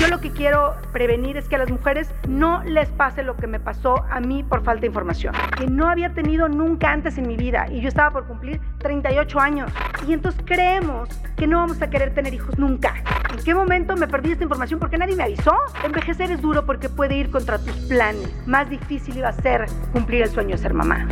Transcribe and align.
Yo 0.00 0.08
lo 0.08 0.18
que 0.18 0.30
quiero 0.30 0.76
prevenir 0.92 1.36
es 1.36 1.46
que 1.46 1.56
a 1.56 1.58
las 1.58 1.70
mujeres 1.70 2.10
no 2.26 2.62
les 2.64 2.88
pase 2.88 3.22
lo 3.22 3.36
que 3.36 3.46
me 3.46 3.60
pasó 3.60 4.02
a 4.10 4.18
mí 4.18 4.42
por 4.42 4.64
falta 4.64 4.80
de 4.80 4.86
información, 4.86 5.34
que 5.58 5.66
no 5.66 5.90
había 5.90 6.14
tenido 6.14 6.48
nunca 6.48 6.90
antes 6.90 7.18
en 7.18 7.28
mi 7.28 7.36
vida 7.36 7.66
y 7.70 7.82
yo 7.82 7.88
estaba 7.88 8.10
por 8.10 8.26
cumplir 8.26 8.62
38 8.78 9.38
años. 9.38 9.70
Y 10.08 10.14
entonces 10.14 10.40
creemos 10.46 11.10
que 11.36 11.46
no 11.46 11.58
vamos 11.58 11.82
a 11.82 11.90
querer 11.90 12.14
tener 12.14 12.32
hijos 12.32 12.58
nunca. 12.58 12.94
¿En 13.30 13.44
qué 13.44 13.54
momento 13.54 13.94
me 13.94 14.08
perdí 14.08 14.32
esta 14.32 14.44
información? 14.44 14.80
Porque 14.80 14.96
nadie 14.96 15.16
me 15.16 15.24
avisó. 15.24 15.54
Envejecer 15.84 16.30
es 16.30 16.40
duro 16.40 16.64
porque 16.64 16.88
puede 16.88 17.16
ir 17.16 17.30
contra 17.30 17.58
tus 17.58 17.76
planes. 17.80 18.34
Más 18.46 18.70
difícil 18.70 19.18
iba 19.18 19.28
a 19.28 19.32
ser 19.32 19.66
cumplir 19.92 20.22
el 20.22 20.30
sueño 20.30 20.52
de 20.52 20.58
ser 20.62 20.72
mamá. 20.72 21.06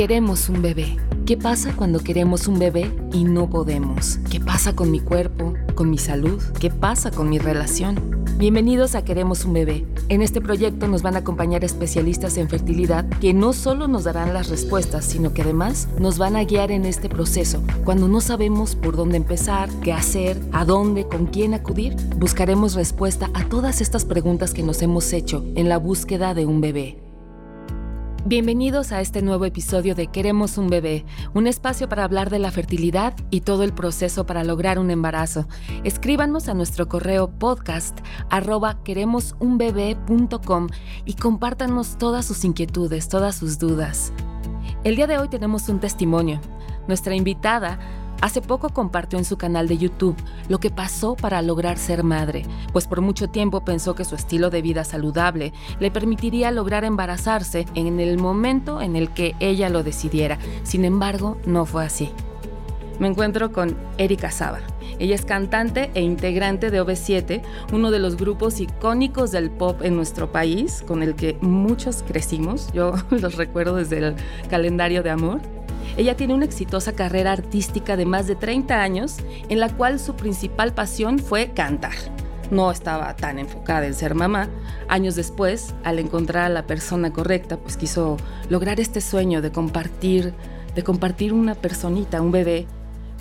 Queremos 0.00 0.48
un 0.48 0.62
bebé. 0.62 0.96
¿Qué 1.26 1.36
pasa 1.36 1.74
cuando 1.76 1.98
queremos 1.98 2.48
un 2.48 2.58
bebé 2.58 2.90
y 3.12 3.24
no 3.24 3.50
podemos? 3.50 4.18
¿Qué 4.30 4.40
pasa 4.40 4.74
con 4.74 4.90
mi 4.90 4.98
cuerpo, 4.98 5.52
con 5.74 5.90
mi 5.90 5.98
salud? 5.98 6.42
¿Qué 6.58 6.70
pasa 6.70 7.10
con 7.10 7.28
mi 7.28 7.38
relación? 7.38 8.24
Bienvenidos 8.38 8.94
a 8.94 9.04
Queremos 9.04 9.44
un 9.44 9.52
bebé. 9.52 9.84
En 10.08 10.22
este 10.22 10.40
proyecto 10.40 10.88
nos 10.88 11.02
van 11.02 11.16
a 11.16 11.18
acompañar 11.18 11.64
especialistas 11.64 12.38
en 12.38 12.48
fertilidad 12.48 13.06
que 13.20 13.34
no 13.34 13.52
solo 13.52 13.88
nos 13.88 14.04
darán 14.04 14.32
las 14.32 14.48
respuestas, 14.48 15.04
sino 15.04 15.34
que 15.34 15.42
además 15.42 15.86
nos 15.98 16.16
van 16.16 16.34
a 16.34 16.44
guiar 16.44 16.70
en 16.70 16.86
este 16.86 17.10
proceso. 17.10 17.62
Cuando 17.84 18.08
no 18.08 18.22
sabemos 18.22 18.76
por 18.76 18.96
dónde 18.96 19.18
empezar, 19.18 19.68
qué 19.82 19.92
hacer, 19.92 20.40
a 20.52 20.64
dónde, 20.64 21.08
con 21.08 21.26
quién 21.26 21.52
acudir, 21.52 21.94
buscaremos 22.16 22.72
respuesta 22.72 23.28
a 23.34 23.44
todas 23.50 23.82
estas 23.82 24.06
preguntas 24.06 24.54
que 24.54 24.62
nos 24.62 24.80
hemos 24.80 25.12
hecho 25.12 25.44
en 25.56 25.68
la 25.68 25.76
búsqueda 25.76 26.32
de 26.32 26.46
un 26.46 26.62
bebé. 26.62 27.09
Bienvenidos 28.26 28.92
a 28.92 29.00
este 29.00 29.22
nuevo 29.22 29.46
episodio 29.46 29.94
de 29.94 30.08
Queremos 30.08 30.58
un 30.58 30.68
bebé, 30.68 31.06
un 31.32 31.46
espacio 31.46 31.88
para 31.88 32.04
hablar 32.04 32.28
de 32.28 32.38
la 32.38 32.50
fertilidad 32.50 33.14
y 33.30 33.40
todo 33.40 33.62
el 33.62 33.72
proceso 33.72 34.26
para 34.26 34.44
lograr 34.44 34.78
un 34.78 34.90
embarazo. 34.90 35.48
Escríbanos 35.84 36.48
a 36.48 36.54
nuestro 36.54 36.86
correo 36.86 37.30
podcast 37.30 37.98
arroba 38.28 38.84
queremosunbebé.com 38.84 40.68
y 41.06 41.14
compártanos 41.14 41.96
todas 41.96 42.26
sus 42.26 42.44
inquietudes, 42.44 43.08
todas 43.08 43.36
sus 43.36 43.58
dudas. 43.58 44.12
El 44.84 44.96
día 44.96 45.06
de 45.06 45.16
hoy 45.16 45.28
tenemos 45.28 45.70
un 45.70 45.80
testimonio. 45.80 46.42
Nuestra 46.88 47.14
invitada 47.14 47.78
Hace 48.20 48.42
poco 48.42 48.68
compartió 48.68 49.18
en 49.18 49.24
su 49.24 49.38
canal 49.38 49.66
de 49.66 49.78
YouTube 49.78 50.16
lo 50.48 50.58
que 50.58 50.70
pasó 50.70 51.16
para 51.16 51.40
lograr 51.40 51.78
ser 51.78 52.04
madre, 52.04 52.44
pues 52.72 52.86
por 52.86 53.00
mucho 53.00 53.28
tiempo 53.28 53.64
pensó 53.64 53.94
que 53.94 54.04
su 54.04 54.14
estilo 54.14 54.50
de 54.50 54.60
vida 54.60 54.84
saludable 54.84 55.54
le 55.78 55.90
permitiría 55.90 56.50
lograr 56.50 56.84
embarazarse 56.84 57.64
en 57.74 57.98
el 57.98 58.18
momento 58.18 58.82
en 58.82 58.94
el 58.94 59.10
que 59.10 59.34
ella 59.40 59.70
lo 59.70 59.82
decidiera. 59.82 60.38
Sin 60.64 60.84
embargo, 60.84 61.38
no 61.46 61.64
fue 61.64 61.84
así. 61.84 62.10
Me 62.98 63.08
encuentro 63.08 63.50
con 63.50 63.78
Erika 63.96 64.30
Saba. 64.30 64.60
Ella 64.98 65.14
es 65.14 65.24
cantante 65.24 65.90
e 65.94 66.02
integrante 66.02 66.70
de 66.70 66.82
OV7, 66.82 67.40
uno 67.72 67.90
de 67.90 67.98
los 67.98 68.18
grupos 68.18 68.60
icónicos 68.60 69.30
del 69.30 69.50
pop 69.50 69.80
en 69.82 69.96
nuestro 69.96 70.30
país, 70.30 70.84
con 70.86 71.02
el 71.02 71.14
que 71.14 71.38
muchos 71.40 72.02
crecimos. 72.02 72.70
Yo 72.74 72.92
los 73.10 73.36
recuerdo 73.36 73.76
desde 73.76 73.98
el 73.98 74.16
calendario 74.50 75.02
de 75.02 75.08
amor. 75.08 75.40
Ella 75.96 76.16
tiene 76.16 76.34
una 76.34 76.44
exitosa 76.44 76.92
carrera 76.92 77.32
artística 77.32 77.96
de 77.96 78.06
más 78.06 78.26
de 78.26 78.36
30 78.36 78.80
años, 78.80 79.16
en 79.48 79.60
la 79.60 79.68
cual 79.68 79.98
su 79.98 80.14
principal 80.14 80.72
pasión 80.74 81.18
fue 81.18 81.52
cantar. 81.52 81.94
No 82.50 82.70
estaba 82.70 83.14
tan 83.14 83.38
enfocada 83.38 83.86
en 83.86 83.94
ser 83.94 84.14
mamá. 84.14 84.48
Años 84.88 85.14
después, 85.14 85.74
al 85.84 85.98
encontrar 85.98 86.46
a 86.46 86.48
la 86.48 86.66
persona 86.66 87.12
correcta, 87.12 87.56
pues 87.56 87.76
quiso 87.76 88.16
lograr 88.48 88.80
este 88.80 89.00
sueño 89.00 89.40
de 89.40 89.52
compartir, 89.52 90.34
de 90.74 90.82
compartir 90.82 91.32
una 91.32 91.54
personita, 91.54 92.20
un 92.20 92.32
bebé, 92.32 92.66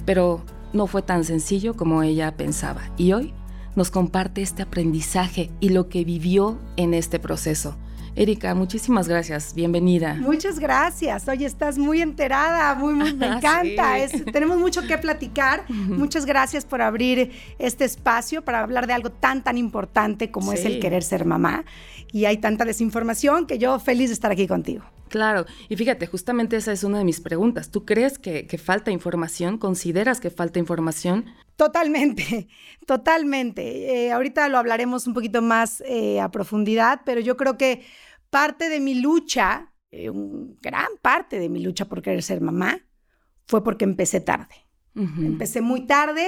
pero 0.06 0.42
no 0.73 0.88
fue 0.88 1.02
tan 1.04 1.23
sencillo 1.23 1.76
como 1.76 2.02
ella 2.02 2.36
pensaba. 2.36 2.81
Y 2.98 3.14
hoy 3.14 3.33
nos 3.76 3.92
comparte 3.92 4.42
este 4.42 4.64
aprendizaje 4.64 5.52
y 5.59 5.70
lo 5.70 5.89
que 5.89 6.04
vivió 6.04 6.59
en 6.76 6.94
este 6.94 7.20
proceso. 7.20 7.76
Erika, 8.20 8.53
muchísimas 8.53 9.08
gracias, 9.08 9.53
bienvenida. 9.53 10.14
Muchas 10.16 10.59
gracias. 10.59 11.25
Oye, 11.30 11.45
estás 11.45 11.78
muy 11.78 12.02
enterada, 12.02 12.76
muy, 12.76 12.94
me 12.94 13.27
encanta. 13.38 13.95
tenemos 14.33 14.58
mucho 14.58 14.86
que 14.86 14.98
platicar. 14.98 15.64
Muchas 15.70 16.26
gracias 16.26 16.66
por 16.66 16.82
abrir 16.82 17.32
este 17.60 17.86
espacio 17.86 18.42
para 18.42 18.60
hablar 18.60 18.88
de 18.88 18.94
algo 18.94 19.10
tan, 19.10 19.42
tan 19.42 19.58
importante 19.58 20.32
como 20.32 20.52
es 20.52 20.66
el 20.66 20.82
querer 20.82 21.02
ser 21.02 21.23
mamá. 21.23 21.64
Y 22.11 22.26
hay 22.26 22.36
tanta 22.39 22.66
desinformación 22.66 23.45
que 23.45 23.58
yo 23.58 23.80
feliz 23.80 24.10
de 24.10 24.16
estar 24.16 24.32
aquí 24.32 24.48
contigo. 24.48 24.83
Claro, 25.08 25.45
y 25.70 25.76
fíjate, 25.76 26.05
justamente 26.05 26.58
esa 26.58 26.71
es 26.71 26.83
una 26.83 26.99
de 26.99 27.04
mis 27.04 27.20
preguntas. 27.21 27.71
¿Tú 27.71 27.86
crees 27.86 28.20
que, 28.20 28.45
falta 28.64 28.92
información? 28.92 29.58
¿Consideras 29.58 30.20
que 30.20 30.30
falta 30.30 30.60
información? 30.60 31.26
Totalmente, 31.55 32.48
totalmente. 32.86 34.05
Eh, 34.05 34.11
ahorita 34.11 34.48
lo 34.49 34.58
hablaremos 34.58 35.08
un 35.08 35.14
poquito 35.14 35.42
más 35.42 35.82
eh, 35.88 36.20
a 36.20 36.30
profundidad, 36.30 37.02
pero 37.05 37.21
yo 37.21 37.38
creo 37.38 37.58
que 37.58 37.82
parte 38.30 38.70
de 38.70 38.80
mi 38.80 38.95
lucha, 38.95 39.73
eh, 39.92 40.12
gran 40.62 40.90
parte 41.02 41.40
de 41.40 41.50
mi 41.50 41.62
lucha 41.62 41.86
por 41.86 42.02
querer 42.02 42.23
ser 42.23 42.42
mamá, 42.42 42.80
fue 43.48 43.64
porque 43.64 43.86
empecé 43.86 44.22
tarde. 44.22 44.56
Empecé 44.95 45.62
muy 45.62 45.88
tarde 45.88 46.28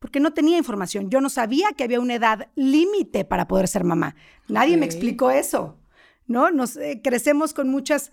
porque 0.00 0.18
no 0.18 0.32
tenía 0.32 0.58
información. 0.58 1.08
Yo 1.08 1.20
no 1.20 1.30
sabía 1.30 1.68
que 1.76 1.84
había 1.84 2.00
una 2.00 2.14
edad 2.14 2.48
límite 2.56 3.24
para 3.24 3.46
poder 3.46 3.68
ser 3.68 3.84
mamá. 3.84 4.16
Nadie 4.48 4.76
me 4.76 4.86
explicó 4.86 5.30
eso, 5.30 5.78
¿no? 6.26 6.50
Nos 6.50 6.76
eh, 6.76 7.00
crecemos 7.02 7.54
con 7.54 7.68
muchas, 7.68 8.10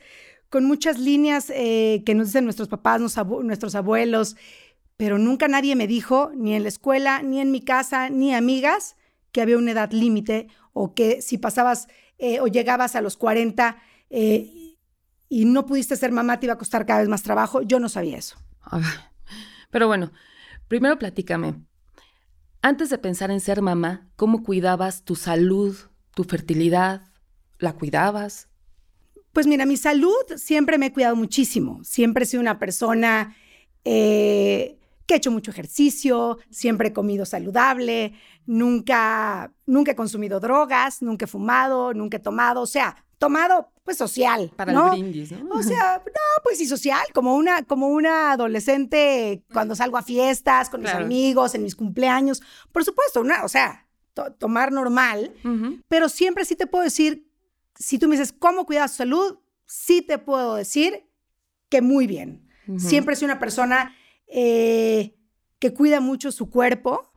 con 0.50 0.66
muchas 0.66 1.00
líneas 1.00 1.52
eh, 1.54 2.04
que 2.06 2.14
nos 2.14 2.28
dicen 2.28 2.44
nuestros 2.44 2.68
papás, 2.68 3.02
nuestros 3.02 3.74
abuelos, 3.74 4.36
pero 4.98 5.18
nunca 5.18 5.48
nadie 5.48 5.76
me 5.76 5.88
dijo, 5.88 6.32
ni 6.36 6.54
en 6.56 6.64
la 6.64 6.70
escuela, 6.70 7.22
ni 7.22 7.42
en 7.42 7.52
mi 7.52 7.62
casa, 7.62 8.10
ni 8.10 8.34
amigas, 8.34 8.96
que 9.32 9.42
había 9.42 9.58
una 9.58 9.72
edad 9.72 9.92
límite 9.92 10.48
o 10.72 10.94
que 10.94 11.22
si 11.22 11.38
pasabas 11.38 11.88
eh, 12.18 12.40
o 12.40 12.48
llegabas 12.48 12.96
a 12.96 13.02
los 13.02 13.18
40 13.18 13.78
eh, 14.10 14.78
y 15.30 15.46
no 15.46 15.66
pudiste 15.66 15.96
ser 15.96 16.12
mamá, 16.12 16.40
te 16.40 16.46
iba 16.46 16.54
a 16.54 16.58
costar 16.58 16.86
cada 16.86 17.00
vez 17.00 17.10
más 17.10 17.24
trabajo. 17.24 17.62
Yo 17.62 17.80
no 17.80 17.90
sabía 17.90 18.18
eso. 18.18 18.38
pero 19.72 19.88
bueno, 19.88 20.12
primero 20.68 20.98
platícame. 20.98 21.56
Antes 22.62 22.90
de 22.90 22.98
pensar 22.98 23.32
en 23.32 23.40
ser 23.40 23.62
mamá, 23.62 24.10
¿cómo 24.16 24.44
cuidabas 24.44 25.04
tu 25.04 25.16
salud, 25.16 25.78
tu 26.16 26.24
fertilidad? 26.24 27.04
¿La 27.60 27.74
cuidabas? 27.74 28.48
Pues 29.34 29.48
mira, 29.48 29.66
mi 29.66 29.78
salud 29.78 30.16
siempre 30.38 30.78
me 30.78 30.88
he 30.88 30.94
cuidado 30.94 31.16
muchísimo. 31.16 31.84
Siempre 31.84 32.24
he 32.24 32.28
sido 32.28 32.42
una 32.42 32.58
persona 32.58 33.36
eh, 33.84 34.80
que 35.06 35.14
he 35.14 35.18
hecho 35.18 35.32
mucho 35.32 35.52
ejercicio, 35.52 36.40
siempre 36.50 36.90
he 36.90 36.94
comido 36.94 37.26
saludable, 37.26 38.14
nunca, 38.46 39.54
nunca 39.66 39.92
he 39.92 39.96
consumido 39.96 40.40
drogas, 40.40 41.02
nunca 41.02 41.26
he 41.26 41.28
fumado, 41.28 41.94
nunca 41.94 42.18
he 42.18 42.20
tomado, 42.20 42.62
o 42.62 42.68
sea, 42.68 43.06
tomado 43.18 43.72
pues 43.84 43.98
social. 43.98 44.52
Para 44.56 44.72
el 44.72 44.90
brindis, 44.90 45.32
¿no? 45.32 45.56
O 45.56 45.64
sea, 45.64 46.02
no, 46.04 46.44
pues 46.44 46.58
sí, 46.58 46.66
social, 46.66 47.06
como 47.14 47.36
una, 47.36 47.64
como 47.64 47.88
una 47.88 48.32
adolescente 48.32 49.44
cuando 49.54 49.76
salgo 49.76 49.98
a 49.98 50.04
fiestas 50.04 50.70
con 50.70 50.82
mis 50.82 50.92
amigos, 50.92 51.54
en 51.56 51.64
mis 51.64 51.76
cumpleaños. 51.76 52.42
Por 52.72 52.84
supuesto, 52.84 53.22
una, 53.22 53.44
o 53.44 53.48
sea, 53.48 53.88
tomar 54.40 54.72
normal, 54.72 55.34
pero 55.88 56.10
siempre 56.10 56.46
sí 56.46 56.56
te 56.56 56.68
puedo 56.68 56.84
decir, 56.84 57.30
si 57.78 58.00
tú 58.00 58.08
me 58.08 58.18
dices, 58.18 58.34
¿cómo 58.38 58.66
cuidas 58.66 58.92
tu 58.92 58.98
salud? 58.98 59.40
Sí 59.66 60.02
te 60.02 60.18
puedo 60.18 60.56
decir 60.56 61.08
que 61.70 61.82
muy 61.82 62.08
bien. 62.08 62.48
Siempre 62.78 63.14
he 63.14 63.16
sido 63.16 63.28
una 63.28 63.40
persona 63.40 63.96
eh, 64.28 65.16
que 65.60 65.74
cuida 65.74 66.00
mucho 66.00 66.32
su 66.32 66.50
cuerpo, 66.50 67.12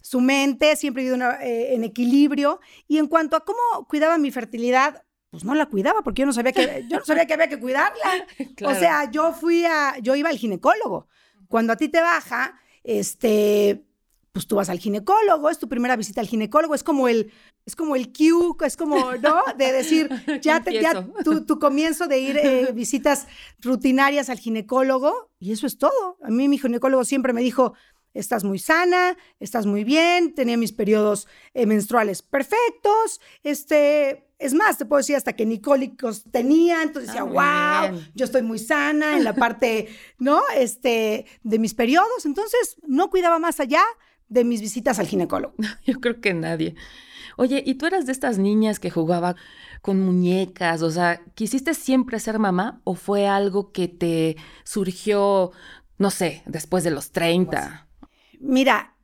su 0.00 0.20
mente, 0.20 0.76
siempre 0.76 1.02
he 1.02 1.10
vivido 1.10 1.30
eh, 1.40 1.74
en 1.74 1.84
equilibrio. 1.84 2.60
Y 2.88 2.98
en 2.98 3.06
cuanto 3.06 3.36
a 3.36 3.44
cómo 3.44 3.86
cuidaba 3.88 4.18
mi 4.18 4.30
fertilidad, 4.30 5.02
pues 5.30 5.44
no 5.44 5.54
la 5.54 5.66
cuidaba 5.66 6.02
porque 6.02 6.20
yo 6.20 6.26
no 6.26 6.32
sabía 6.32 6.52
que, 6.52 6.84
yo 6.88 6.98
no 6.98 7.04
sabía 7.04 7.26
que 7.26 7.34
había 7.34 7.48
que 7.48 7.58
cuidarla. 7.58 8.26
O 8.66 8.74
sea, 8.74 9.10
yo 9.10 9.32
fui 9.32 9.64
a, 9.64 9.98
yo 9.98 10.14
iba 10.14 10.30
al 10.30 10.38
ginecólogo. 10.38 11.08
Cuando 11.48 11.72
a 11.72 11.76
ti 11.76 11.88
te 11.88 12.00
baja, 12.00 12.58
este, 12.82 13.84
pues 14.34 14.48
tú 14.48 14.56
vas 14.56 14.68
al 14.68 14.80
ginecólogo, 14.80 15.48
es 15.48 15.60
tu 15.60 15.68
primera 15.68 15.94
visita 15.94 16.20
al 16.20 16.26
ginecólogo, 16.26 16.74
es 16.74 16.82
como 16.82 17.06
el, 17.06 17.32
es 17.64 17.76
como 17.76 17.94
el 17.94 18.12
cue, 18.12 18.66
es 18.66 18.76
como, 18.76 19.12
¿no? 19.22 19.42
De 19.56 19.70
decir, 19.70 20.08
ya, 20.42 20.60
te, 20.60 20.72
ya 20.72 21.06
tu, 21.22 21.58
comienzo 21.60 22.08
de 22.08 22.18
ir 22.18 22.36
eh, 22.38 22.72
visitas 22.74 23.28
rutinarias 23.62 24.28
al 24.30 24.40
ginecólogo 24.40 25.30
y 25.38 25.52
eso 25.52 25.68
es 25.68 25.78
todo. 25.78 26.18
A 26.20 26.30
mí 26.30 26.48
mi 26.48 26.58
ginecólogo 26.58 27.04
siempre 27.04 27.32
me 27.32 27.42
dijo, 27.42 27.74
estás 28.12 28.42
muy 28.42 28.58
sana, 28.58 29.16
estás 29.38 29.66
muy 29.66 29.84
bien, 29.84 30.34
tenía 30.34 30.56
mis 30.56 30.72
periodos 30.72 31.28
eh, 31.52 31.64
menstruales 31.66 32.20
perfectos, 32.20 33.20
este, 33.44 34.26
es 34.40 34.52
más, 34.52 34.78
te 34.78 34.84
puedo 34.84 34.98
decir 34.98 35.14
hasta 35.14 35.34
que 35.34 35.46
nicólicos 35.46 36.24
tenía, 36.32 36.82
entonces 36.82 37.12
decía, 37.12 37.22
wow, 37.22 37.38
ah, 37.38 37.92
yo 38.16 38.24
estoy 38.24 38.42
muy 38.42 38.58
sana 38.58 39.16
en 39.16 39.22
la 39.22 39.36
parte, 39.36 39.86
¿no? 40.18 40.42
Este, 40.56 41.24
de 41.44 41.58
mis 41.60 41.74
periodos, 41.74 42.26
entonces 42.26 42.78
no 42.82 43.10
cuidaba 43.10 43.38
más 43.38 43.60
allá 43.60 43.84
de 44.28 44.44
mis 44.44 44.60
visitas 44.60 44.98
al 44.98 45.06
ginecólogo. 45.06 45.54
Yo 45.84 46.00
creo 46.00 46.20
que 46.20 46.34
nadie. 46.34 46.74
Oye, 47.36 47.62
¿y 47.66 47.74
tú 47.74 47.86
eras 47.86 48.06
de 48.06 48.12
estas 48.12 48.38
niñas 48.38 48.78
que 48.78 48.90
jugaba 48.90 49.34
con 49.82 50.00
muñecas? 50.00 50.82
O 50.82 50.90
sea, 50.90 51.20
¿quisiste 51.34 51.74
siempre 51.74 52.20
ser 52.20 52.38
mamá 52.38 52.80
o 52.84 52.94
fue 52.94 53.26
algo 53.26 53.72
que 53.72 53.88
te 53.88 54.36
surgió, 54.64 55.50
no 55.98 56.10
sé, 56.10 56.42
después 56.46 56.84
de 56.84 56.90
los 56.90 57.10
30? 57.10 57.88
Mira, 58.40 58.94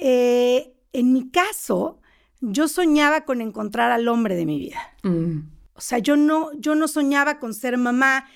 eh, 0.00 0.74
en 0.92 1.12
mi 1.12 1.30
caso, 1.30 2.00
yo 2.40 2.68
soñaba 2.68 3.24
con 3.24 3.40
encontrar 3.40 3.90
al 3.90 4.08
hombre 4.08 4.36
de 4.36 4.46
mi 4.46 4.58
vida. 4.58 4.80
Mm. 5.02 5.40
O 5.74 5.80
sea, 5.80 5.98
yo 5.98 6.16
no, 6.16 6.50
yo 6.58 6.74
no 6.74 6.88
soñaba 6.88 7.38
con 7.38 7.54
ser 7.54 7.76
mamá 7.76 8.26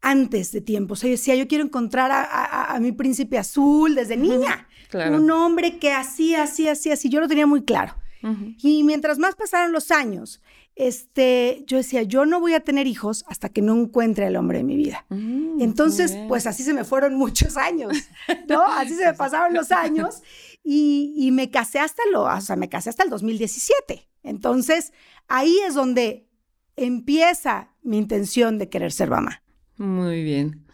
antes 0.00 0.52
de 0.52 0.60
tiempo. 0.60 0.94
O 0.94 0.96
sea, 0.96 1.08
yo 1.08 1.12
decía, 1.12 1.34
yo 1.34 1.48
quiero 1.48 1.64
encontrar 1.64 2.10
a, 2.12 2.78
mi 2.80 2.92
príncipe 2.92 3.38
azul 3.38 3.94
desde 3.94 4.16
niña. 4.16 4.68
Un 4.92 5.30
hombre 5.30 5.78
que 5.78 5.92
así, 5.92 6.34
así, 6.34 6.68
así, 6.68 6.90
así. 6.90 7.08
Yo 7.08 7.20
lo 7.20 7.28
tenía 7.28 7.46
muy 7.46 7.64
claro. 7.64 7.94
Y 8.58 8.82
mientras 8.82 9.18
más 9.18 9.36
pasaron 9.36 9.70
los 9.70 9.92
años, 9.92 10.42
este, 10.74 11.64
yo 11.66 11.78
decía, 11.78 12.02
yo 12.02 12.26
no 12.26 12.38
voy 12.38 12.54
a 12.54 12.60
tener 12.60 12.86
hijos 12.86 13.24
hasta 13.28 13.48
que 13.48 13.62
no 13.62 13.74
encuentre 13.74 14.26
al 14.26 14.36
hombre 14.36 14.58
de 14.58 14.64
mi 14.64 14.76
vida. 14.76 15.06
Mm, 15.08 15.62
Entonces, 15.62 16.16
pues 16.28 16.46
así 16.46 16.62
se 16.62 16.74
me 16.74 16.84
fueron 16.84 17.14
muchos 17.18 17.56
años, 17.56 17.92
¿no? 18.48 18.62
Así 18.62 18.94
se 18.94 19.06
me 19.06 19.14
pasaron 19.14 19.54
los 19.54 19.72
años 19.72 20.22
y, 20.62 21.30
me 21.32 21.50
casé 21.50 21.78
hasta 21.78 22.02
lo, 22.12 22.24
o 22.24 22.40
sea, 22.40 22.56
me 22.56 22.68
casé 22.68 22.90
hasta 22.90 23.04
el 23.04 23.10
2017. 23.10 24.06
Entonces, 24.22 24.92
ahí 25.28 25.56
es 25.66 25.74
donde 25.74 26.28
empieza 26.76 27.70
mi 27.82 27.96
intención 27.96 28.58
de 28.58 28.68
querer 28.68 28.92
ser 28.92 29.08
mamá. 29.08 29.42
Muy 29.78 30.22
bien. 30.22 30.66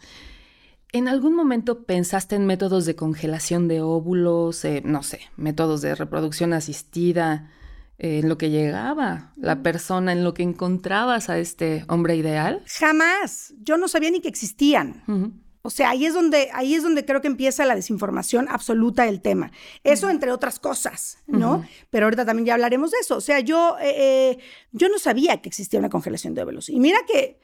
¿En 0.95 1.07
algún 1.07 1.35
momento 1.35 1.85
pensaste 1.85 2.35
en 2.35 2.45
métodos 2.45 2.85
de 2.85 2.95
congelación 2.95 3.67
de 3.67 3.81
óvulos, 3.81 4.63
eh, 4.63 4.83
no 4.85 5.01
sé, 5.01 5.21
métodos 5.35 5.81
de 5.81 5.95
reproducción 5.95 6.53
asistida, 6.53 7.49
eh, 7.97 8.19
en 8.19 8.29
lo 8.29 8.37
que 8.37 8.51
llegaba 8.51 9.33
la 9.35 9.63
persona, 9.63 10.11
en 10.11 10.23
lo 10.23 10.35
que 10.35 10.43
encontrabas 10.43 11.31
a 11.31 11.39
este 11.39 11.83
hombre 11.87 12.15
ideal? 12.15 12.61
Jamás. 12.67 13.55
Yo 13.63 13.77
no 13.77 13.87
sabía 13.87 14.11
ni 14.11 14.21
que 14.21 14.27
existían. 14.27 15.41
O 15.63 15.71
sea, 15.71 15.89
ahí 15.89 16.05
es 16.05 16.13
donde, 16.13 16.49
ahí 16.53 16.75
es 16.75 16.83
donde 16.83 17.05
creo 17.05 17.21
que 17.21 17.27
empieza 17.27 17.65
la 17.65 17.73
desinformación 17.73 18.47
absoluta 18.47 19.05
del 19.05 19.19
tema. 19.19 19.51
Eso 19.83 20.11
entre 20.11 20.31
otras 20.31 20.59
cosas, 20.59 21.23
¿no? 21.25 21.65
Pero 21.89 22.05
ahorita 22.05 22.23
también 22.23 22.45
ya 22.45 22.53
hablaremos 22.53 22.91
de 22.91 22.97
eso. 22.99 23.17
O 23.17 23.21
sea, 23.21 23.39
yo, 23.39 23.77
eh, 23.81 24.37
yo 24.71 24.89
no 24.89 24.99
sabía 24.99 25.41
que 25.41 25.49
existía 25.49 25.79
una 25.79 25.89
congelación 25.89 26.35
de 26.35 26.43
óvulos. 26.43 26.69
Y 26.69 26.79
mira 26.79 26.99
que 27.07 27.39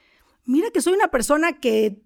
mira 0.45 0.71
que 0.71 0.81
soy 0.81 0.93
una 0.93 1.09
persona 1.09 1.59
que, 1.59 2.01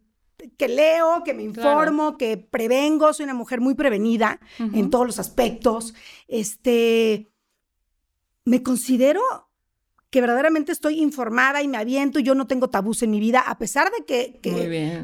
que 0.58 0.68
leo, 0.68 1.24
que 1.24 1.34
me 1.34 1.44
informo, 1.44 2.18
que 2.18 2.38
prevengo, 2.38 3.14
soy 3.14 3.26
una 3.26 3.34
mujer 3.34 3.62
muy 3.62 3.76
prevenida 3.76 4.40
en 4.60 4.90
todos 4.90 5.06
los 5.06 5.20
aspectos. 5.20 5.94
Este, 6.28 7.32
me 8.46 8.64
considero 8.64 9.22
que 10.14 10.22
verdaderamente 10.22 10.72
estoy 10.72 11.02
informada 11.02 11.64
y 11.64 11.68
me 11.68 11.78
aviento 11.78 12.20
y 12.20 12.24
yo 12.24 12.36
no 12.36 12.46
tengo 12.46 12.70
tabús 12.70 13.02
en 13.02 13.10
mi 13.10 13.20
vida, 13.20 13.40
a 13.40 13.58
pesar 13.58 13.90
de 13.90 14.06
que, 14.06 14.40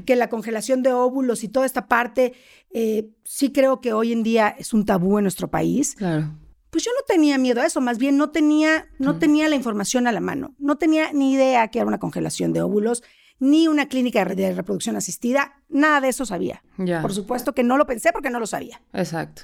que, 0.06 0.16
la 0.16 0.30
congelación 0.30 0.84
de 0.84 0.94
óvulos 0.94 1.44
y 1.44 1.48
toda 1.48 1.66
esta 1.66 1.88
parte, 1.88 2.34
eh, 2.70 3.10
sí 3.24 3.52
creo 3.52 3.82
que 3.82 3.92
hoy 3.92 4.14
en 4.14 4.22
día 4.22 4.50
es 4.50 4.72
un 4.72 4.86
tabú 4.86 5.18
en 5.18 5.24
nuestro 5.24 5.50
país. 5.50 5.96
Claro. 5.96 6.38
Pues 6.70 6.84
yo 6.84 6.92
no 6.92 7.04
tenía 7.08 7.40
miedo 7.40 7.62
a 7.62 7.66
eso, 7.66 7.82
más 7.82 7.98
bien 7.98 8.18
no 8.18 8.30
tenía, 8.30 8.88
no 9.00 9.18
tenía 9.18 9.50
la 9.50 9.56
información 9.56 10.06
a 10.06 10.12
la 10.12 10.20
mano, 10.20 10.54
no 10.60 10.78
tenía 10.78 11.12
ni 11.12 11.34
idea 11.34 11.70
que 11.70 11.80
era 11.80 11.88
una 11.88 11.98
congelación 11.98 12.54
de 12.54 12.62
óvulos 12.62 13.02
ni 13.40 13.68
una 13.68 13.88
clínica 13.88 14.24
de 14.26 14.54
reproducción 14.54 14.96
asistida, 14.96 15.62
nada 15.70 16.02
de 16.02 16.10
eso 16.10 16.26
sabía. 16.26 16.62
Por 17.02 17.14
supuesto 17.14 17.54
que 17.54 17.64
no 17.64 17.78
lo 17.78 17.86
pensé 17.86 18.12
porque 18.12 18.30
no 18.30 18.40
lo 18.40 18.48
sabía. 18.48 18.82
Exacto. 18.94 19.44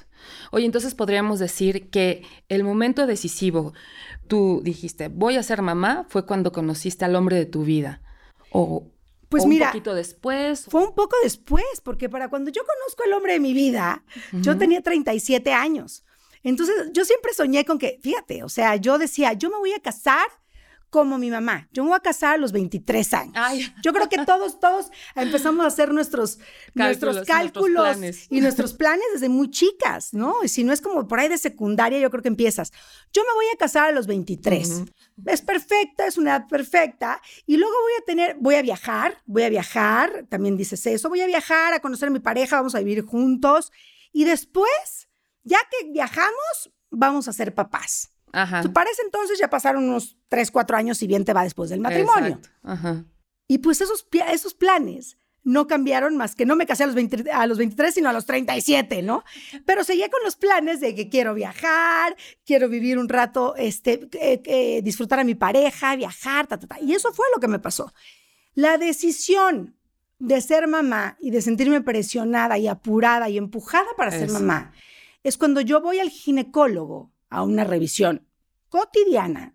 Oye, 0.50 0.66
entonces 0.66 0.94
podríamos 0.94 1.38
decir 1.38 1.88
que 1.88 2.22
el 2.48 2.62
momento 2.62 3.06
decisivo, 3.06 3.72
tú 4.28 4.60
dijiste, 4.62 5.08
voy 5.08 5.36
a 5.36 5.42
ser 5.42 5.62
mamá, 5.62 6.06
fue 6.08 6.26
cuando 6.26 6.52
conociste 6.52 7.04
al 7.04 7.16
hombre 7.16 7.36
de 7.36 7.46
tu 7.46 7.64
vida. 7.64 8.02
O, 8.50 8.90
pues 9.28 9.44
un 9.44 9.50
mira, 9.50 9.68
poquito 9.68 9.94
después. 9.94 10.66
Fue 10.68 10.84
un 10.84 10.94
poco 10.94 11.16
después, 11.22 11.64
porque 11.82 12.08
para 12.08 12.28
cuando 12.28 12.50
yo 12.50 12.62
conozco 12.62 13.04
al 13.04 13.14
hombre 13.14 13.34
de 13.34 13.40
mi 13.40 13.54
vida, 13.54 14.04
yo 14.32 14.58
tenía 14.58 14.82
37 14.82 15.52
años. 15.52 16.04
Entonces, 16.42 16.90
yo 16.92 17.04
siempre 17.04 17.32
soñé 17.34 17.64
con 17.64 17.78
que, 17.78 17.98
fíjate, 18.02 18.44
o 18.44 18.48
sea, 18.48 18.76
yo 18.76 18.98
decía, 18.98 19.32
yo 19.32 19.50
me 19.50 19.56
voy 19.56 19.72
a 19.72 19.80
casar 19.80 20.28
como 20.90 21.18
mi 21.18 21.30
mamá. 21.30 21.68
Yo 21.72 21.82
me 21.82 21.90
voy 21.90 21.96
a 21.96 22.00
casar 22.00 22.34
a 22.34 22.36
los 22.36 22.52
23 22.52 23.14
años. 23.14 23.34
Yo 23.82 23.92
creo 23.92 24.08
que 24.08 24.24
todos, 24.24 24.60
todos 24.60 24.90
empezamos 25.14 25.64
a 25.64 25.68
hacer 25.68 25.92
nuestros 25.92 26.38
cálculos, 26.74 27.14
nuestros 27.14 27.26
cálculos 27.26 27.96
y 28.30 28.40
nuestros 28.40 28.72
planes 28.74 29.04
desde 29.12 29.28
muy 29.28 29.50
chicas, 29.50 30.14
¿no? 30.14 30.42
Y 30.42 30.48
si 30.48 30.64
no 30.64 30.72
es 30.72 30.80
como 30.80 31.06
por 31.06 31.20
ahí 31.20 31.28
de 31.28 31.38
secundaria, 31.38 31.98
yo 31.98 32.10
creo 32.10 32.22
que 32.22 32.28
empiezas. 32.28 32.72
Yo 33.12 33.22
me 33.22 33.34
voy 33.34 33.46
a 33.52 33.56
casar 33.58 33.88
a 33.88 33.92
los 33.92 34.06
23. 34.06 34.84
Es 35.26 35.42
perfecta, 35.42 36.06
es 36.06 36.16
una 36.16 36.36
edad 36.36 36.48
perfecta. 36.48 37.20
Y 37.46 37.56
luego 37.56 37.74
voy 37.74 37.92
a 38.00 38.04
tener, 38.04 38.36
voy 38.40 38.54
a 38.54 38.62
viajar, 38.62 39.22
voy 39.26 39.42
a 39.42 39.48
viajar, 39.48 40.26
también 40.28 40.56
dices 40.56 40.86
eso, 40.86 41.08
voy 41.08 41.20
a 41.20 41.26
viajar 41.26 41.72
a 41.72 41.80
conocer 41.80 42.08
a 42.08 42.12
mi 42.12 42.20
pareja, 42.20 42.56
vamos 42.56 42.74
a 42.74 42.78
vivir 42.78 43.04
juntos. 43.04 43.72
Y 44.12 44.24
después, 44.24 45.08
ya 45.42 45.58
que 45.70 45.90
viajamos, 45.90 46.72
vamos 46.90 47.28
a 47.28 47.32
ser 47.32 47.54
papás. 47.54 48.15
Ajá. 48.36 48.62
Para 48.74 48.90
ese 48.90 49.00
entonces 49.02 49.38
ya 49.38 49.48
pasaron 49.48 49.84
unos 49.84 50.18
3, 50.28 50.50
4 50.50 50.76
años, 50.76 50.98
si 50.98 51.06
bien 51.06 51.24
te 51.24 51.32
va 51.32 51.42
después 51.42 51.70
del 51.70 51.80
matrimonio. 51.80 52.38
Ajá. 52.62 53.04
Y 53.48 53.58
pues 53.58 53.80
esos, 53.80 54.06
esos 54.30 54.52
planes 54.52 55.16
no 55.42 55.66
cambiaron 55.66 56.16
más 56.16 56.34
que 56.34 56.44
no 56.44 56.54
me 56.54 56.66
casé 56.66 56.84
a 56.84 56.86
los, 56.88 56.96
a 57.32 57.46
los 57.46 57.56
23, 57.56 57.94
sino 57.94 58.10
a 58.10 58.12
los 58.12 58.26
37, 58.26 59.00
¿no? 59.00 59.24
Pero 59.64 59.84
seguía 59.84 60.10
con 60.10 60.22
los 60.22 60.36
planes 60.36 60.80
de 60.80 60.94
que 60.94 61.08
quiero 61.08 61.32
viajar, 61.32 62.14
quiero 62.44 62.68
vivir 62.68 62.98
un 62.98 63.08
rato, 63.08 63.54
este, 63.56 64.08
eh, 64.20 64.42
eh, 64.44 64.82
disfrutar 64.82 65.20
a 65.20 65.24
mi 65.24 65.34
pareja, 65.34 65.96
viajar, 65.96 66.46
ta, 66.46 66.58
ta, 66.58 66.66
ta. 66.66 66.80
Y 66.80 66.92
eso 66.92 67.12
fue 67.14 67.24
lo 67.34 67.40
que 67.40 67.48
me 67.48 67.58
pasó. 67.58 67.94
La 68.54 68.76
decisión 68.76 69.76
de 70.18 70.42
ser 70.42 70.66
mamá 70.66 71.16
y 71.20 71.30
de 71.30 71.40
sentirme 71.40 71.80
presionada 71.80 72.58
y 72.58 72.68
apurada 72.68 73.30
y 73.30 73.38
empujada 73.38 73.88
para 73.96 74.10
ser 74.10 74.30
mamá 74.30 74.72
es 75.22 75.38
cuando 75.38 75.62
yo 75.62 75.80
voy 75.80 76.00
al 76.00 76.10
ginecólogo 76.10 77.12
a 77.30 77.42
una 77.42 77.64
revisión 77.64 78.25
cotidiana 78.76 79.54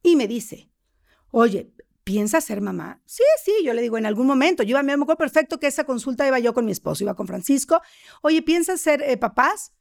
y 0.00 0.14
me 0.14 0.28
dice, 0.28 0.70
oye, 1.32 1.72
¿piensas 2.04 2.44
ser 2.44 2.60
mamá? 2.60 3.02
Sí, 3.04 3.24
sí, 3.44 3.52
yo 3.64 3.74
le 3.74 3.82
digo 3.82 3.98
en 3.98 4.06
algún 4.06 4.28
momento. 4.28 4.62
Yo 4.62 4.70
iba, 4.70 4.82
me 4.82 4.92
acuerdo 4.92 5.16
perfecto 5.16 5.58
que 5.58 5.66
esa 5.66 5.84
consulta 5.84 6.24
iba 6.24 6.38
yo 6.38 6.54
con 6.54 6.64
mi 6.64 6.70
esposo, 6.70 7.02
iba 7.02 7.14
con 7.14 7.26
Francisco. 7.26 7.82
Oye, 8.22 8.42
¿piensas 8.42 8.80
ser 8.80 9.02
eh, 9.02 9.16
papás? 9.16 9.72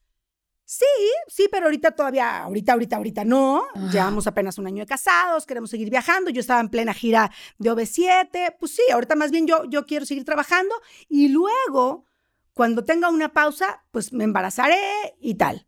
Sí, 0.66 0.86
sí, 1.28 1.48
pero 1.52 1.66
ahorita 1.66 1.92
todavía, 1.92 2.44
ahorita, 2.44 2.74
ahorita, 2.74 2.96
ahorita 2.96 3.26
no. 3.26 3.64
Llevamos 3.92 4.26
apenas 4.26 4.58
un 4.58 4.66
año 4.66 4.84
de 4.84 4.88
casados, 4.88 5.46
queremos 5.46 5.70
seguir 5.70 5.92
viajando. 5.92 6.32
Yo 6.32 6.42
estaba 6.42 6.62
en 6.62 6.70
plena 6.70 6.94
gira 6.96 7.32
de 7.60 7.72
OV7. 7.72 8.56
Pues 8.60 8.76
sí, 8.76 8.84
ahorita 8.92 9.16
más 9.16 9.30
bien 9.30 9.46
yo, 9.46 9.66
yo 9.66 9.86
quiero 9.86 10.06
seguir 10.06 10.26
trabajando 10.26 10.74
y 11.08 11.28
luego, 11.28 12.06
cuando 12.54 12.84
tenga 12.84 13.10
una 13.10 13.34
pausa, 13.34 13.84
pues 13.92 14.14
me 14.14 14.24
embarazaré 14.24 14.80
y 15.20 15.36
tal 15.36 15.68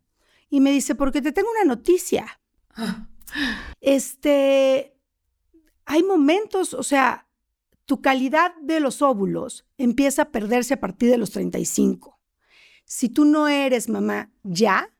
y 0.52 0.60
me 0.60 0.70
dice, 0.70 0.94
porque 0.94 1.22
te 1.22 1.32
tengo 1.32 1.48
una 1.50 1.64
noticia. 1.64 2.38
Este, 3.80 4.96
hay 5.84 6.02
momentos, 6.02 6.74
o 6.74 6.82
sea, 6.82 7.26
tu 7.86 8.00
calidad 8.00 8.54
de 8.62 8.80
los 8.80 9.02
óvulos 9.02 9.66
empieza 9.76 10.22
a 10.22 10.30
perderse 10.30 10.74
a 10.74 10.80
partir 10.80 11.10
de 11.10 11.18
los 11.18 11.30
35. 11.30 12.18
Si 12.84 13.08
tú 13.08 13.24
no 13.24 13.48
eres 13.48 13.88
mamá 13.88 14.30
ya, 14.42 14.94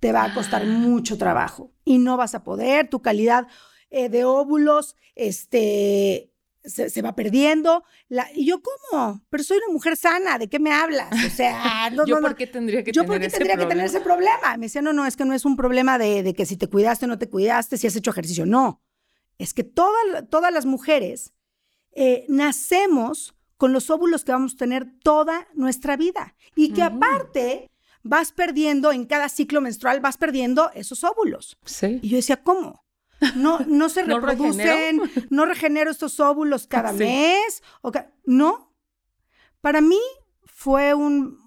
te 0.00 0.12
va 0.12 0.24
a 0.24 0.34
costar 0.34 0.62
ah. 0.62 0.66
mucho 0.66 1.16
trabajo 1.16 1.72
y 1.84 1.98
no 1.98 2.16
vas 2.16 2.34
a 2.34 2.44
poder, 2.44 2.88
tu 2.88 3.00
calidad 3.00 3.46
eh, 3.90 4.08
de 4.08 4.24
óvulos, 4.24 4.96
este, 5.14 6.33
se, 6.64 7.02
va 7.02 7.14
perdiendo. 7.14 7.84
La, 8.08 8.26
y 8.34 8.46
yo, 8.46 8.60
¿cómo? 8.62 9.22
Pero 9.28 9.44
soy 9.44 9.58
una 9.58 9.72
mujer 9.72 9.96
sana, 9.96 10.38
¿de 10.38 10.48
qué 10.48 10.58
me 10.58 10.72
hablas? 10.72 11.12
O 11.24 11.30
sea, 11.30 11.90
no, 11.92 12.06
¿Yo 12.06 12.20
por 12.20 12.34
qué 12.36 12.46
tendría 12.46 12.82
que, 12.82 12.92
¿Yo 12.92 13.04
tener, 13.04 13.30
tendría 13.30 13.56
que 13.56 13.66
tener 13.66 13.86
ese 13.86 14.00
problema? 14.00 14.56
Me 14.56 14.66
decía, 14.66 14.82
no, 14.82 14.92
no, 14.92 15.06
es 15.06 15.16
que 15.16 15.24
no 15.24 15.34
es 15.34 15.44
un 15.44 15.56
problema 15.56 15.98
de, 15.98 16.34
que 16.34 16.46
si 16.46 16.56
te 16.56 16.68
cuidaste 16.68 17.04
o 17.04 17.08
no 17.08 17.18
te 17.18 17.28
cuidaste, 17.28 17.76
si 17.76 17.86
has 17.86 17.96
hecho 17.96 18.10
ejercicio. 18.10 18.46
No, 18.46 18.82
es 19.38 19.52
que 19.54 19.64
todas, 19.64 20.28
todas 20.30 20.52
las 20.52 20.66
mujeres 20.66 21.34
eh, 21.92 22.24
nacemos 22.28 23.34
con 23.56 23.72
los 23.72 23.90
óvulos 23.90 24.24
que 24.24 24.32
vamos 24.32 24.54
a 24.54 24.56
tener 24.56 24.86
toda 25.02 25.46
nuestra 25.54 25.96
vida. 25.96 26.34
Y 26.56 26.72
que 26.72 26.82
aparte 26.82 27.70
vas 28.02 28.32
perdiendo, 28.32 28.92
en 28.92 29.06
cada 29.06 29.28
ciclo 29.28 29.60
menstrual 29.60 30.00
vas 30.00 30.18
perdiendo 30.18 30.70
esos 30.74 31.04
óvulos. 31.04 31.58
Sí. 31.64 31.98
Y 32.02 32.08
yo 32.08 32.16
decía, 32.16 32.42
¿cómo? 32.42 32.83
No, 33.36 33.60
no 33.66 33.88
se 33.88 34.02
reproducen, 34.04 35.00
no, 35.30 35.46
regenero 35.46 35.90
estos 35.90 36.20
óvulos 36.20 36.66
cada 36.66 36.92
mes. 36.92 37.62
no. 38.24 38.72
Para 39.60 39.80
mí 39.80 40.00
fue 40.44 40.92
un, 40.92 41.38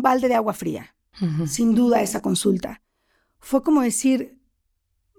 balde 0.00 0.28
de 0.28 0.34
agua 0.34 0.54
fría, 0.54 0.94
sin 1.46 1.74
duda, 1.74 2.00
esa 2.00 2.22
consulta. 2.22 2.82
Fue 3.40 3.62
como 3.62 3.82
decir, 3.82 4.38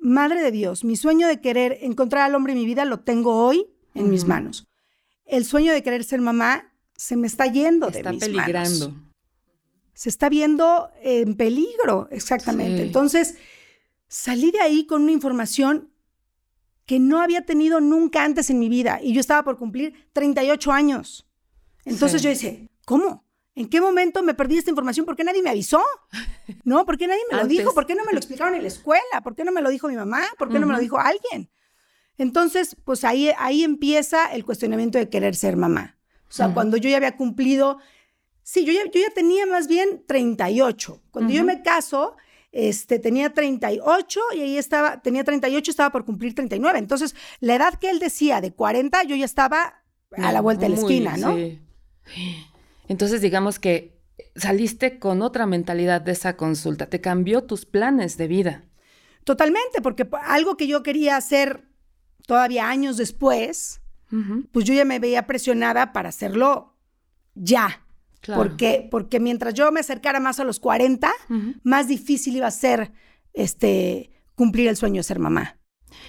Madre 0.02 0.42
de 0.42 0.52
Dios, 0.52 0.86
mi 0.86 0.96
sueño 0.96 1.28
de 1.28 1.42
querer 1.42 1.78
encontrar 1.82 2.24
al 2.24 2.36
hombre 2.36 2.54
en 2.54 2.60
mi 2.60 2.66
vida 2.66 2.86
lo 2.86 3.02
tengo 3.02 3.46
hoy 3.46 3.68
en 3.94 4.10
mis 4.10 4.26
manos. 4.26 4.68
El 5.26 5.44
sueño 5.44 5.74
de 5.74 5.84
querer 5.84 6.06
ser 6.06 6.22
mamá 6.22 6.74
se 6.96 7.18
me 7.18 7.28
está 7.28 7.48
yendo 7.48 7.90
de 7.90 8.04
mis 8.04 8.20
peligrando. 8.20 8.94
Se 9.94 10.08
está 10.08 10.30
viendo 10.30 10.90
en 11.02 11.36
peligro, 11.36 12.08
exactamente. 12.12 12.82
Entonces, 12.84 13.36
salí 14.10 14.52
de 14.52 14.60
ahí 14.60 14.86
con 14.86 15.04
una 15.04 15.14
información 15.14 15.94
que 16.86 17.00
no 17.00 17.22
había 17.22 17.46
tenido 17.46 17.80
nunca 17.80 18.24
antes 18.24 18.50
en 18.50 18.60
mi 18.60 18.68
vida 18.68 19.00
y 19.02 19.14
yo 19.14 19.22
estaba 19.22 19.44
por 19.44 19.58
cumplir 19.58 20.10
38 20.12 20.72
años. 20.72 21.28
Entonces 21.86 22.22
yo 22.22 22.30
dije, 22.30 22.68
¿cómo? 22.84 23.24
¿En 23.56 23.70
qué 23.70 23.80
momento 23.80 24.24
me 24.24 24.34
perdí 24.34 24.58
esta 24.58 24.72
información? 24.72 25.06
¿Por 25.06 25.16
qué 25.16 25.24
nadie 25.24 25.44
me 25.44 25.52
avisó? 25.52 25.84
¿No? 26.64 26.86
¿Por 26.86 26.98
qué 26.98 27.08
nadie 27.08 27.22
me 27.32 27.38
lo 27.38 27.46
dijo? 27.46 27.74
¿Por 27.74 27.86
qué 27.86 27.94
no 27.94 28.04
me 28.06 28.12
lo 28.12 28.18
explicaron 28.18 28.56
en 28.56 28.64
la 28.64 28.68
escuela? 28.68 29.22
¿Por 29.24 29.36
qué 29.36 29.44
no 29.44 29.52
me 29.52 29.62
lo 29.62 29.70
dijo 29.70 29.88
mi 29.88 29.96
mamá? 29.96 30.24
¿Por 30.38 30.50
qué 30.50 30.60
no 30.60 30.66
me 30.66 30.74
lo 30.74 30.80
dijo 30.80 30.98
alguien? 30.98 31.50
Entonces, 32.18 32.76
pues 32.84 33.04
ahí, 33.04 33.32
ahí 33.38 33.64
empieza 33.64 34.34
el 34.34 34.44
cuestionamiento 34.44 34.98
de 34.98 35.10
querer 35.10 35.36
ser 35.36 35.56
mamá. 35.56 35.98
O 36.28 36.32
sea, 36.32 36.54
cuando 36.54 36.78
yo 36.78 36.90
ya 36.90 36.98
había 36.98 37.16
cumplido, 37.16 37.80
sí, 38.44 38.66
yo 38.66 38.74
ya, 38.74 38.84
yo 38.86 39.00
ya 39.00 39.14
tenía 39.14 39.46
más 39.46 39.68
bien 39.68 40.04
38. 40.08 41.02
Cuando 41.12 41.34
yo 41.34 41.44
me 41.44 41.62
caso, 41.62 42.18
este, 42.52 43.00
tenía 43.00 43.32
38 43.32 44.20
y 44.36 44.42
ahí 44.42 44.58
estaba, 44.58 45.02
tenía 45.02 45.24
38, 45.24 45.72
estaba 45.72 45.92
por 45.92 46.06
cumplir 46.06 46.36
39. 46.36 46.80
Entonces, 46.80 47.16
la 47.40 47.56
edad 47.56 47.76
que 47.76 47.90
él 47.90 48.00
decía 48.00 48.42
de 48.42 48.54
40, 48.54 49.04
yo 49.04 49.16
ya 49.16 49.26
estaba 49.26 49.84
a 50.18 50.32
la 50.32 50.42
vuelta 50.42 50.64
de 50.64 50.70
la 50.70 50.76
esquina, 50.76 51.18
¿no? 51.18 51.36
Sí. 51.36 51.60
Entonces, 52.88 53.22
digamos 53.22 53.60
que 53.60 54.00
saliste 54.36 55.00
con 55.00 55.22
otra 55.22 55.46
mentalidad 55.46 56.02
de 56.02 56.12
esa 56.12 56.36
consulta, 56.38 56.88
te 56.88 57.02
cambió 57.02 57.44
tus 57.44 57.66
planes 57.66 58.18
de 58.18 58.28
vida. 58.28 58.64
Totalmente, 59.24 59.82
porque 59.82 60.08
algo 60.24 60.58
que 60.58 60.68
yo 60.68 60.82
quería 60.82 61.18
hacer 61.18 61.66
todavía 62.26 62.70
años 62.70 62.98
después, 62.98 63.82
pues 64.52 64.66
yo 64.66 64.74
ya 64.74 64.86
me 64.86 65.00
veía 65.00 65.28
presionada 65.28 65.94
para 65.94 66.10
hacerlo 66.10 66.76
ya. 67.36 67.86
Porque, 68.26 68.88
porque 68.92 69.20
mientras 69.20 69.54
yo 69.54 69.72
me 69.72 69.80
acercara 69.80 70.20
más 70.20 70.40
a 70.40 70.44
los 70.44 70.60
40, 70.60 71.12
más 71.64 71.88
difícil 71.88 72.36
iba 72.36 72.48
a 72.48 72.52
ser 72.52 72.92
este, 73.34 74.12
cumplir 74.36 74.68
el 74.68 74.76
sueño 74.76 75.00
de 75.00 75.04
ser 75.04 75.20
mamá. 75.20 75.58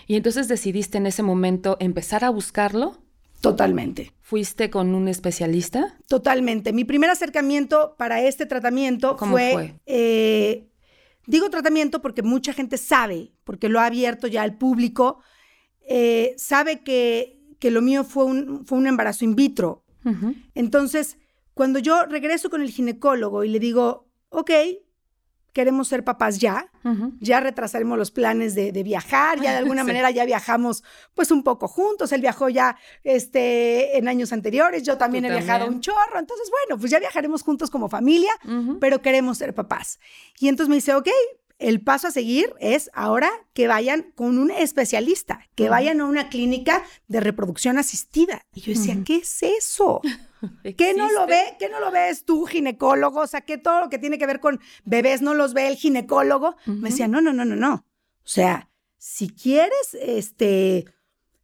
¿Y 0.06 0.16
entonces 0.16 0.48
decidiste 0.48 0.98
en 0.98 1.06
ese 1.06 1.22
momento 1.22 1.76
empezar 1.80 2.24
a 2.24 2.30
buscarlo? 2.30 2.98
Totalmente. 3.40 4.12
¿Fuiste 4.20 4.70
con 4.70 4.94
un 4.94 5.08
especialista? 5.08 5.98
Totalmente. 6.08 6.72
Mi 6.72 6.84
primer 6.84 7.10
acercamiento 7.10 7.94
para 7.96 8.20
este 8.22 8.44
tratamiento 8.46 9.16
fue, 9.16 9.74
eh, 9.86 10.68
digo 11.26 11.48
tratamiento 11.48 12.02
porque 12.02 12.22
mucha 12.22 12.52
gente 12.52 12.76
sabe, 12.76 13.32
porque 13.44 13.68
lo 13.68 13.80
ha 13.80 13.86
abierto 13.86 14.26
ya 14.26 14.42
al 14.42 14.58
público, 14.58 15.20
eh, 15.88 16.34
sabe 16.36 16.80
que, 16.80 17.40
que, 17.58 17.70
lo 17.70 17.82
mío 17.82 18.04
fue 18.04 18.24
un, 18.24 18.64
fue 18.66 18.78
un 18.78 18.86
embarazo 18.86 19.24
in 19.24 19.34
vitro. 19.34 19.84
Entonces, 20.54 21.18
cuando 21.60 21.78
yo 21.78 22.06
regreso 22.06 22.48
con 22.48 22.62
el 22.62 22.70
ginecólogo 22.70 23.44
y 23.44 23.50
le 23.50 23.58
digo, 23.58 24.08
ok, 24.30 24.50
queremos 25.52 25.88
ser 25.88 26.04
papás 26.04 26.38
ya, 26.38 26.72
ya 27.18 27.40
retrasaremos 27.40 27.98
los 27.98 28.10
planes 28.10 28.54
de, 28.54 28.82
viajar, 28.82 29.38
ya 29.42 29.50
de 29.50 29.58
alguna 29.58 29.84
manera 29.84 30.10
ya 30.10 30.24
viajamos 30.24 30.82
pues 31.12 31.30
un 31.30 31.42
poco 31.42 31.68
juntos, 31.68 32.12
él 32.12 32.22
viajó 32.22 32.48
ya 32.48 32.78
este, 33.04 33.98
en 33.98 34.08
años 34.08 34.32
anteriores, 34.32 34.84
yo 34.84 34.96
también 34.96 35.26
he 35.26 35.30
viajado 35.30 35.66
un 35.66 35.82
chorro, 35.82 36.18
entonces 36.18 36.50
bueno, 36.50 36.80
pues 36.80 36.90
ya 36.90 36.98
viajaremos 36.98 37.42
juntos 37.42 37.68
como 37.68 37.90
familia, 37.90 38.32
pero 38.80 39.02
queremos 39.02 39.36
ser 39.36 39.54
papás. 39.54 40.00
Y 40.38 40.48
entonces 40.48 40.70
me 40.70 40.76
dice, 40.76 40.94
ok, 40.94 41.08
el 41.60 41.82
paso 41.82 42.08
a 42.08 42.10
seguir 42.10 42.52
es 42.58 42.90
ahora 42.94 43.30
que 43.52 43.68
vayan 43.68 44.12
con 44.14 44.38
un 44.38 44.50
especialista, 44.50 45.46
que 45.54 45.68
vayan 45.68 46.00
a 46.00 46.06
una 46.06 46.30
clínica 46.30 46.82
de 47.06 47.20
reproducción 47.20 47.78
asistida. 47.78 48.46
Y 48.54 48.62
yo 48.62 48.72
decía, 48.72 48.96
¿qué 49.04 49.16
es 49.16 49.42
eso? 49.42 50.00
¿Qué 50.78 50.94
no 50.94 51.12
lo 51.12 51.26
ve? 51.26 51.56
¿Qué 51.58 51.68
no 51.68 51.78
lo 51.78 51.90
ves 51.90 52.24
tú, 52.24 52.46
ginecólogo? 52.46 53.20
O 53.20 53.26
sea, 53.26 53.42
que 53.42 53.58
todo 53.58 53.82
lo 53.82 53.90
que 53.90 53.98
tiene 53.98 54.18
que 54.18 54.26
ver 54.26 54.40
con 54.40 54.58
bebés 54.84 55.20
no 55.20 55.34
los 55.34 55.52
ve 55.52 55.68
el 55.68 55.76
ginecólogo. 55.76 56.56
Me 56.64 56.88
decía, 56.88 57.08
no, 57.08 57.20
no, 57.20 57.32
no, 57.32 57.44
no, 57.44 57.56
no. 57.56 57.74
O 57.74 58.28
sea, 58.28 58.70
si 58.96 59.28
quieres, 59.28 59.94
este, 60.00 60.86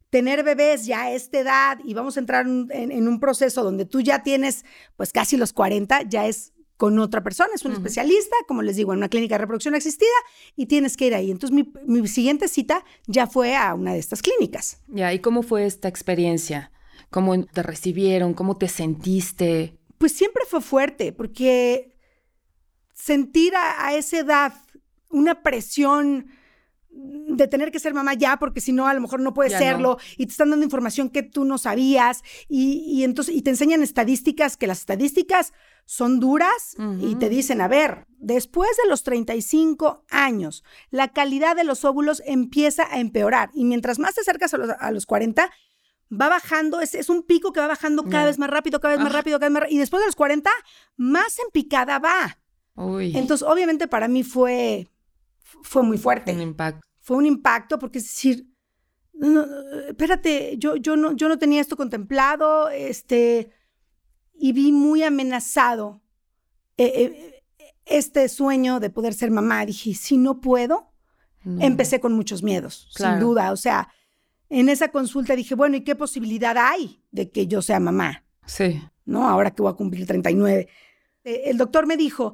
tener 0.09 0.43
bebés 0.43 0.87
ya 0.87 1.03
a 1.03 1.11
esta 1.11 1.39
edad 1.39 1.79
y 1.83 1.93
vamos 1.93 2.17
a 2.17 2.21
entrar 2.21 2.47
en, 2.47 2.69
en, 2.71 3.07
un 3.07 3.19
proceso 3.19 3.63
donde 3.63 3.85
tú 3.85 4.01
ya 4.01 4.23
tienes, 4.23 4.65
pues 4.95 5.11
casi 5.11 5.37
los 5.37 5.53
40, 5.53 6.03
ya 6.03 6.25
es 6.25 6.53
con 6.77 6.99
otra 6.99 7.23
persona, 7.23 7.49
es 7.55 7.65
un 7.65 7.73
especialista, 7.73 8.35
como 8.47 8.61
les 8.61 8.75
digo, 8.75 8.93
en 8.93 8.99
una 8.99 9.09
clínica 9.09 9.35
de 9.35 9.39
reproducción 9.39 9.73
asistida 9.73 10.07
y 10.55 10.67
tienes 10.67 10.95
que 10.95 11.07
ir 11.07 11.15
ahí. 11.15 11.31
Entonces 11.31 11.65
mi, 11.83 12.07
siguiente 12.07 12.47
cita 12.47 12.85
ya 13.07 13.25
fue 13.25 13.55
a 13.55 13.73
una 13.73 13.93
de 13.93 13.99
estas 13.99 14.21
clínicas. 14.21 14.79
Ya, 14.87 15.11
¿y 15.11 15.19
cómo 15.19 15.41
fue 15.41 15.65
esta 15.65 15.87
experiencia? 15.87 16.71
¿Cómo 17.09 17.43
te 17.45 17.63
recibieron? 17.63 18.35
¿Cómo 18.35 18.57
te 18.57 18.67
sentiste? 18.67 19.75
Pues 19.97 20.11
siempre 20.11 20.43
fue 20.47 20.61
fuerte, 20.61 21.11
porque 21.11 21.95
sentir 22.93 23.53
a, 23.55 23.95
esa 23.95 24.19
edad 24.19 24.53
una 25.09 25.41
presión 25.41 26.27
de 26.89 27.47
tener 27.47 27.71
que 27.71 27.79
ser 27.79 27.93
mamá 27.95 28.13
ya, 28.13 28.37
porque 28.37 28.61
si 28.61 28.71
no, 28.71 28.87
a 28.87 28.93
lo 28.93 29.01
mejor 29.01 29.19
no 29.19 29.33
puedes 29.33 29.53
serlo, 29.53 29.97
y 30.15 30.25
te 30.27 30.31
están 30.31 30.51
dando 30.51 30.63
información 30.63 31.09
que 31.09 31.23
tú 31.23 31.43
no 31.43 31.57
sabías, 31.57 32.23
y, 32.47 32.83
y, 32.87 33.03
entonces, 33.03 33.35
y 33.35 33.41
te 33.41 33.49
enseñan 33.49 33.81
estadísticas, 33.81 34.57
que 34.57 34.67
las 34.67 34.79
estadísticas 34.79 35.53
son 35.89 36.19
duras 36.19 36.75
y 36.99 37.15
te 37.15 37.29
dicen, 37.29 37.61
a 37.61 37.69
ver, 37.69 38.07
después 38.17 38.69
de 38.83 38.89
los 38.89 39.03
35 39.03 40.03
años, 40.09 40.65
la 40.91 41.13
calidad 41.13 41.55
de 41.55 41.63
los 41.63 41.85
óvulos 41.85 42.21
empieza 42.25 42.93
a 42.93 42.99
empeorar 42.99 43.51
y 43.53 43.63
mientras 43.63 43.97
más 43.97 44.13
te 44.13 44.19
acercas 44.19 44.53
a 44.53 44.91
los, 44.91 45.05
40, 45.05 45.49
va 46.11 46.27
bajando, 46.27 46.81
es, 46.81 46.93
es, 46.93 47.09
un 47.09 47.23
pico 47.23 47.53
que 47.53 47.61
va 47.61 47.67
bajando 47.67 48.03
cada 48.03 48.25
vez 48.25 48.37
más 48.37 48.49
rápido, 48.49 48.81
cada 48.81 48.95
vez 48.95 49.01
más 49.01 49.13
ah. 49.13 49.17
rápido, 49.17 49.39
cada 49.39 49.49
vez 49.49 49.61
más 49.61 49.71
Y 49.71 49.77
después 49.77 50.01
de 50.01 50.07
los 50.07 50.17
40, 50.17 50.51
más 50.97 51.39
en 51.39 51.49
picada 51.53 51.99
va. 51.99 52.37
Entonces, 52.99 53.47
obviamente 53.47 53.87
para 53.87 54.09
mí 54.09 54.23
fue, 54.23 54.89
fue 55.39 55.83
muy 55.83 55.97
fuerte. 55.97 56.33
Un 56.33 56.41
impacto. 56.41 56.85
Fue 56.99 57.15
un 57.15 57.25
impacto 57.25 57.79
porque 57.79 57.99
es 57.99 58.03
decir, 58.03 58.45
espérate, 59.87 60.57
yo, 60.57 60.75
yo, 60.75 60.97
no, 60.97 61.13
yo 61.13 61.29
no 61.29 61.37
tenía 61.37 61.61
esto 61.61 61.77
contemplado, 61.77 62.67
este, 62.67 63.51
y 64.39 64.51
vi 64.53 64.71
muy 64.71 65.03
amenazado 65.03 66.01
eh, 66.77 66.85
eh, 66.95 67.43
este 67.85 68.29
sueño 68.29 68.79
de 68.79 68.89
poder 68.89 69.13
ser 69.13 69.31
mamá. 69.31 69.65
Dije, 69.65 69.93
si 69.93 70.17
no 70.17 70.41
puedo, 70.41 70.91
empecé 71.59 72.01
con 72.01 72.13
muchos 72.13 72.43
miedos, 72.43 72.89
sin 72.91 73.19
duda. 73.19 73.51
O 73.51 73.55
sea, 73.55 73.89
en 74.49 74.67
esa 74.67 74.89
consulta 74.89 75.35
dije, 75.35 75.55
bueno, 75.55 75.77
¿y 75.77 75.81
qué 75.81 75.95
posibilidad 75.95 76.57
hay 76.57 77.01
de 77.11 77.31
que 77.31 77.47
yo 77.47 77.61
sea 77.61 77.79
mamá? 77.79 78.25
Sí. 78.45 78.81
¿No? 79.05 79.27
Ahora 79.27 79.51
que 79.51 79.61
voy 79.61 79.71
a 79.71 79.75
cumplir 79.75 80.05
39. 80.05 80.67
Eh, 81.23 81.41
el 81.45 81.57
doctor 81.57 81.87
me 81.87 81.95
dijo, 81.95 82.33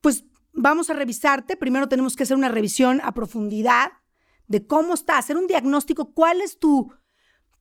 pues 0.00 0.24
vamos 0.52 0.90
a 0.90 0.94
revisarte. 0.94 1.56
Primero 1.56 1.88
tenemos 1.88 2.14
que 2.14 2.22
hacer 2.22 2.36
una 2.36 2.48
revisión 2.48 3.00
a 3.02 3.12
profundidad 3.12 3.90
de 4.46 4.66
cómo 4.66 4.94
está, 4.94 5.18
hacer 5.18 5.36
un 5.36 5.46
diagnóstico, 5.46 6.12
cuál 6.14 6.40
es 6.40 6.58
tu 6.58 6.92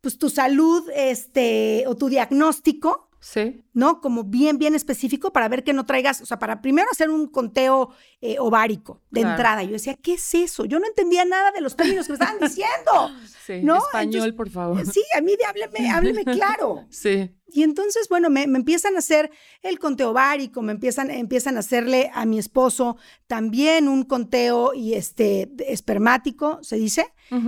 pues 0.01 0.17
tu 0.17 0.29
salud 0.29 0.89
este, 0.95 1.85
o 1.87 1.95
tu 1.95 2.09
diagnóstico. 2.09 3.05
Sí. 3.19 3.63
¿No? 3.73 3.99
Como 3.99 4.23
bien, 4.23 4.57
bien 4.57 4.75
específico 4.75 5.33
para 5.33 5.49
ver 5.49 5.63
que 5.63 5.73
no 5.73 5.85
traigas, 5.85 6.21
o 6.21 6.25
sea, 6.25 6.37
para 6.37 6.61
primero 6.61 6.87
hacer 6.91 7.09
un 7.09 7.27
conteo 7.27 7.89
eh, 8.21 8.37
ovárico 8.39 9.01
de 9.09 9.21
entrada. 9.21 9.63
Yo 9.63 9.71
decía, 9.71 9.95
¿qué 9.95 10.13
es 10.13 10.35
eso? 10.35 10.65
Yo 10.65 10.79
no 10.79 10.85
entendía 10.85 11.25
nada 11.25 11.51
de 11.51 11.61
los 11.61 11.75
términos 11.75 12.05
que 12.05 12.13
me 12.13 12.19
estaban 12.19 12.39
diciendo. 12.39 13.11
Sí, 13.47 13.61
¿no? 13.63 13.77
español, 13.77 14.35
por 14.35 14.49
favor. 14.49 14.85
Sí, 14.85 15.01
a 15.15 15.21
mí 15.21 15.31
hábleme, 15.47 15.89
hábleme 15.89 16.25
claro. 16.25 16.85
Sí. 16.89 17.31
Y 17.47 17.63
entonces, 17.63 18.09
bueno, 18.09 18.29
me, 18.29 18.43
empiezan 18.43 18.95
a 18.95 18.99
hacer 18.99 19.31
el 19.61 19.79
conteo 19.79 20.11
ovárico, 20.11 20.61
me 20.61 20.73
empiezan, 20.73 21.09
empiezan 21.09 21.55
a 21.55 21.61
hacerle 21.61 22.11
a 22.13 22.25
mi 22.25 22.39
esposo 22.39 22.97
también 23.25 23.87
un 23.87 24.03
conteo 24.03 24.73
y 24.73 24.95
este 24.95 25.49
espermático, 25.59 26.59
se 26.61 26.75
dice. 26.75 27.05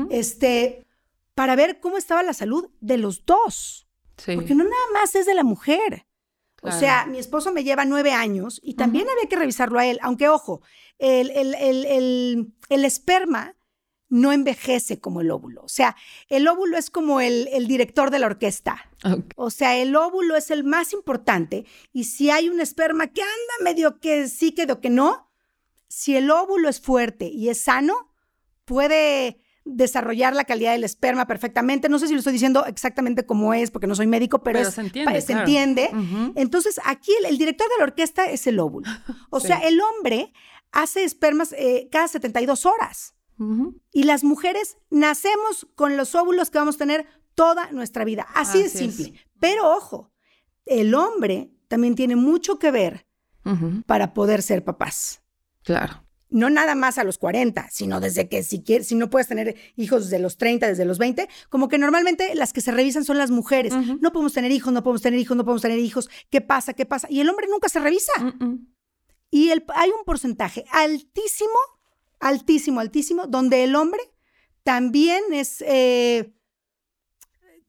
Este 0.10 0.86
para 1.40 1.56
ver 1.56 1.80
cómo 1.80 1.98
estaba 1.98 2.22
la 2.22 2.34
salud 2.34 2.70
de 2.82 2.98
los 2.98 3.26
dos. 3.26 3.88
Porque 4.26 4.56
no 4.56 4.66
nada 4.66 4.86
más 4.92 5.16
es 5.16 5.26
de 5.26 5.34
la 5.34 5.46
mujer. 5.46 6.06
O 6.62 6.70
sea, 6.70 7.06
mi 7.06 7.18
esposo 7.18 7.54
me 7.54 7.64
lleva 7.64 7.86
nueve 7.86 8.12
años 8.12 8.60
y 8.62 8.74
también 8.74 9.08
había 9.10 9.30
que 9.30 9.38
revisarlo 9.38 9.80
a 9.80 9.86
él, 9.86 10.00
aunque 10.02 10.28
ojo, 10.28 10.62
el, 10.98 11.32
el, 11.32 12.84
esperma 12.84 13.56
no 14.10 14.34
envejece 14.34 15.00
como 15.00 15.22
el 15.22 15.32
óvulo. 15.32 15.62
O 15.64 15.70
sea, 15.70 15.96
el 16.28 16.46
óvulo 16.46 16.78
es 16.78 16.90
como 16.90 17.22
el, 17.22 17.48
director 17.70 18.12
de 18.12 18.20
la 18.20 18.26
orquesta. 18.26 18.92
O 19.38 19.50
sea, 19.50 19.78
el 19.78 19.96
óvulo 19.96 20.36
es 20.36 20.52
el 20.52 20.66
más 20.66 20.92
importante 20.92 21.66
y 21.94 22.04
si 22.04 22.30
hay 22.30 22.50
un 22.50 22.60
esperma 22.60 23.08
que 23.08 23.22
anda 23.22 23.64
medio 23.64 24.02
que 24.02 24.28
sí, 24.28 24.52
que 24.52 24.68
que 24.68 24.90
no, 24.90 25.32
si 25.88 26.18
el 26.18 26.32
óvulo 26.32 26.68
es 26.68 26.82
fuerte 26.82 27.30
y 27.30 27.48
es 27.48 27.62
sano, 27.62 28.14
puede 28.66 29.40
desarrollar 29.70 30.36
la 30.36 30.46
calidad 30.46 30.74
del 30.74 30.84
esperma 30.84 31.28
perfectamente. 31.28 31.90
No 31.90 32.00
sé 32.00 32.08
si 32.08 32.14
lo 32.14 32.20
estoy 32.20 32.34
diciendo 32.34 32.66
exactamente 32.66 33.26
como 33.26 33.54
es, 33.54 33.72
porque 33.72 33.88
no 33.88 33.96
soy 33.96 34.08
médico, 34.08 34.44
pero, 34.44 34.70
se 34.70 34.82
entiende. 34.82 35.22
Se 35.22 35.34
entiende. 35.34 35.90
Entonces, 36.36 36.80
aquí 36.86 37.12
el, 37.26 37.38
director 37.38 37.68
de 37.70 37.78
la 37.78 37.84
orquesta 37.84 38.26
es 38.26 38.48
el 38.48 38.60
óvulo. 38.60 38.90
O 39.30 39.40
sea, 39.40 39.60
el 39.60 39.80
hombre 39.82 40.34
hace 40.72 41.04
espermas 41.04 41.54
eh, 41.58 41.88
cada 41.92 42.08
72 42.08 42.66
horas. 42.66 43.16
Y 43.94 44.04
las 44.04 44.26
mujeres 44.26 44.78
nacemos 44.90 45.66
con 45.76 45.96
los 45.96 46.14
óvulos 46.14 46.50
que 46.50 46.58
vamos 46.58 46.76
a 46.76 46.80
tener 46.80 47.08
toda 47.36 47.72
nuestra 47.72 48.04
vida. 48.04 48.28
Así, 48.36 48.64
de 48.64 48.70
simple. 48.70 49.14
Pero 49.40 49.74
ojo, 49.74 50.12
el 50.66 50.94
hombre 50.94 51.54
también 51.70 51.96
tiene 51.96 52.18
mucho 52.18 52.60
que 52.60 52.72
ver 52.72 53.08
para 53.86 54.14
poder 54.14 54.42
ser 54.42 54.64
papás. 54.64 55.24
Claro. 55.64 56.04
No 56.30 56.50
nada 56.50 56.76
más 56.76 56.98
a 56.98 57.04
los 57.04 57.18
40, 57.18 57.70
sino 57.72 58.00
desde 58.00 58.30
que 58.30 58.44
si 58.44 58.62
quieres, 58.62 58.88
si 58.88 58.96
no 58.96 59.10
puedes 59.10 59.28
tener 59.28 59.56
hijos 59.76 60.06
desde 60.06 60.20
los 60.20 60.38
30, 60.38 60.68
desde 60.68 60.86
los 60.86 60.98
20, 60.98 61.28
como 61.50 61.68
que 61.68 61.78
normalmente 61.78 62.36
las 62.36 62.54
que 62.54 62.62
se 62.62 62.72
revisan 62.72 63.04
son 63.04 63.18
las 63.18 63.32
mujeres. 63.32 63.74
No 64.00 64.12
podemos 64.12 64.34
tener 64.34 64.52
hijos, 64.52 64.72
no 64.72 64.84
podemos 64.84 65.02
tener 65.02 65.20
hijos, 65.20 65.36
no 65.36 65.44
podemos 65.44 65.62
tener 65.62 65.80
hijos. 65.80 66.10
¿Qué 66.30 66.42
pasa? 66.42 66.74
¿Qué 66.74 66.86
pasa? 66.86 67.08
Y 67.10 67.20
el 67.20 67.30
hombre 67.30 67.48
nunca 67.50 67.70
se 67.70 67.80
revisa. 67.80 68.12
Y 69.32 69.50
el, 69.50 69.64
hay 69.76 69.90
un 69.90 70.04
porcentaje 70.06 70.66
altísimo, 70.72 71.60
altísimo, 72.20 72.80
altísimo, 72.80 73.28
donde 73.28 73.64
el 73.64 73.76
hombre 73.76 74.02
también 74.64 75.24
es... 75.32 75.64
Eh, 75.66 76.34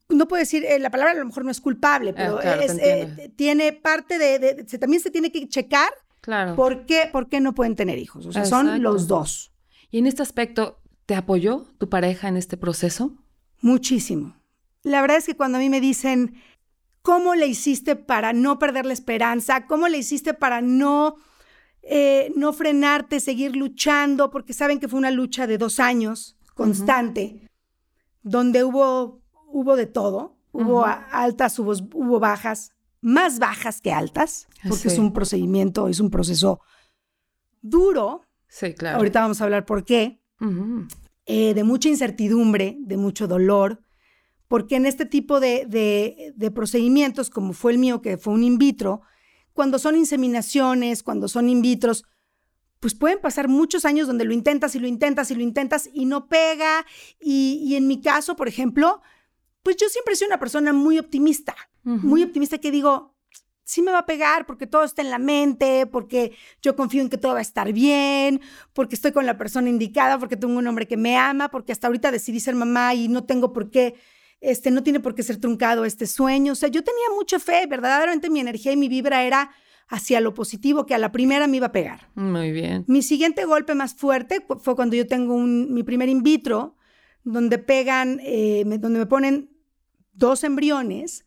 no 0.09 0.27
puedo 0.27 0.41
decir, 0.41 0.65
eh, 0.65 0.77
la 0.77 0.91
palabra 0.91 1.13
a 1.13 1.15
lo 1.15 1.25
mejor 1.25 1.45
no 1.45 1.51
es 1.51 1.61
culpable, 1.61 2.11
ah, 2.11 2.13
pero 2.17 2.41
eh, 2.41 3.31
tiene 3.37 3.71
parte 3.71 4.17
de, 4.17 4.65
también 4.77 5.01
se 5.01 5.09
tiene 5.09 5.31
que 5.31 5.47
checar 5.47 5.89
Claro. 6.21 6.55
¿Por 6.55 6.85
qué, 6.85 7.09
¿Por 7.11 7.27
qué 7.27 7.39
no 7.39 7.53
pueden 7.53 7.75
tener 7.75 7.97
hijos? 7.97 8.25
O 8.25 8.31
sea, 8.31 8.45
son 8.45 8.81
los 8.81 9.07
dos. 9.07 9.51
Y 9.89 9.97
en 9.97 10.07
este 10.07 10.21
aspecto, 10.21 10.79
¿te 11.05 11.15
apoyó 11.15 11.65
tu 11.77 11.89
pareja 11.89 12.27
en 12.27 12.37
este 12.37 12.57
proceso? 12.57 13.11
Muchísimo. 13.59 14.35
La 14.83 15.01
verdad 15.01 15.17
es 15.17 15.25
que 15.25 15.35
cuando 15.35 15.57
a 15.57 15.61
mí 15.61 15.69
me 15.69 15.81
dicen, 15.81 16.35
¿cómo 17.01 17.35
le 17.35 17.47
hiciste 17.47 17.95
para 17.95 18.33
no 18.33 18.59
perder 18.59 18.85
la 18.85 18.93
esperanza? 18.93 19.65
¿Cómo 19.67 19.87
le 19.87 19.97
hiciste 19.97 20.33
para 20.33 20.61
no, 20.61 21.15
eh, 21.81 22.31
no 22.35 22.53
frenarte, 22.53 23.19
seguir 23.19 23.55
luchando? 23.55 24.29
Porque 24.29 24.53
saben 24.53 24.79
que 24.79 24.87
fue 24.87 24.99
una 24.99 25.11
lucha 25.11 25.47
de 25.47 25.57
dos 25.57 25.79
años 25.79 26.37
constante, 26.53 27.41
donde 28.21 28.63
hubo, 28.63 29.21
hubo 29.47 29.75
de 29.75 29.87
todo. 29.87 30.37
Hubo 30.53 30.85
altas, 30.85 31.57
hubo, 31.59 31.71
hubo 31.93 32.19
bajas, 32.19 32.73
más 33.01 33.39
bajas 33.39 33.81
que 33.81 33.91
altas, 33.91 34.47
porque 34.67 34.87
es 34.87 34.97
un 34.97 35.11
procedimiento, 35.11 35.87
es 35.87 35.99
un 35.99 36.11
proceso 36.11 36.61
duro. 37.61 38.21
Sí, 38.47 38.73
claro. 38.73 38.97
Ahorita 38.97 39.21
vamos 39.21 39.41
a 39.41 39.45
hablar 39.45 39.65
por 39.65 39.83
qué. 39.83 40.21
Eh, 41.25 41.53
de 41.53 41.63
mucha 41.63 41.89
incertidumbre, 41.89 42.77
de 42.79 42.97
mucho 42.97 43.27
dolor, 43.27 43.83
porque 44.47 44.75
en 44.75 44.85
este 44.85 45.05
tipo 45.05 45.39
de, 45.39 45.65
de, 46.35 46.51
procedimientos, 46.51 47.29
como 47.29 47.53
fue 47.53 47.71
el 47.71 47.77
mío, 47.77 48.01
que 48.01 48.17
fue 48.17 48.33
un 48.33 48.43
in 48.43 48.57
vitro, 48.57 49.01
cuando 49.53 49.79
son 49.79 49.95
inseminaciones, 49.95 51.03
cuando 51.03 51.27
son 51.27 51.47
in 51.47 51.61
vitros, 51.61 52.05
pues 52.79 52.95
pueden 52.95 53.21
pasar 53.21 53.47
muchos 53.47 53.85
años 53.85 54.07
donde 54.07 54.25
lo 54.25 54.33
intentas 54.33 54.75
y 54.75 54.79
lo 54.79 54.87
intentas 54.87 55.29
y 55.29 55.35
lo 55.35 55.41
intentas 55.41 55.89
y 55.93 56.05
no 56.05 56.27
pega. 56.27 56.85
Y, 57.19 57.61
y 57.63 57.75
en 57.75 57.87
mi 57.87 58.01
caso, 58.01 58.35
por 58.35 58.47
ejemplo, 58.47 59.01
pues 59.61 59.77
yo 59.77 59.87
siempre 59.89 60.15
soy 60.15 60.27
una 60.27 60.39
persona 60.39 60.73
muy 60.73 60.97
optimista, 60.97 61.55
muy 61.83 62.23
optimista 62.23 62.57
que 62.57 62.71
digo, 62.71 63.15
sí 63.63 63.81
me 63.81 63.91
va 63.91 63.99
a 63.99 64.05
pegar 64.05 64.45
porque 64.45 64.67
todo 64.67 64.83
está 64.83 65.01
en 65.01 65.09
la 65.09 65.19
mente, 65.19 65.85
porque 65.85 66.33
yo 66.61 66.75
confío 66.75 67.01
en 67.01 67.09
que 67.09 67.17
todo 67.17 67.33
va 67.33 67.39
a 67.39 67.41
estar 67.41 67.71
bien, 67.71 68.41
porque 68.73 68.95
estoy 68.95 69.11
con 69.13 69.25
la 69.25 69.37
persona 69.37 69.69
indicada, 69.69 70.19
porque 70.19 70.35
tengo 70.35 70.57
un 70.57 70.67
hombre 70.67 70.87
que 70.87 70.97
me 70.97 71.17
ama, 71.17 71.49
porque 71.49 71.71
hasta 71.71 71.87
ahorita 71.87 72.11
decidí 72.11 72.39
ser 72.39 72.55
mamá 72.55 72.93
y 72.93 73.07
no 73.07 73.23
tengo 73.23 73.53
por 73.53 73.69
qué, 73.69 73.95
este, 74.41 74.71
no 74.71 74.83
tiene 74.83 74.99
por 74.99 75.15
qué 75.15 75.23
ser 75.23 75.37
truncado 75.37 75.85
este 75.85 76.05
sueño. 76.05 76.53
O 76.53 76.55
sea, 76.55 76.69
yo 76.69 76.83
tenía 76.83 77.05
mucha 77.15 77.39
fe, 77.39 77.65
verdaderamente 77.67 78.29
mi 78.29 78.41
energía 78.41 78.73
y 78.73 78.77
mi 78.77 78.89
vibra 78.89 79.23
era 79.23 79.51
hacia 79.87 80.21
lo 80.21 80.33
positivo, 80.33 80.85
que 80.85 80.95
a 80.95 80.97
la 80.97 81.11
primera 81.11 81.47
me 81.47 81.57
iba 81.57 81.67
a 81.67 81.71
pegar. 81.71 82.09
Muy 82.15 82.51
bien. 82.51 82.85
Mi 82.87 83.01
siguiente 83.01 83.45
golpe 83.45 83.75
más 83.75 83.93
fuerte 83.93 84.45
fue 84.61 84.75
cuando 84.75 84.95
yo 84.95 85.07
tengo 85.07 85.37
mi 85.37 85.83
primer 85.83 86.09
in 86.09 86.23
vitro, 86.23 86.75
donde 87.23 87.57
pegan, 87.57 88.19
eh, 88.23 88.63
donde 88.65 88.99
me 88.99 89.05
ponen 89.05 89.49
dos 90.13 90.43
embriones, 90.43 91.25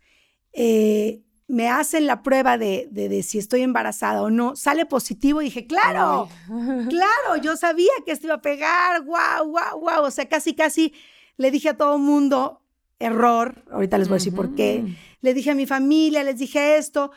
eh, 0.55 1.21
me 1.47 1.69
hacen 1.69 2.07
la 2.07 2.23
prueba 2.23 2.57
de, 2.57 2.89
de, 2.91 3.23
si 3.23 3.39
estoy 3.39 3.63
embarazada 3.63 4.23
o 4.23 4.31
no, 4.31 4.57
sale 4.57 4.87
positivo 4.87 5.43
y 5.43 5.47
dije, 5.47 5.67
claro, 5.67 6.29
claro, 6.89 7.37
yo 7.43 7.57
sabía 7.57 7.93
que 8.05 8.13
esto 8.13 8.27
iba 8.27 8.37
a 8.37 8.43
pegar, 8.43 9.03
guau, 9.03 9.49
guau, 9.49 9.81
guau, 9.81 10.05
o 10.05 10.11
sea, 10.11 10.29
casi, 10.29 10.55
casi 10.55 10.95
le 11.37 11.51
dije 11.51 11.71
a 11.71 11.77
todo 11.77 11.99
mundo, 11.99 12.63
error, 12.99 13.65
ahorita 13.71 13.99
les 13.99 14.09
voy 14.09 14.17
a 14.17 14.19
decir 14.19 14.35
por 14.35 14.55
qué, 14.55 14.97
le 15.21 15.35
dije 15.35 15.51
a 15.51 15.55
mi 15.55 15.67
familia, 15.67 16.23
les 16.23 16.39
dije 16.39 16.77
esto, 16.77 17.11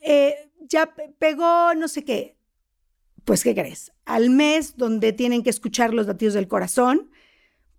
eh, 0.00 0.50
ya 0.60 0.92
pegó 1.18 1.74
no 1.74 1.86
sé 1.86 2.04
qué, 2.04 2.36
pues, 3.24 3.44
¿qué 3.44 3.54
crees? 3.54 3.92
Al 4.06 4.30
mes 4.30 4.76
donde 4.76 5.12
tienen 5.12 5.42
que 5.42 5.50
escuchar 5.50 5.94
los 5.94 6.06
latidos 6.06 6.34
del 6.34 6.48
corazón, 6.48 7.09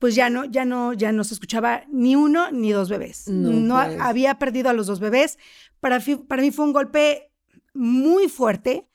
pues 0.01 0.15
ya 0.15 0.31
no, 0.31 0.45
ya 0.45 0.65
no, 0.65 0.93
ya 0.93 1.11
no 1.11 1.23
se 1.23 1.35
escuchaba 1.35 1.83
ni 1.87 2.15
uno 2.15 2.49
ni 2.49 2.71
dos 2.71 2.89
bebés. 2.89 3.27
No, 3.27 3.75
pues. 3.75 3.99
había 4.01 4.39
perdido 4.39 4.71
a 4.71 4.73
los 4.73 4.87
dos 4.87 4.99
bebés. 4.99 5.37
Para, 5.79 6.01
para 6.27 6.41
mí 6.41 6.49
fue 6.49 6.65
un 6.65 6.73
golpe 6.73 7.31
muy 7.75 8.27
fuerte. 8.27 8.89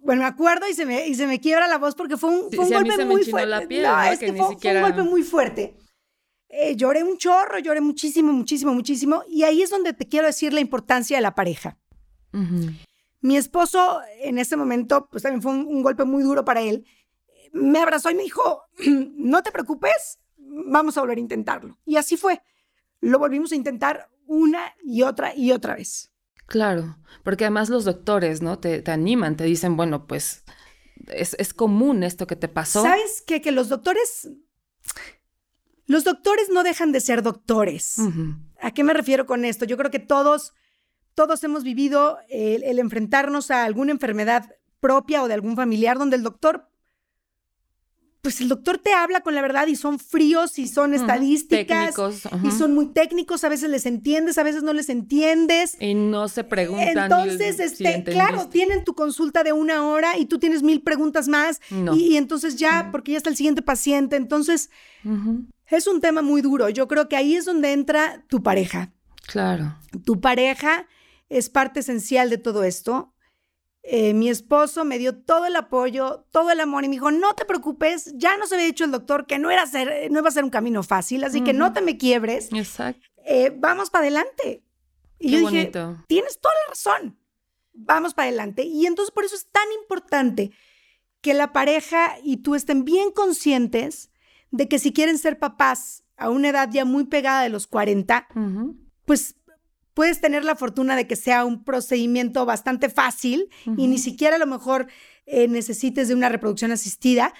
Bueno, 0.00 0.22
me 0.22 0.26
acuerdo 0.26 0.68
y 0.68 0.74
se 0.74 0.84
me, 0.84 1.06
y 1.06 1.14
se 1.14 1.28
me 1.28 1.38
quiebra 1.38 1.68
la 1.68 1.78
voz 1.78 1.94
porque 1.94 2.16
fue 2.16 2.30
un, 2.30 2.50
golpe 2.50 3.04
muy 3.04 3.22
fuerte. 3.22 3.66
Fue, 4.34 4.74
un 4.74 4.82
golpe 4.82 5.02
muy 5.04 5.22
fuerte. 5.22 5.76
Eh, 6.48 6.74
lloré 6.74 7.04
un 7.04 7.18
chorro, 7.18 7.60
lloré 7.60 7.80
muchísimo, 7.80 8.32
muchísimo, 8.32 8.74
muchísimo. 8.74 9.22
Y 9.28 9.44
ahí 9.44 9.62
es 9.62 9.70
donde 9.70 9.92
te 9.92 10.08
quiero 10.08 10.26
decir 10.26 10.52
la 10.52 10.60
importancia 10.60 11.16
de 11.16 11.22
la 11.22 11.36
pareja. 11.36 11.78
Mi 13.20 13.36
esposo 13.36 14.00
en 14.22 14.38
ese 14.38 14.56
momento, 14.56 15.08
pues 15.08 15.22
también 15.22 15.40
fue 15.40 15.52
un 15.52 15.82
golpe 15.84 16.02
muy 16.02 16.24
duro 16.24 16.44
para 16.44 16.62
él 16.62 16.84
me 17.56 17.80
abrazó 17.80 18.10
y 18.10 18.14
me 18.14 18.22
dijo, 18.22 18.62
no 18.86 19.42
te 19.42 19.52
preocupes, 19.52 20.18
vamos 20.36 20.96
a 20.96 21.00
volver 21.00 21.18
a 21.18 21.22
intentarlo. 21.22 21.78
Y 21.84 21.96
así 21.96 22.16
fue. 22.16 22.42
Lo 23.00 23.18
volvimos 23.18 23.52
a 23.52 23.56
intentar 23.56 24.08
una 24.26 24.74
y 24.84 25.02
otra 25.02 25.34
y 25.34 25.52
otra 25.52 25.74
vez. 25.74 26.12
Claro, 26.46 26.98
porque 27.24 27.44
además 27.44 27.68
los 27.68 27.84
doctores, 27.84 28.40
¿no? 28.40 28.58
Te, 28.58 28.82
animan, 28.90 29.36
te 29.36 29.44
dicen, 29.44 29.76
bueno, 29.76 30.06
pues 30.06 30.44
es, 31.08 31.54
común 31.54 32.04
esto 32.04 32.26
que 32.26 32.36
te 32.36 32.48
pasó. 32.48 32.82
¿Sabes 32.82 33.22
qué? 33.26 33.40
Que 33.40 33.50
los 33.50 33.68
doctores, 33.68 34.30
los 35.86 36.04
doctores 36.04 36.48
no 36.50 36.62
dejan 36.62 36.92
de 36.92 37.00
ser 37.00 37.22
doctores. 37.22 37.96
¿A 38.60 38.70
qué 38.70 38.84
me 38.84 38.94
refiero 38.94 39.26
con 39.26 39.44
esto? 39.44 39.64
Yo 39.64 39.76
creo 39.76 39.90
que 39.90 39.98
todos, 39.98 40.52
todos 41.14 41.42
hemos 41.42 41.64
vivido 41.64 42.18
el 42.28 42.78
enfrentarnos 42.78 43.50
a 43.50 43.64
alguna 43.64 43.90
enfermedad 43.90 44.54
propia 44.78 45.24
o 45.24 45.28
de 45.28 45.34
algún 45.34 45.56
familiar 45.56 45.98
donde 45.98 46.16
el 46.16 46.22
doctor 46.22 46.68
pues 48.26 48.40
el 48.40 48.48
doctor 48.48 48.78
te 48.78 48.92
habla 48.92 49.20
con 49.20 49.36
la 49.36 49.40
verdad 49.40 49.68
y 49.68 49.76
son 49.76 50.00
fríos 50.00 50.58
y 50.58 50.66
son 50.66 50.94
estadísticas 50.94 51.94
y 52.42 52.50
son 52.50 52.74
muy 52.74 52.86
técnicos, 52.86 53.44
a 53.44 53.48
veces 53.48 53.70
les 53.70 53.86
entiendes, 53.86 54.36
a 54.36 54.42
veces 54.42 54.64
no 54.64 54.72
les 54.72 54.88
entiendes. 54.88 55.76
Y 55.78 55.94
no 55.94 56.26
se 56.26 56.42
preguntan. 56.42 57.04
Entonces, 57.04 57.60
este, 57.60 58.02
claro, 58.02 58.48
tienen 58.48 58.82
tu 58.82 58.96
consulta 58.96 59.44
de 59.44 59.52
una 59.52 59.86
hora 59.86 60.18
y 60.18 60.26
tú 60.26 60.40
tienes 60.40 60.64
mil 60.64 60.82
preguntas 60.82 61.28
más 61.28 61.60
y, 61.70 62.16
entonces 62.16 62.56
ya, 62.56 62.88
porque 62.90 63.12
ya 63.12 63.18
está 63.18 63.30
el 63.30 63.36
siguiente 63.36 63.62
paciente, 63.62 64.16
entonces 64.16 64.70
es 65.68 65.86
un 65.86 66.00
tema 66.00 66.20
muy 66.20 66.42
duro. 66.42 66.68
Yo 66.68 66.88
creo 66.88 67.08
que 67.08 67.14
ahí 67.14 67.36
es 67.36 67.44
donde 67.44 67.74
entra 67.74 68.24
tu 68.26 68.42
pareja. 68.42 68.92
Claro. 69.28 69.76
Tu 70.04 70.20
pareja 70.20 70.88
es 71.28 71.48
parte 71.48 71.78
esencial 71.78 72.28
de 72.28 72.38
todo 72.38 72.64
esto. 72.64 73.14
Eh, 73.88 74.14
mi 74.14 74.28
esposo 74.28 74.84
me 74.84 74.98
dio 74.98 75.16
todo 75.16 75.46
el 75.46 75.54
apoyo, 75.54 76.26
todo 76.32 76.50
el 76.50 76.58
amor 76.58 76.84
y 76.84 76.88
me 76.88 76.96
dijo, 76.96 77.12
no 77.12 77.34
te 77.34 77.44
preocupes, 77.44 78.12
ya 78.16 78.36
nos 78.36 78.52
había 78.52 78.66
dicho 78.66 78.84
el 78.84 78.90
doctor 78.90 79.26
que 79.26 79.38
no, 79.38 79.48
era 79.48 79.64
ser, 79.64 80.10
no 80.10 80.18
iba 80.18 80.28
a 80.28 80.32
ser 80.32 80.42
un 80.42 80.50
camino 80.50 80.82
fácil, 80.82 81.22
así 81.22 81.42
que 81.42 81.52
no 81.52 81.72
te 81.72 81.82
me 81.82 81.96
quiebres. 81.96 82.48
Exacto. 82.52 83.06
Eh, 83.24 83.54
vamos 83.56 83.90
para 83.90 84.02
adelante. 84.02 84.64
Y 85.20 85.30
yo 85.30 85.38
dije, 85.38 85.70
tienes 86.08 86.40
toda 86.40 86.54
la 86.64 86.70
razón, 86.70 87.16
vamos 87.72 88.12
para 88.12 88.26
adelante. 88.26 88.64
Y 88.64 88.86
entonces 88.86 89.12
por 89.12 89.24
eso 89.24 89.36
es 89.36 89.46
tan 89.46 89.70
importante 89.80 90.50
que 91.20 91.32
la 91.32 91.52
pareja 91.52 92.16
y 92.24 92.38
tú 92.38 92.56
estén 92.56 92.84
bien 92.84 93.12
conscientes 93.12 94.10
de 94.50 94.66
que 94.66 94.80
si 94.80 94.92
quieren 94.92 95.18
ser 95.18 95.38
papás 95.38 96.02
a 96.16 96.28
una 96.28 96.48
edad 96.48 96.68
ya 96.72 96.84
muy 96.84 97.04
pegada 97.04 97.42
de 97.42 97.50
los 97.50 97.68
40, 97.68 98.26
pues 99.04 99.36
puedes 99.96 100.20
tener 100.20 100.44
la 100.44 100.56
fortuna 100.56 100.94
de 100.94 101.06
que 101.06 101.16
sea 101.16 101.46
un 101.46 101.64
procedimiento 101.64 102.44
bastante 102.44 102.90
fácil 102.90 103.48
y 103.78 103.88
ni 103.88 103.96
siquiera 103.96 104.36
a 104.36 104.38
lo 104.38 104.46
mejor 104.46 104.88
eh, 105.24 105.48
necesites 105.48 106.08
de 106.08 106.14
una 106.14 106.28
reproducción 106.28 106.70
asistida, 106.70 107.32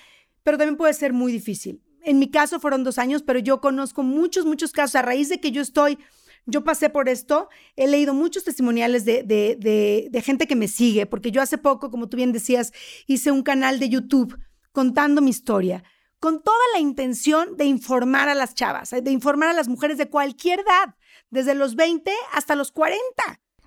pero 0.42 0.56
también 0.56 0.78
puede 0.78 0.94
ser 0.94 1.12
muy 1.12 1.32
difícil. 1.32 1.82
En 2.02 2.18
mi 2.18 2.30
caso 2.30 2.58
fueron 2.58 2.82
dos 2.82 2.96
años, 2.96 3.22
pero 3.22 3.40
yo 3.40 3.60
conozco 3.60 4.02
muchos, 4.02 4.46
muchos 4.46 4.72
casos. 4.72 4.94
A 4.94 5.02
raíz 5.02 5.28
de 5.28 5.38
que 5.38 5.52
yo 5.52 5.60
estoy, 5.60 5.98
yo 6.46 6.64
pasé 6.64 6.88
por 6.88 7.10
esto, 7.10 7.50
he 7.76 7.88
leído 7.88 8.14
muchos 8.14 8.44
testimoniales 8.44 9.04
de, 9.04 9.22
de, 9.22 10.08
de 10.10 10.22
gente 10.22 10.46
que 10.46 10.56
me 10.56 10.66
sigue, 10.66 11.04
porque 11.04 11.30
yo 11.32 11.42
hace 11.42 11.58
poco, 11.58 11.90
como 11.90 12.08
tú 12.08 12.16
bien 12.16 12.32
decías, 12.32 12.72
hice 13.06 13.30
un 13.32 13.42
canal 13.42 13.78
de 13.78 13.90
YouTube 13.90 14.34
contando 14.72 15.20
mi 15.20 15.28
historia 15.28 15.84
con 16.20 16.42
toda 16.42 16.56
la 16.72 16.80
intención 16.80 17.58
de 17.58 17.66
informar 17.66 18.30
a 18.30 18.34
las 18.34 18.54
chavas, 18.54 18.90
de 18.90 19.10
informar 19.10 19.50
a 19.50 19.52
las 19.52 19.68
mujeres 19.68 19.98
de 19.98 20.08
cualquier 20.08 20.60
edad 20.60 20.94
desde 21.30 21.54
los 21.54 21.74
20 21.74 22.12
hasta 22.32 22.54
los 22.54 22.72
40. 22.72 23.02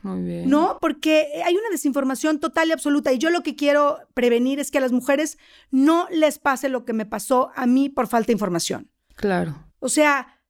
Muy 0.02 0.22
bien. 0.24 0.50
¿No? 0.50 0.78
Porque 0.80 1.42
hay 1.44 1.56
una 1.56 1.70
desinformación 1.70 2.40
total 2.40 2.70
y 2.70 2.72
absoluta. 2.72 3.12
Y 3.12 3.18
yo 3.18 3.30
lo 3.30 3.44
que 3.44 3.56
quiero 3.56 4.00
prevenir 4.14 4.60
es 4.60 4.72
que 4.72 4.78
a 4.78 4.82
las 4.82 4.92
mujeres 4.92 5.38
no 5.72 6.08
les 6.10 6.40
pase 6.40 6.70
lo 6.70 6.86
que 6.86 6.94
me 6.94 7.06
pasó 7.06 7.52
a 7.56 7.66
mí 7.66 7.90
por 7.90 8.08
falta 8.08 8.28
de 8.28 8.34
información. 8.34 8.90
Claro. 9.16 9.56
O 9.80 9.90
sea, 9.90 10.42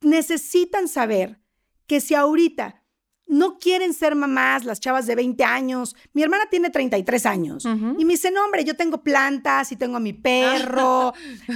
necesitan 0.00 0.88
saber 0.88 1.40
que 1.86 2.00
si 2.00 2.14
ahorita 2.14 2.84
no 3.28 3.58
quieren 3.58 3.92
ser 3.92 4.14
mamás, 4.14 4.64
las 4.64 4.80
chavas 4.80 5.06
de 5.06 5.14
20 5.14 5.44
años. 5.44 5.94
Mi 6.14 6.22
hermana 6.22 6.46
tiene 6.50 6.70
33 6.70 7.26
años 7.26 7.64
y 7.64 8.04
me 8.04 8.14
dice, 8.14 8.30
no, 8.30 8.44
hombre, 8.44 8.64
yo 8.64 8.74
tengo 8.74 9.02
plantas 9.02 9.70
y 9.70 9.76
tengo 9.76 9.96
a 9.96 10.00
mi 10.00 10.14
perro. 10.14 11.12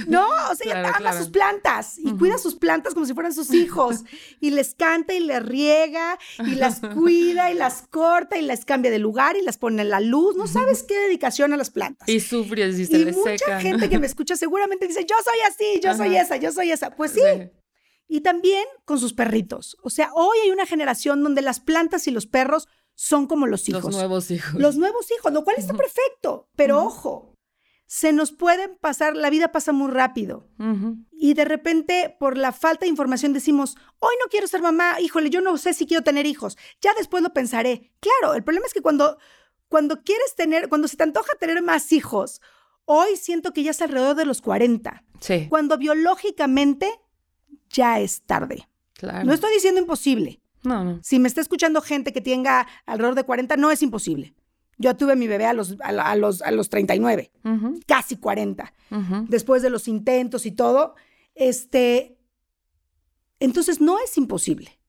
no, 0.07 0.27
o 0.51 0.55
sea, 0.55 0.79
ella 0.79 0.93
ama 0.95 1.13
sus 1.13 1.29
plantas 1.29 1.97
y 1.97 2.11
cuida 2.13 2.37
sus 2.37 2.55
plantas 2.55 2.93
como 2.93 3.05
si 3.05 3.13
fueran 3.13 3.33
sus 3.33 3.53
hijos 3.53 4.03
y 4.39 4.51
les 4.51 4.75
canta 4.75 5.13
y 5.13 5.19
les 5.19 5.43
riega 5.43 6.17
y 6.45 6.55
las 6.55 6.79
cuida 6.79 7.51
y 7.51 7.55
las 7.55 7.87
corta 7.89 8.37
y 8.37 8.43
las 8.43 8.65
cambia 8.65 8.91
de 8.91 8.99
lugar 8.99 9.35
y 9.35 9.41
las 9.41 9.57
pone 9.57 9.81
en 9.81 9.89
la 9.89 9.99
luz. 9.99 10.35
No 10.35 10.47
sabes 10.47 10.83
qué 10.83 10.97
dedicación 10.97 11.53
a 11.53 11.57
las 11.57 11.71
plantas. 11.71 12.07
Y 12.07 12.19
sufre 12.19 12.67
y 12.67 12.85
se 12.85 12.97
y 12.99 13.05
mucha 13.05 13.59
gente 13.59 13.89
que 13.89 13.99
me 13.99 14.05
escucha 14.05 14.35
seguramente 14.35 14.87
dice, 14.87 15.05
yo 15.05 15.15
soy 15.23 15.39
así, 15.47 15.79
yo 15.81 15.95
soy 15.95 16.15
esa, 16.15 16.37
yo 16.37 16.51
soy 16.51 16.71
esa. 16.71 16.91
Pues 16.91 17.11
sí 17.11 17.21
y 18.13 18.21
también 18.21 18.63
con 18.85 18.99
sus 18.99 19.11
perritos. 19.11 19.75
O 19.81 19.89
sea, 19.89 20.11
hoy 20.13 20.37
hay 20.43 20.51
una 20.51 20.67
generación 20.67 21.23
donde 21.23 21.41
las 21.41 21.59
plantas 21.59 22.07
y 22.07 22.11
los 22.11 22.27
perros 22.27 22.67
son 22.93 23.25
como 23.25 23.47
los 23.47 23.67
hijos. 23.67 23.85
Los 23.85 23.95
nuevos 23.95 24.29
hijos. 24.29 24.53
Los 24.53 24.77
nuevos 24.77 25.07
hijos, 25.09 25.33
lo 25.33 25.43
cual 25.43 25.55
está 25.57 25.73
perfecto. 25.73 26.47
Pero 26.55 26.83
ojo, 26.83 27.33
se 27.87 28.13
nos 28.13 28.31
pueden 28.31 28.77
pasar, 28.79 29.15
la 29.15 29.31
vida 29.31 29.51
pasa 29.51 29.71
muy 29.71 29.89
rápido. 29.89 30.47
Y 31.11 31.33
de 31.33 31.43
repente, 31.43 32.15
por 32.19 32.37
la 32.37 32.51
falta 32.51 32.85
de 32.85 32.89
información, 32.89 33.33
decimos, 33.33 33.77
hoy 33.97 34.13
no 34.23 34.29
quiero 34.29 34.45
ser 34.45 34.61
mamá, 34.61 35.01
híjole, 35.01 35.31
yo 35.31 35.41
no 35.41 35.57
sé 35.57 35.73
si 35.73 35.87
quiero 35.87 36.03
tener 36.03 36.27
hijos. 36.27 36.55
Ya 36.81 36.93
después 36.95 37.23
lo 37.23 37.33
pensaré. 37.33 37.93
Claro, 37.99 38.35
el 38.35 38.43
problema 38.43 38.67
es 38.67 38.75
que 38.75 38.83
cuando, 38.83 39.17
cuando 39.69 40.03
quieres 40.03 40.35
tener, 40.35 40.69
cuando 40.69 40.87
se 40.87 40.97
te 40.97 41.03
antoja 41.03 41.33
tener 41.39 41.63
más 41.63 41.91
hijos, 41.91 42.41
hoy 42.85 43.15
siento 43.15 43.53
que 43.53 43.63
ya 43.63 43.71
es 43.71 43.81
alrededor 43.81 44.15
de 44.15 44.25
los 44.25 44.39
40. 44.41 45.03
Sí. 45.19 45.47
Cuando 45.49 45.79
biológicamente 45.79 46.99
ya 47.73 47.99
es 47.99 48.21
tarde. 48.21 48.67
Claro. 48.93 49.25
No 49.25 49.33
estoy 49.33 49.53
diciendo 49.53 49.81
imposible. 49.81 50.39
No, 50.63 50.83
no. 50.83 50.99
Si 51.03 51.19
me 51.19 51.27
está 51.27 51.41
escuchando 51.41 51.81
gente 51.81 52.13
que 52.13 52.21
tenga 52.21 52.65
alrededor 52.85 53.15
de 53.15 53.25
40, 53.25 53.57
no 53.57 53.69
es 53.69 53.81
imposible. 53.81 54.33
Yo 54.77 54.95
tuve 54.95 55.15
mi 55.15 55.27
bebé 55.27 55.45
a 55.45 55.53
los, 55.53 55.75
a, 55.81 56.15
los, 56.15 56.41
a 56.41 56.51
los 56.51 56.69
39, 56.69 57.31
casi 57.85 58.17
40, 58.17 58.73
después 59.27 59.61
de 59.61 59.69
los 59.69 59.87
intentos 59.87 60.45
y 60.45 60.51
todo. 60.51 60.95
Este, 61.35 62.17
entonces 63.39 63.81
no 63.81 63.99
es 63.99 64.17
imposible, 64.17 64.79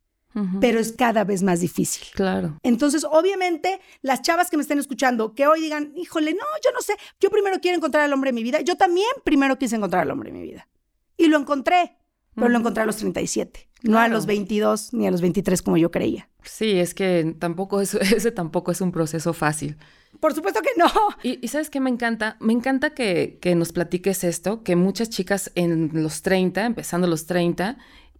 pero 0.60 0.80
es 0.80 0.92
cada 0.92 1.24
vez 1.24 1.42
más 1.42 1.60
difícil. 1.60 2.06
Claro. 2.14 2.58
Entonces, 2.62 3.04
obviamente, 3.04 3.80
las 4.00 4.22
chavas 4.22 4.48
que 4.48 4.56
me 4.56 4.62
estén 4.62 4.78
escuchando, 4.78 5.34
que 5.34 5.46
hoy 5.46 5.60
digan, 5.60 5.92
híjole, 5.96 6.32
no, 6.32 6.46
yo 6.64 6.72
no 6.72 6.80
sé, 6.80 6.94
yo 7.20 7.30
primero 7.30 7.60
quiero 7.60 7.76
encontrar 7.76 8.04
al 8.04 8.12
hombre 8.12 8.28
de 8.28 8.34
mi 8.34 8.42
vida, 8.42 8.62
yo 8.62 8.76
también 8.76 9.10
primero 9.22 9.58
quise 9.58 9.76
encontrar 9.76 10.02
al 10.02 10.10
hombre 10.10 10.32
de 10.32 10.38
mi 10.38 10.42
vida. 10.42 10.66
Y 11.16 11.26
lo 11.28 11.38
encontré 11.38 11.98
pero 12.34 12.48
lo 12.48 12.58
encontré 12.58 12.82
a 12.82 12.86
los 12.86 12.96
37, 12.96 13.68
no 13.82 13.98
a 13.98 14.08
los 14.08 14.26
22 14.26 14.92
ni 14.92 15.06
a 15.06 15.10
los 15.10 15.20
23 15.20 15.62
como 15.62 15.76
yo 15.76 15.90
creía. 15.90 16.28
Sí, 16.42 16.78
es 16.78 16.94
que 16.94 17.34
tampoco 17.38 17.80
es, 17.80 17.94
ese 17.94 18.30
tampoco 18.30 18.72
es 18.72 18.80
un 18.80 18.92
proceso 18.92 19.32
fácil. 19.32 19.76
Por 20.20 20.32
supuesto 20.32 20.60
que 20.62 20.70
no. 20.78 20.86
Y, 21.22 21.46
¿sabes 21.48 21.70
qué 21.70 21.80
me 21.80 21.90
encanta? 21.90 22.36
Me 22.40 22.52
encanta 22.52 22.94
que, 22.94 23.38
que, 23.40 23.54
nos 23.54 23.72
platiques 23.72 24.24
esto, 24.24 24.62
que 24.62 24.76
muchas 24.76 25.10
chicas 25.10 25.50
en 25.54 25.90
los 25.92 26.22
30, 26.22 26.64
empezando 26.64 27.06
los 27.06 27.26
30, 27.26 27.78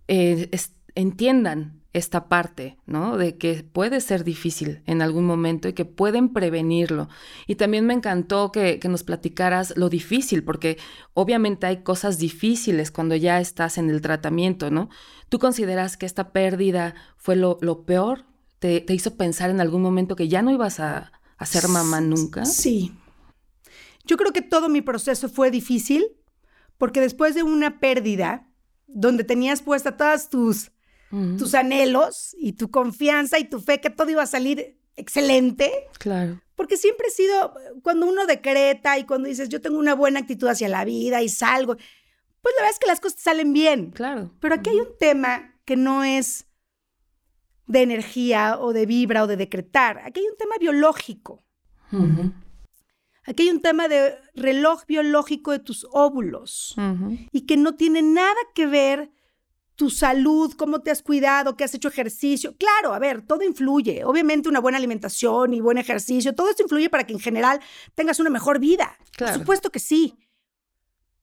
eh, 0.09 0.51
entiendan 0.95 1.84
esta 1.95 2.29
parte, 2.29 2.77
¿no? 2.87 3.17
De 3.17 3.39
que 3.39 3.63
puede 3.63 4.01
ser 4.01 4.25
difícil 4.25 4.83
en 4.85 5.01
algún 5.01 5.25
momento 5.25 5.69
y 5.69 5.75
que 5.75 5.85
pueden 5.85 6.33
prevenirlo. 6.33 7.09
Y 7.47 7.55
también 7.55 7.87
me 7.87 7.95
encantó 7.95 8.51
que, 8.51 8.81
nos 8.89 9.05
platicaras 9.05 9.77
lo 9.77 9.89
difícil, 9.89 10.43
porque 10.43 10.77
obviamente 11.15 11.67
hay 11.67 11.83
cosas 11.83 12.19
difíciles 12.19 12.91
cuando 12.91 13.15
ya 13.15 13.41
estás 13.41 13.79
en 13.79 13.91
el 13.91 14.01
tratamiento, 14.03 14.73
¿no? 14.73 14.91
¿Tú 15.29 15.39
consideras 15.39 15.97
que 15.97 16.05
esta 16.05 16.33
pérdida 16.33 16.97
fue 17.17 17.37
lo, 17.37 17.85
peor? 17.87 18.25
¿Te, 18.59 18.85
hizo 18.89 19.17
pensar 19.17 19.51
en 19.51 19.61
algún 19.61 19.81
momento 19.81 20.17
que 20.17 20.29
ya 20.29 20.43
no 20.43 20.51
ibas 20.51 20.81
a, 20.81 21.13
a 21.39 21.47
ser 21.47 21.69
mamá 21.69 22.01
nunca? 22.01 22.45
Sí. 22.45 22.93
Yo 24.05 24.17
creo 24.17 24.33
que 24.33 24.43
todo 24.43 24.69
mi 24.69 24.83
proceso 24.83 25.29
fue 25.29 25.53
difícil, 25.53 26.05
porque 26.77 27.01
después 27.01 27.37
de 27.37 27.45
una 27.45 27.79
pérdida, 27.79 28.51
donde 28.89 29.23
tenías 29.23 29.63
puesta 29.63 29.97
todas 29.97 30.29
tus 30.29 30.73
tus 31.39 31.55
anhelos 31.55 32.35
y 32.39 32.55
tu 32.55 32.71
confianza 32.71 33.39
y 33.39 33.45
tu 33.45 33.61
fe 33.61 33.81
que 33.81 33.91
todo 33.91 34.11
iba 34.11 34.23
a 34.23 34.27
salir 34.27 34.79
excelente. 34.97 35.73
Claro. 35.99 36.41
Porque 36.57 36.77
siempre 36.77 37.09
he 37.09 37.11
sido, 37.11 37.55
cuando 37.83 38.07
uno 38.07 38.27
decreta 38.27 38.99
y 38.99 39.05
cuando 39.05 39.29
dices, 39.29 39.49
yo 39.49 39.61
tengo 39.61 39.79
una 39.79 39.95
buena 39.95 40.21
actitud 40.21 40.49
hacia 40.49 40.69
la 40.69 40.85
vida 40.85 41.23
y 41.23 41.29
salgo, 41.29 41.77
pues 41.77 42.55
la 42.57 42.63
verdad 42.63 42.73
es 42.73 42.79
que 42.79 42.87
las 42.87 43.01
cosas 43.01 43.21
salen 43.21 43.53
bien. 43.53 43.91
Claro. 43.91 44.33
Pero 44.41 44.55
aquí 44.55 44.71
hay 44.71 44.81
un 44.81 44.97
tema 44.99 45.55
que 45.65 45.77
no 45.77 46.05
es 46.05 46.47
de 47.67 47.83
energía 47.83 48.59
o 48.61 48.73
de 48.73 48.87
vibra 48.87 49.25
o 49.25 49.27
de 49.27 49.37
decretar. 49.37 49.99
Aquí 50.05 50.21
hay 50.21 50.27
un 50.27 50.37
tema 50.37 50.57
biológico. 50.61 51.45
Aquí 53.27 53.45
hay 53.45 53.51
un 53.51 53.63
tema 53.63 53.89
de 53.89 54.17
reloj 54.35 54.85
biológico 54.87 55.53
de 55.53 55.61
tus 55.61 55.87
óvulos 55.93 56.77
y 57.33 57.47
que 57.47 57.57
no 57.57 57.75
tiene 57.75 58.03
nada 58.03 58.37
que 58.55 58.67
ver 58.67 59.11
tu 59.77 59.91
salud, 59.91 60.55
cómo 60.57 60.81
te 60.81 60.91
has 60.91 61.03
cuidado, 61.03 61.57
qué 61.57 61.65
has 61.65 61.75
hecho 61.75 61.89
ejercicio. 61.89 62.57
Claro, 62.57 62.95
a 62.95 62.99
ver, 62.99 63.23
todo 63.23 63.43
influye. 63.43 64.05
Obviamente 64.05 64.49
una 64.49 64.61
buena 64.61 64.79
alimentación 64.79 65.55
y 65.55 65.61
buen 65.61 65.79
ejercicio, 65.79 66.35
todo 66.35 66.49
esto 66.51 66.63
influye 66.63 66.91
para 66.91 67.05
que 67.05 67.13
en 67.13 67.21
general 67.21 67.61
tengas 67.95 68.21
una 68.21 68.31
mejor 68.31 68.59
vida. 68.59 68.97
Por 69.19 69.33
supuesto 69.33 69.71
que 69.71 69.79
sí. 69.81 70.15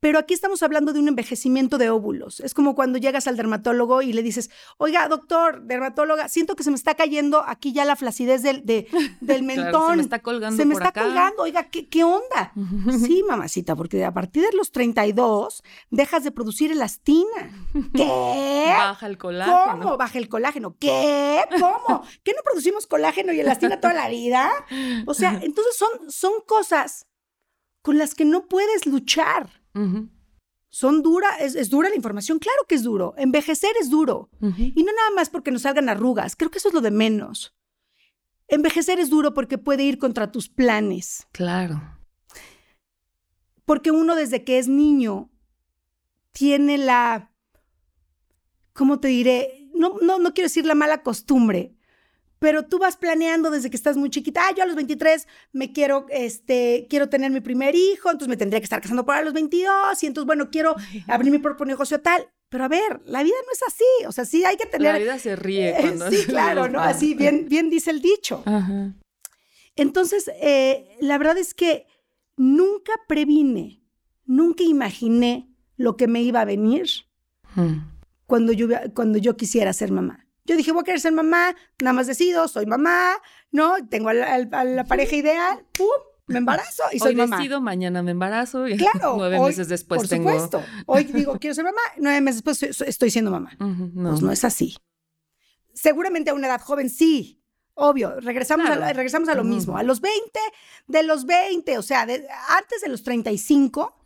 Pero 0.02 0.18
aquí 0.18 0.34
estamos 0.34 0.64
hablando 0.64 0.94
de 0.94 1.00
un 1.00 1.10
envejecimiento 1.10 1.78
de 1.78 1.92
óvulos. 1.92 2.40
Es 2.40 2.56
como 2.56 2.74
cuando 2.74 2.98
llegas 2.98 3.28
al 3.28 3.38
dermatólogo 3.38 4.02
y 4.02 4.14
le 4.14 4.24
dices, 4.24 4.50
oiga, 4.78 5.08
doctor, 5.08 5.62
dermatóloga, 5.62 6.28
siento 6.28 6.56
que 6.56 6.64
se 6.64 6.72
me 6.72 6.76
está 6.76 6.96
cayendo 6.96 7.44
aquí 7.46 7.72
ya 7.72 7.86
la 7.86 7.96
flacidez 7.96 8.42
del, 8.42 8.64
del 9.22 9.44
mentón. 9.44 9.92
se 9.92 9.96
me 9.98 10.02
está 10.02 10.20
colgando. 10.20 10.58
Se 10.58 10.66
me 10.66 10.74
está 10.74 10.92
colgando. 10.92 11.44
Oiga, 11.44 11.70
¿qué, 11.70 11.88
qué 11.88 12.04
onda? 12.04 12.52
sí, 13.06 13.24
mamacita, 13.28 13.76
porque 13.76 14.04
a 14.04 14.12
partir 14.12 14.42
de 14.42 14.58
los 14.58 14.72
32 14.72 15.62
dejas 15.92 16.24
de 16.24 16.32
producir 16.32 16.72
elastina. 16.72 17.52
¿Qué? 17.94 18.66
Baja 18.68 19.06
el 19.06 19.20
colágeno. 19.20 19.84
¿Cómo 19.84 19.98
baja 19.98 20.18
el 20.18 20.30
colágeno? 20.30 20.78
¿Qué? 20.80 21.44
¿Cómo? 21.60 22.04
¿Qué 22.24 22.34
no 22.36 22.42
producimos 22.44 22.88
colágeno 22.88 23.34
y 23.34 23.40
elastina 23.40 23.80
toda 23.80 23.94
la 23.94 24.10
vida? 24.10 24.52
O 25.06 25.14
sea, 25.14 25.40
entonces 25.44 25.78
son, 25.78 26.12
son 26.12 26.32
cosas 26.48 27.06
con 27.84 28.00
las 28.00 28.16
que 28.16 28.26
no 28.26 28.48
puedes 28.48 28.88
luchar. 28.88 29.61
Son 30.70 31.02
dura, 31.02 31.38
es, 31.40 31.70
dura 31.70 31.90
la 31.90 31.96
información, 31.96 32.40
claro 32.40 32.66
que 32.68 32.76
es 32.76 32.84
duro. 32.84 33.14
Envejecer 33.18 33.72
es 33.80 33.90
duro. 33.90 34.30
Y 34.42 34.84
no 34.84 34.92
nada 34.94 35.12
más 35.16 35.30
porque 35.30 35.52
nos 35.52 35.64
salgan 35.64 35.90
arrugas, 35.90 36.36
creo 36.36 36.50
que 36.50 36.60
eso 36.60 36.70
es 36.70 36.74
lo 36.74 36.82
de 36.82 36.92
menos. 36.92 37.56
Envejecer 38.48 39.00
es 39.00 39.10
duro 39.10 39.34
porque 39.34 39.58
puede 39.58 39.84
ir 39.84 39.98
contra 39.98 40.32
tus 40.32 40.50
planes. 40.50 41.28
Claro. 41.32 41.82
Porque 43.66 43.92
uno 43.92 44.16
desde 44.16 44.44
que 44.44 44.60
es 44.60 44.68
niño 44.68 45.32
tiene 46.32 46.78
la, 46.78 47.34
¿cómo 48.74 49.00
te 49.00 49.08
diré? 49.08 49.70
No, 49.74 49.96
no, 50.02 50.20
no 50.20 50.34
quiero 50.34 50.48
decir 50.48 50.66
la 50.66 50.76
mala 50.76 51.04
costumbre, 51.04 51.78
pero 52.42 52.66
tú 52.66 52.80
vas 52.80 52.98
planeando 52.98 53.52
desde 53.52 53.70
que 53.70 53.76
estás 53.76 53.98
muy 53.98 54.10
chiquita, 54.10 54.42
ah, 54.44 54.52
yo 54.58 54.64
a 54.64 54.66
los 54.66 54.76
23 54.76 55.28
me 55.54 55.72
quiero, 55.72 56.08
este, 56.10 56.88
quiero 56.90 57.08
tener 57.08 57.30
mi 57.30 57.40
primer 57.40 57.76
hijo, 57.76 58.10
entonces 58.10 58.30
me 58.30 58.36
tendría 58.36 58.60
que 58.60 58.64
estar 58.64 58.82
casando 58.82 59.06
para 59.06 59.22
los 59.22 59.32
22, 59.32 60.02
y 60.02 60.08
entonces, 60.08 60.26
bueno, 60.26 60.50
quiero 60.50 60.76
abrir 61.08 61.32
mi 61.32 61.38
propio 61.38 61.68
negocio 61.68 62.02
tal. 62.02 62.28
Pero 62.50 62.64
a 62.64 62.68
ver, 62.68 63.00
la 63.06 63.22
vida 63.22 63.36
no 63.46 63.52
es 63.54 63.62
así, 63.68 64.08
o 64.08 64.12
sea, 64.12 64.26
sí 64.26 64.44
hay 64.44 64.58
que 64.58 64.66
tener... 64.66 64.92
La 64.92 65.00
vida 65.00 65.20
se 65.20 65.36
ríe 65.36 65.76
cuando... 65.80 66.10
sí, 66.10 66.24
claro, 66.28 66.68
¿no? 66.68 66.80
Así, 66.80 67.14
bien, 67.14 67.46
bien 67.48 67.70
dice 67.70 67.92
el 67.92 68.02
dicho. 68.02 68.44
Entonces, 69.76 70.32
eh, 70.42 70.98
la 71.00 71.20
verdad 71.20 71.38
es 71.38 71.54
que 71.54 71.86
nunca 72.38 72.94
previne, 73.08 73.84
nunca 74.26 74.64
imaginé 74.64 75.54
lo 75.78 75.96
que 75.96 76.08
me 76.08 76.24
iba 76.24 76.42
a 76.42 76.46
venir 76.46 76.88
hmm. 77.54 77.78
cuando, 78.26 78.52
yo, 78.52 78.68
cuando 78.96 79.20
yo 79.20 79.38
quisiera 79.38 79.74
ser 79.74 79.92
mamá. 79.92 80.26
Yo 80.46 80.58
dije, 80.58 80.72
voy 80.72 80.82
a 80.82 80.84
querer 80.84 81.00
ser 81.00 81.12
mamá, 81.12 81.56
nada 81.82 81.94
más 81.94 82.08
decido, 82.08 82.48
soy 82.48 82.66
mamá, 82.66 83.14
¿no? 83.52 83.76
Tengo 83.90 84.10
a 84.10 84.14
la, 84.14 84.84
pareja 84.86 85.16
ideal, 85.16 85.66
¡pum! 85.74 85.88
Me 86.28 86.40
embarazo 86.40 86.84
y 86.92 87.00
soy 87.00 87.10
Hoy 87.10 87.16
mamá. 87.16 87.38
decido, 87.38 87.62
mañana 87.62 88.02
me 88.02 88.12
embarazo 88.12 88.68
y 88.68 88.78
claro, 88.78 89.16
nueve 89.18 89.40
meses 89.40 89.68
después 89.68 90.02
por 90.02 90.10
tengo... 90.10 90.32
supuesto. 90.32 90.64
Hoy 90.88 91.04
digo, 91.04 91.38
quiero 91.40 91.54
ser 91.54 91.66
mamá, 91.66 91.82
nueve 91.98 92.22
meses 92.22 92.44
después 92.44 92.82
estoy 92.82 93.12
siendo 93.12 93.32
mamá. 93.32 93.52
no. 93.60 94.10
Pues 94.10 94.22
no 94.22 94.32
es 94.32 94.44
así. 94.44 94.76
Seguramente 95.74 96.32
a 96.32 96.34
una 96.34 96.48
edad 96.48 96.62
joven 96.62 96.90
sí, 96.90 97.38
Obvio, 97.74 98.20
regresamos, 98.20 98.70
a, 98.70 98.94
regresamos 98.94 99.30
a 99.30 99.34
lo 99.34 99.46
mismo. 99.46 99.78
A 99.78 99.82
los 99.82 100.02
20, 100.02 100.40
de 100.88 101.04
los 101.04 101.26
20, 101.26 101.78
o 101.78 101.82
sea, 101.82 102.02
antes 102.02 102.82
de 102.84 102.90
los 102.90 103.02
35, 103.02 104.04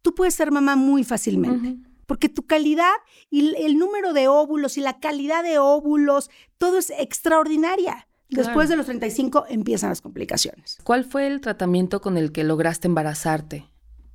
tú 0.00 0.14
puedes 0.14 0.34
ser 0.34 0.50
mamá 0.50 0.76
muy 0.76 1.04
fácilmente 1.04 1.85
porque 2.06 2.28
tu 2.28 2.46
calidad 2.46 2.94
y 3.30 3.54
el 3.56 3.78
número 3.78 4.12
de 4.12 4.28
óvulos 4.28 4.78
y 4.78 4.80
la 4.80 4.98
calidad 5.00 5.42
de 5.42 5.58
óvulos, 5.58 6.30
todo 6.58 6.78
es 6.78 6.90
extraordinaria. 6.90 8.06
Después 8.28 8.68
de 8.68 8.76
los 8.76 8.86
35 8.86 9.46
empiezan 9.48 9.90
las 9.90 10.00
complicaciones. 10.00 10.78
¿Cuál 10.82 11.04
fue 11.04 11.26
el 11.26 11.40
tratamiento 11.40 12.00
con 12.00 12.16
el 12.16 12.32
que 12.32 12.42
lograste 12.42 12.88
embarazarte? 12.88 13.66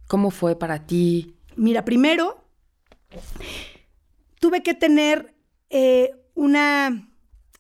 ¿Cómo 0.08 0.32
fue 0.32 0.58
para 0.58 0.86
ti? 0.86 1.38
Mira, 1.56 1.86
primero 1.86 2.43
tuve 4.39 4.63
que 4.63 4.73
tener 4.73 5.34
eh, 5.69 6.12
una 6.34 7.08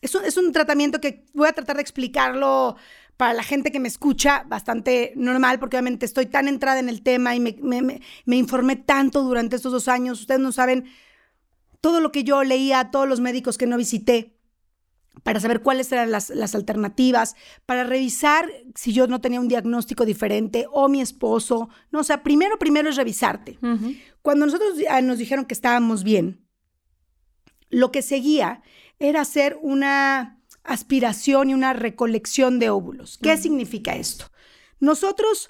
es 0.01 0.15
un, 0.15 0.25
es 0.25 0.35
un 0.35 0.51
tratamiento 0.51 0.99
que 0.99 1.25
voy 1.33 1.47
a 1.47 1.53
tratar 1.53 1.75
de 1.75 1.83
explicarlo 1.83 2.75
para 3.21 3.35
la 3.35 3.43
gente 3.43 3.71
que 3.71 3.79
me 3.79 3.87
escucha 3.87 4.45
bastante 4.47 5.13
normal, 5.15 5.59
porque 5.59 5.77
obviamente 5.77 6.07
estoy 6.07 6.25
tan 6.25 6.47
entrada 6.47 6.79
en 6.79 6.89
el 6.89 7.03
tema 7.03 7.35
y 7.35 7.39
me, 7.39 7.55
me, 7.61 8.35
informé 8.35 8.77
tanto 8.77 9.21
durante 9.21 9.57
estos 9.57 9.71
dos 9.71 9.87
años. 9.87 10.21
Ustedes 10.21 10.41
no 10.41 10.51
saben 10.51 10.85
todo 11.81 11.99
lo 11.99 12.11
que 12.11 12.23
yo 12.23 12.43
leía, 12.43 12.89
todos 12.89 13.07
los 13.07 13.19
médicos 13.19 13.59
que 13.59 13.67
no 13.67 13.77
visité 13.77 14.35
para 15.21 15.39
saber 15.39 15.61
cuáles 15.61 15.91
eran 15.91 16.09
las, 16.09 16.31
las, 16.31 16.55
alternativas, 16.55 17.35
para 17.67 17.83
revisar 17.83 18.49
si 18.73 18.91
yo 18.91 19.05
no 19.05 19.21
tenía 19.21 19.39
un 19.39 19.47
diagnóstico 19.47 20.03
diferente 20.03 20.65
o 20.71 20.89
mi 20.89 20.99
esposo. 20.99 21.69
No, 21.91 21.99
o 21.99 22.03
sea, 22.03 22.23
primero, 22.23 22.57
primero 22.57 22.89
es 22.89 22.95
revisarte. 22.95 23.59
Cuando 24.23 24.47
nosotros 24.47 24.79
ah, 24.89 25.01
nos 25.01 25.19
dijeron 25.19 25.45
que 25.45 25.53
estábamos 25.53 26.03
bien, 26.03 26.43
lo 27.69 27.91
que 27.91 28.01
seguía 28.01 28.63
era 28.97 29.21
hacer 29.21 29.59
una 29.61 30.40
aspiración 30.63 31.49
y 31.49 31.53
una 31.53 31.73
recolección 31.73 32.59
de 32.59 32.69
óvulos. 32.69 33.17
¿Qué 33.21 33.37
significa 33.37 33.95
esto? 33.95 34.25
Nosotros, 34.79 35.49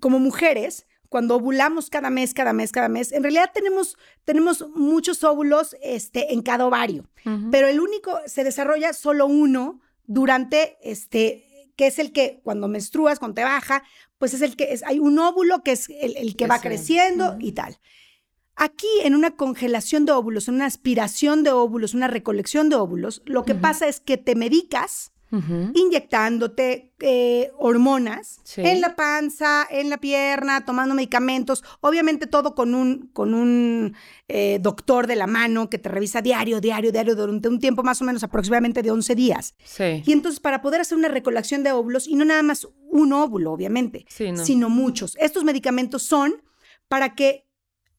como 0.00 0.18
mujeres, 0.18 0.86
cuando 1.08 1.36
ovulamos 1.36 1.90
cada 1.90 2.10
mes, 2.10 2.32
cada 2.32 2.52
mes, 2.52 2.72
cada 2.72 2.88
mes, 2.88 3.12
en 3.12 3.22
realidad 3.22 3.50
tenemos, 3.52 3.98
tenemos 4.24 4.66
muchos 4.74 5.22
óvulos 5.24 5.76
este, 5.82 6.32
en 6.32 6.42
cada 6.42 6.66
ovario, 6.66 7.08
pero 7.50 7.68
el 7.68 7.80
único, 7.80 8.18
se 8.26 8.44
desarrolla 8.44 8.94
solo 8.94 9.26
uno 9.26 9.80
durante, 10.06 10.78
este, 10.82 11.44
que 11.76 11.86
es 11.86 11.98
el 11.98 12.12
que 12.12 12.40
cuando 12.42 12.66
menstruas, 12.66 13.18
cuando 13.18 13.34
te 13.34 13.44
baja, 13.44 13.84
pues 14.18 14.34
es 14.34 14.40
el 14.40 14.56
que 14.56 14.72
es, 14.72 14.82
hay 14.84 14.98
un 14.98 15.18
óvulo 15.18 15.62
que 15.62 15.72
es 15.72 15.88
el, 15.90 16.34
que 16.36 16.46
va 16.46 16.60
creciendo 16.60 17.36
y 17.38 17.52
tal. 17.52 17.78
Aquí, 18.56 18.88
en 19.02 19.14
una 19.14 19.32
congelación 19.32 20.04
de 20.04 20.12
óvulos, 20.12 20.48
en 20.48 20.56
una 20.56 20.66
aspiración 20.66 21.42
de 21.42 21.52
óvulos, 21.52 21.94
una 21.94 22.08
recolección 22.08 22.68
de 22.68 22.76
óvulos, 22.76 23.22
lo 23.24 23.44
que 23.44 23.54
pasa 23.54 23.88
es 23.88 24.00
que 24.00 24.18
te 24.18 24.34
medicas 24.34 25.12
inyectándote 25.74 26.92
eh, 27.00 27.50
hormonas 27.56 28.42
en 28.58 28.82
la 28.82 28.94
panza, 28.94 29.66
en 29.70 29.88
la 29.88 29.96
pierna, 29.96 30.64
tomando 30.66 30.94
medicamentos, 30.94 31.64
obviamente 31.80 32.26
todo 32.26 32.54
con 32.54 32.74
un, 32.74 33.08
con 33.14 33.32
un 33.32 33.96
eh, 34.28 34.58
doctor 34.60 35.06
de 35.06 35.16
la 35.16 35.26
mano 35.26 35.70
que 35.70 35.78
te 35.78 35.88
revisa 35.88 36.20
diario, 36.20 36.60
diario, 36.60 36.92
diario, 36.92 37.16
durante 37.16 37.48
un 37.48 37.60
tiempo 37.60 37.82
más 37.82 38.02
o 38.02 38.04
menos 38.04 38.22
aproximadamente 38.22 38.82
de 38.82 38.90
11 38.90 39.14
días. 39.14 39.54
Y 40.04 40.12
entonces 40.12 40.38
para 40.38 40.60
poder 40.60 40.82
hacer 40.82 40.98
una 40.98 41.08
recolección 41.08 41.62
de 41.62 41.72
óvulos, 41.72 42.06
y 42.06 42.14
no 42.14 42.26
nada 42.26 42.42
más 42.42 42.68
un 42.90 43.14
óvulo, 43.14 43.52
obviamente, 43.52 44.04
sino 44.44 44.68
muchos, 44.68 45.16
estos 45.18 45.44
medicamentos 45.44 46.02
son 46.02 46.42
para 46.88 47.14
que 47.14 47.46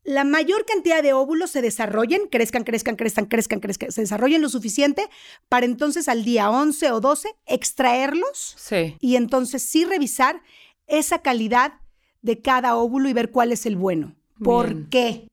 la 0.03 0.23
mayor 0.23 0.65
cantidad 0.65 1.01
de 1.01 1.13
óvulos 1.13 1.51
se 1.51 1.61
desarrollen, 1.61 2.27
crezcan, 2.29 2.63
crezcan, 2.63 2.95
crezcan, 2.95 3.25
crezcan, 3.25 3.59
crezcan, 3.59 3.91
se 3.91 4.01
desarrollen 4.01 4.41
lo 4.41 4.49
suficiente 4.49 5.09
para 5.49 5.65
entonces 5.65 6.07
al 6.07 6.23
día 6.23 6.49
11 6.49 6.91
o 6.91 6.99
12 6.99 7.29
extraerlos 7.45 8.55
y 8.99 9.15
entonces 9.15 9.63
sí 9.63 9.85
revisar 9.85 10.41
esa 10.87 11.19
calidad 11.19 11.73
de 12.21 12.41
cada 12.41 12.75
óvulo 12.75 13.07
y 13.09 13.13
ver 13.13 13.31
cuál 13.31 13.51
es 13.51 13.65
el 13.65 13.75
bueno. 13.75 14.15
¿Por 14.43 14.89
qué? 14.89 15.29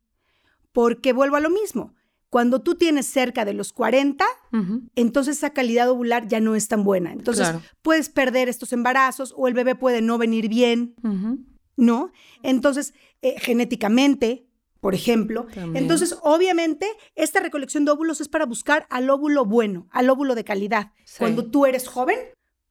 Porque 0.72 1.12
vuelvo 1.12 1.36
a 1.36 1.40
lo 1.40 1.50
mismo. 1.50 1.94
Cuando 2.28 2.60
tú 2.60 2.76
tienes 2.76 3.06
cerca 3.06 3.44
de 3.44 3.54
los 3.54 3.72
40, 3.72 4.24
entonces 4.94 5.38
esa 5.38 5.50
calidad 5.50 5.90
ovular 5.90 6.28
ya 6.28 6.38
no 6.38 6.54
es 6.54 6.68
tan 6.68 6.84
buena. 6.84 7.12
Entonces 7.12 7.48
puedes 7.82 8.08
perder 8.08 8.48
estos 8.48 8.72
embarazos 8.72 9.34
o 9.36 9.48
el 9.48 9.54
bebé 9.54 9.74
puede 9.74 10.00
no 10.00 10.16
venir 10.16 10.48
bien, 10.48 10.94
¿no? 11.76 12.12
Entonces, 12.44 12.94
eh, 13.22 13.34
genéticamente, 13.40 14.46
por 14.80 14.94
ejemplo. 14.94 15.46
Entonces, 15.74 16.16
obviamente, 16.22 16.90
esta 17.14 17.40
recolección 17.40 17.84
de 17.84 17.92
óvulos 17.92 18.20
es 18.20 18.28
para 18.28 18.46
buscar 18.46 18.86
al 18.90 19.10
óvulo 19.10 19.44
bueno, 19.44 19.86
al 19.90 20.10
óvulo 20.10 20.34
de 20.34 20.44
calidad. 20.44 20.92
Cuando 21.18 21.50
tú 21.50 21.66
eres 21.66 21.86
joven, 21.86 22.18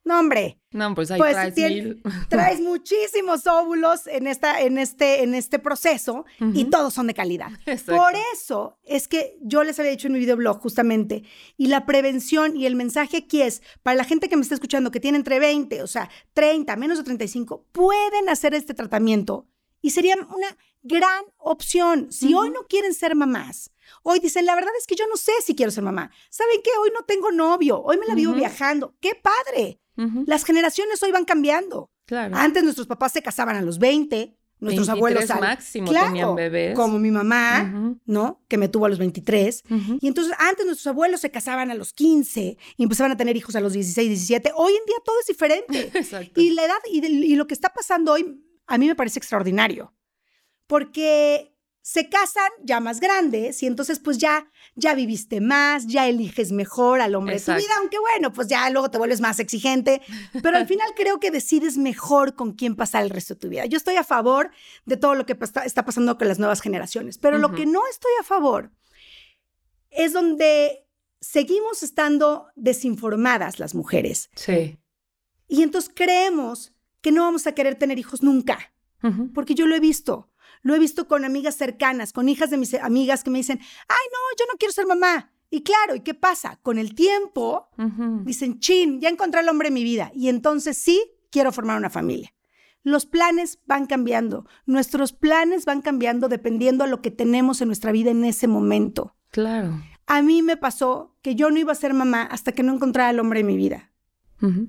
no, 0.10 0.20
hombre. 0.20 0.60
No, 0.72 0.96
pues 0.96 1.12
ahí 1.12 1.20
pues 1.20 1.34
traes 1.34 1.54
Traes 2.30 2.62
muchísimos 2.62 3.46
óvulos 3.46 4.08
en, 4.08 4.28
esta, 4.28 4.62
en, 4.62 4.78
este, 4.78 5.24
en 5.24 5.36
este 5.36 5.60
proceso 5.60 6.26
y 6.40 6.66
todos 6.66 6.94
son 6.94 7.08
de 7.08 7.14
calidad. 7.14 7.52
Por 7.86 8.14
eso 8.34 8.80
es 8.84 9.08
que 9.08 9.38
yo 9.42 9.64
les 9.64 9.78
había 9.78 9.92
dicho 9.92 10.08
en 10.08 10.14
mi 10.14 10.20
videoblog 10.20 10.60
justamente, 10.62 11.24
y 11.58 11.68
la 11.68 11.86
prevención 11.86 12.56
y 12.58 12.66
el 12.66 12.76
mensaje 12.76 13.18
aquí 13.18 13.42
es, 13.42 13.62
para 13.84 13.98
la 13.98 14.04
gente 14.04 14.30
que 14.30 14.36
me 14.36 14.42
está 14.42 14.56
escuchando, 14.56 14.90
que 14.90 15.00
tiene 15.00 15.18
entre 15.18 15.40
20, 15.40 15.84
o 15.84 15.88
sea, 15.88 16.10
30, 16.34 16.76
menos 16.78 16.98
de 16.98 17.04
35, 17.04 17.66
pueden 17.72 18.30
hacer 18.30 18.54
este 18.54 18.74
tratamiento 18.74 19.48
y 19.82 19.92
sería 19.92 20.16
una 20.16 20.58
gran 20.82 21.24
opción. 21.38 22.12
Si 22.12 22.34
hoy 22.34 22.50
no 22.50 22.64
quieren 22.68 22.94
ser 22.94 23.16
mamás, 23.16 23.72
hoy 24.04 24.20
dicen, 24.20 24.46
la 24.46 24.56
verdad 24.56 24.72
es 24.78 24.88
que 24.88 24.96
yo 24.96 25.06
no 25.08 25.18
sé 25.18 25.32
si 25.44 25.56
quiero 25.56 25.72
ser 25.72 25.84
mamá. 25.84 26.12
¿Saben 26.30 26.62
qué? 26.64 26.72
Hoy 26.82 26.92
no 26.94 27.04
tengo 27.04 27.32
novio, 27.32 27.82
hoy 27.82 27.98
me 27.98 28.06
la 28.08 28.16
vivo 28.16 28.34
viajando. 28.34 28.96
¡Qué 29.00 29.12
padre! 29.16 29.80
Las 30.26 30.46
generaciones 30.46 31.04
hoy 31.04 31.12
van 31.12 31.26
cambiando. 31.26 31.92
Claro. 32.06 32.36
Antes 32.38 32.64
nuestros 32.64 32.88
papás 32.88 33.12
se 33.12 33.22
casaban 33.22 33.58
a 33.58 33.62
los 33.62 33.80
20, 33.80 34.40
nuestros 34.62 34.88
abuelos 34.90 35.30
al 35.30 35.42
máximo 35.42 35.92
tenían 35.92 36.36
bebés. 36.36 36.76
Como 36.76 37.00
mi 37.00 37.12
mamá, 37.12 37.98
¿no? 38.06 38.42
Que 38.48 38.58
me 38.58 38.70
tuvo 38.70 38.86
a 38.86 38.90
los 38.90 38.98
23. 38.98 39.64
Y 40.02 40.08
entonces 40.08 40.34
antes 40.40 40.66
nuestros 40.66 40.88
abuelos 40.88 41.22
se 41.22 41.32
casaban 41.32 41.70
a 41.70 41.76
los 41.76 41.94
15 41.94 42.58
y 42.78 42.84
empezaban 42.84 43.12
a 43.12 43.18
tener 43.18 43.36
hijos 43.36 43.56
a 43.56 43.60
los 43.60 43.74
16, 43.74 44.08
17. 44.08 44.52
Hoy 44.56 44.74
en 44.74 44.86
día 44.86 44.98
todo 45.04 45.20
es 45.20 45.28
diferente. 45.28 45.92
Exacto. 45.98 46.40
Y 46.40 46.52
la 46.52 46.64
edad 46.66 46.80
y 46.90 47.36
lo 47.36 47.48
que 47.48 47.54
está 47.54 47.74
pasando 47.74 48.14
hoy 48.14 48.42
a 48.70 48.78
mí 48.78 48.88
me 48.88 48.96
parece 48.96 49.20
extraordinario 49.20 49.94
porque 50.68 51.56
se 51.82 52.08
casan 52.08 52.50
ya 52.64 52.80
más 52.80 53.00
grandes 53.00 53.64
y 53.64 53.66
entonces 53.66 53.98
pues 54.00 54.20
ya, 54.20 54.52
ya 54.76 54.94
viviste 54.94 55.42
más, 55.42 55.88
ya 55.88 56.08
eliges 56.08 56.52
mejor 56.52 57.02
al 57.02 57.16
hombre 57.16 57.40
de 57.40 57.42
tu 57.42 57.54
vida, 57.54 57.74
aunque 57.80 57.98
bueno, 57.98 58.32
pues 58.32 58.48
ya 58.48 58.70
luego 58.70 58.92
te 58.92 59.00
vuelves 59.00 59.22
más 59.22 59.40
exigente, 59.40 60.02
pero 60.44 60.58
al 60.58 60.68
final 60.68 60.88
creo 60.96 61.20
que 61.20 61.32
decides 61.32 61.78
mejor 61.78 62.36
con 62.36 62.54
quién 62.54 62.76
pasar 62.76 63.04
el 63.04 63.10
resto 63.10 63.34
de 63.34 63.40
tu 63.40 63.50
vida. 63.50 63.66
Yo 63.66 63.78
estoy 63.78 63.96
a 63.96 64.04
favor 64.04 64.52
de 64.86 64.98
todo 64.98 65.16
lo 65.16 65.26
que 65.26 65.36
está 65.66 65.84
pasando 65.84 66.16
con 66.20 66.28
las 66.28 66.38
nuevas 66.38 66.62
generaciones, 66.62 67.18
pero 67.18 67.40
lo 67.40 67.56
que 67.56 67.66
no 67.66 67.82
estoy 67.90 68.12
a 68.20 68.24
favor 68.24 68.72
es 69.90 70.14
donde 70.14 70.86
seguimos 71.22 71.82
estando 71.82 72.48
desinformadas 72.56 73.58
las 73.58 73.74
mujeres. 73.74 74.30
Sí. 74.36 74.78
Y 75.48 75.64
entonces 75.64 75.92
creemos 75.96 76.74
que 77.02 77.12
no 77.12 77.24
vamos 77.24 77.48
a 77.48 77.54
querer 77.54 77.76
tener 77.76 78.00
hijos 78.00 78.24
nunca, 78.24 78.74
porque 79.34 79.56
yo 79.56 79.66
lo 79.66 79.76
he 79.76 79.80
visto. 79.80 80.30
Lo 80.62 80.76
he 80.76 80.80
visto 80.80 81.08
con 81.08 81.24
amigas 81.24 81.56
cercanas, 81.56 82.12
con 82.12 82.28
hijas 82.28 82.50
de 82.50 82.58
mis 82.58 82.74
amigas 82.74 83.24
que 83.24 83.30
me 83.30 83.38
dicen, 83.38 83.60
ay, 83.62 84.06
no, 84.12 84.20
yo 84.38 84.46
no 84.52 84.58
quiero 84.58 84.74
ser 84.74 84.86
mamá. 84.86 85.32
Y 85.50 85.64
claro, 85.64 85.96
¿y 85.96 86.02
qué 86.02 86.14
pasa? 86.14 86.60
Con 86.62 86.78
el 86.78 86.94
tiempo, 86.94 87.70
dicen, 88.24 88.60
chin, 88.60 89.00
ya 89.00 89.10
encontré 89.10 89.42
el 89.42 89.50
hombre 89.50 89.70
en 89.70 89.74
mi 89.74 89.84
vida. 89.84 90.12
Y 90.14 90.30
entonces 90.30 90.78
sí, 90.78 91.02
quiero 91.32 91.52
formar 91.52 91.78
una 91.78 91.90
familia. 91.90 92.34
Los 92.84 93.06
planes 93.06 93.60
van 93.66 93.86
cambiando, 93.86 94.46
nuestros 94.66 95.12
planes 95.12 95.66
van 95.66 95.82
cambiando 95.82 96.30
dependiendo 96.30 96.84
a 96.84 96.88
lo 96.88 97.02
que 97.02 97.12
tenemos 97.12 97.62
en 97.62 97.68
nuestra 97.68 97.92
vida 97.92 98.12
en 98.12 98.24
ese 98.24 98.48
momento. 98.48 99.16
Claro. 99.32 99.82
A 100.08 100.22
mí 100.22 100.42
me 100.42 100.58
pasó 100.58 101.16
que 101.22 101.36
yo 101.36 101.52
no 101.52 101.60
iba 101.60 101.72
a 101.72 101.76
ser 101.76 101.94
mamá 101.94 102.24
hasta 102.24 102.52
que 102.52 102.64
no 102.64 102.74
encontrara 102.74 103.12
el 103.12 103.20
hombre 103.20 103.42
en 103.42 103.48
mi 103.48 103.58
vida. 103.58 103.92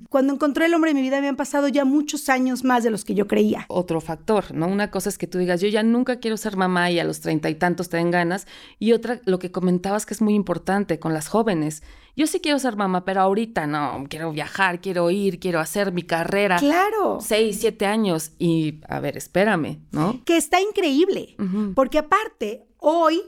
Cuando 0.09 0.33
encontré 0.33 0.65
el 0.65 0.73
hombre 0.73 0.91
en 0.91 0.97
mi 0.97 1.01
vida 1.01 1.21
me 1.21 1.29
han 1.29 1.35
pasado 1.35 1.67
ya 1.67 1.85
muchos 1.85 2.27
años 2.29 2.63
más 2.63 2.83
de 2.83 2.89
los 2.89 3.05
que 3.05 3.13
yo 3.13 3.27
creía. 3.27 3.65
Otro 3.69 4.01
factor, 4.01 4.53
¿no? 4.53 4.67
Una 4.67 4.91
cosa 4.91 5.09
es 5.09 5.17
que 5.17 5.27
tú 5.27 5.37
digas, 5.37 5.61
yo 5.61 5.69
ya 5.69 5.81
nunca 5.83 6.19
quiero 6.19 6.35
ser 6.37 6.57
mamá 6.57 6.91
y 6.91 6.99
a 6.99 7.03
los 7.03 7.21
treinta 7.21 7.49
y 7.49 7.55
tantos 7.55 7.89
te 7.89 7.97
den 7.97 8.11
ganas. 8.11 8.47
Y 8.79 8.91
otra, 8.91 9.21
lo 9.25 9.39
que 9.39 9.51
comentabas 9.51 10.05
que 10.05 10.13
es 10.13 10.21
muy 10.21 10.33
importante 10.33 10.99
con 10.99 11.13
las 11.13 11.27
jóvenes. 11.27 11.83
Yo 12.15 12.27
sí 12.27 12.41
quiero 12.41 12.59
ser 12.59 12.75
mamá, 12.75 13.05
pero 13.05 13.21
ahorita 13.21 13.67
no, 13.67 14.05
quiero 14.09 14.31
viajar, 14.31 14.81
quiero 14.81 15.09
ir, 15.09 15.39
quiero 15.39 15.59
hacer 15.59 15.93
mi 15.93 16.03
carrera. 16.03 16.57
Claro. 16.57 17.19
Seis, 17.21 17.59
siete 17.61 17.85
años. 17.85 18.31
Y, 18.37 18.81
a 18.89 18.99
ver, 18.99 19.15
espérame, 19.15 19.79
¿no? 19.91 20.21
Que 20.25 20.35
está 20.35 20.59
increíble, 20.59 21.35
porque 21.75 21.99
aparte, 21.99 22.67
hoy 22.77 23.21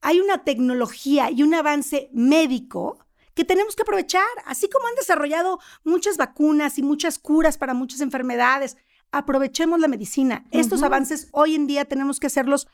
hay 0.00 0.20
una 0.20 0.44
tecnología 0.44 1.30
y 1.30 1.42
un 1.42 1.54
avance 1.54 2.10
médico 2.12 2.98
que 3.34 3.44
tenemos 3.44 3.76
que 3.76 3.82
aprovechar, 3.82 4.26
así 4.46 4.68
como 4.68 4.86
han 4.86 4.94
desarrollado 4.94 5.58
muchas 5.84 6.16
vacunas 6.16 6.78
y 6.78 6.82
muchas 6.82 7.18
curas 7.18 7.58
para 7.58 7.74
muchas 7.74 8.00
enfermedades. 8.00 8.76
Aprovechemos 9.12 9.80
la 9.80 9.88
medicina. 9.88 10.44
Estos 10.50 10.82
avances 10.82 11.28
hoy 11.32 11.54
en 11.54 11.66
día 11.66 11.84
tenemos 11.84 12.20
que 12.20 12.26
hacerlos, 12.26 12.66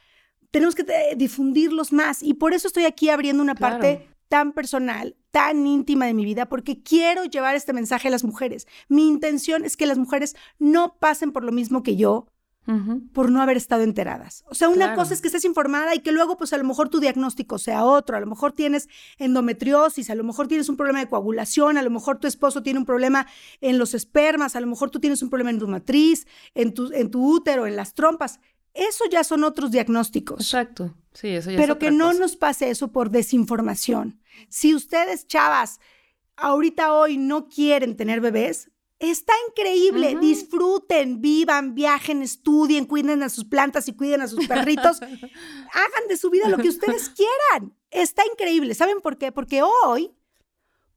tenemos 0.51 0.75
que 0.75 0.83
eh, 0.83 1.17
difundirlos 1.17 1.93
más 1.93 2.23
y 2.23 2.35
por 2.35 2.55
eso 2.55 2.69
estoy 2.69 2.85
aquí 2.85 3.11
abriendo 3.11 3.43
una 3.43 3.55
parte 3.55 4.09
tan 4.29 4.53
personal, 4.53 5.17
tan 5.33 5.67
íntima 5.67 6.07
de 6.07 6.15
mi 6.15 6.25
vida, 6.25 6.49
porque 6.49 6.83
quiero 6.83 7.25
llevar 7.25 7.57
este 7.57 7.73
mensaje 7.73 8.09
a 8.09 8.11
las 8.13 8.25
mujeres. 8.25 8.69
Mi 8.89 9.09
intención 9.09 9.65
es 9.65 9.77
que 9.77 9.87
las 9.87 9.99
mujeres 9.99 10.37
no 10.59 10.97
pasen 10.99 11.33
por 11.33 11.43
lo 11.43 11.51
mismo 11.51 11.83
que 11.83 11.97
yo, 11.97 12.27
por 13.13 13.31
no 13.33 13.43
haber 13.43 13.57
estado 13.57 13.83
enteradas. 13.83 14.45
O 14.49 14.55
sea, 14.55 14.69
una 14.69 14.95
cosa 14.95 15.15
es 15.15 15.21
que 15.21 15.29
estés 15.29 15.45
informada 15.45 15.95
y 15.95 16.01
que 16.01 16.13
luego, 16.13 16.37
pues 16.37 16.53
a 16.53 16.59
lo 16.59 16.65
mejor 16.65 16.89
tu 16.89 17.01
diagnóstico 17.01 17.59
sea 17.59 17.85
otro, 17.85 18.17
a 18.17 18.21
lo 18.21 18.27
mejor 18.27 18.53
tienes 18.53 18.89
endometriosis, 19.19 20.09
a 20.09 20.15
lo 20.15 20.23
mejor 20.23 20.47
tienes 20.47 20.69
un 20.69 20.77
problema 20.77 21.01
de 21.01 21.09
coagulación, 21.09 21.79
a 21.79 21.83
lo 21.83 21.91
mejor 21.91 22.19
tu 22.19 22.29
esposo 22.29 22.63
tiene 22.63 22.79
un 22.79 22.85
problema 22.85 23.27
en 23.61 23.79
los 23.79 23.95
espermas, 23.95 24.55
a 24.55 24.61
lo 24.61 24.69
mejor 24.69 24.91
tú 24.91 25.01
tienes 25.01 25.23
un 25.23 25.31
problema 25.31 25.51
en 25.51 25.59
tu 25.59 25.67
matriz, 25.67 26.27
en 26.55 26.73
tu, 26.73 26.93
en 26.93 27.11
tu 27.11 27.25
útero, 27.35 27.67
en 27.67 27.75
las 27.75 27.95
trompas. 27.95 28.39
Eso 28.75 29.05
ya 29.11 29.25
son 29.25 29.43
otros 29.43 29.73
diagnósticos. 29.73 30.41
Exacto. 30.41 30.95
Sí, 31.13 31.29
eso 31.29 31.51
ya 31.51 31.59
Pero 31.59 31.79
que 31.79 31.91
no 31.91 32.13
nos 32.13 32.37
pase 32.37 32.71
eso 32.71 32.93
por 32.93 33.11
desinformación. 33.11 34.21
Si 34.49 34.75
ustedes, 34.75 35.27
chavas, 35.27 35.81
ahorita 36.37 36.93
hoy 36.93 37.17
no 37.17 37.49
quieren 37.49 37.97
tener 37.97 38.21
bebés, 38.21 38.71
Está 39.01 39.33
increíble. 39.49 40.17
Disfruten, 40.21 41.23
vivan, 41.23 41.75
viajen, 41.75 42.23
estudien, 42.23 42.85
cuiden 42.85 43.23
a 43.23 43.31
sus 43.31 43.47
plantas 43.47 43.89
y 43.89 43.95
cuiden 43.95 44.21
a 44.21 44.29
sus 44.29 44.47
perritos. 44.47 45.01
Hagan 45.03 46.09
de 46.09 46.17
su 46.19 46.29
vida 46.29 46.49
lo 46.51 46.59
que 46.59 46.69
ustedes 46.69 47.09
quieran. 47.09 47.75
Está 47.91 48.23
increíble. 48.31 48.75
¿Saben 48.75 49.01
por 49.01 49.17
qué? 49.17 49.33
Porque 49.33 49.63
hoy 49.63 50.13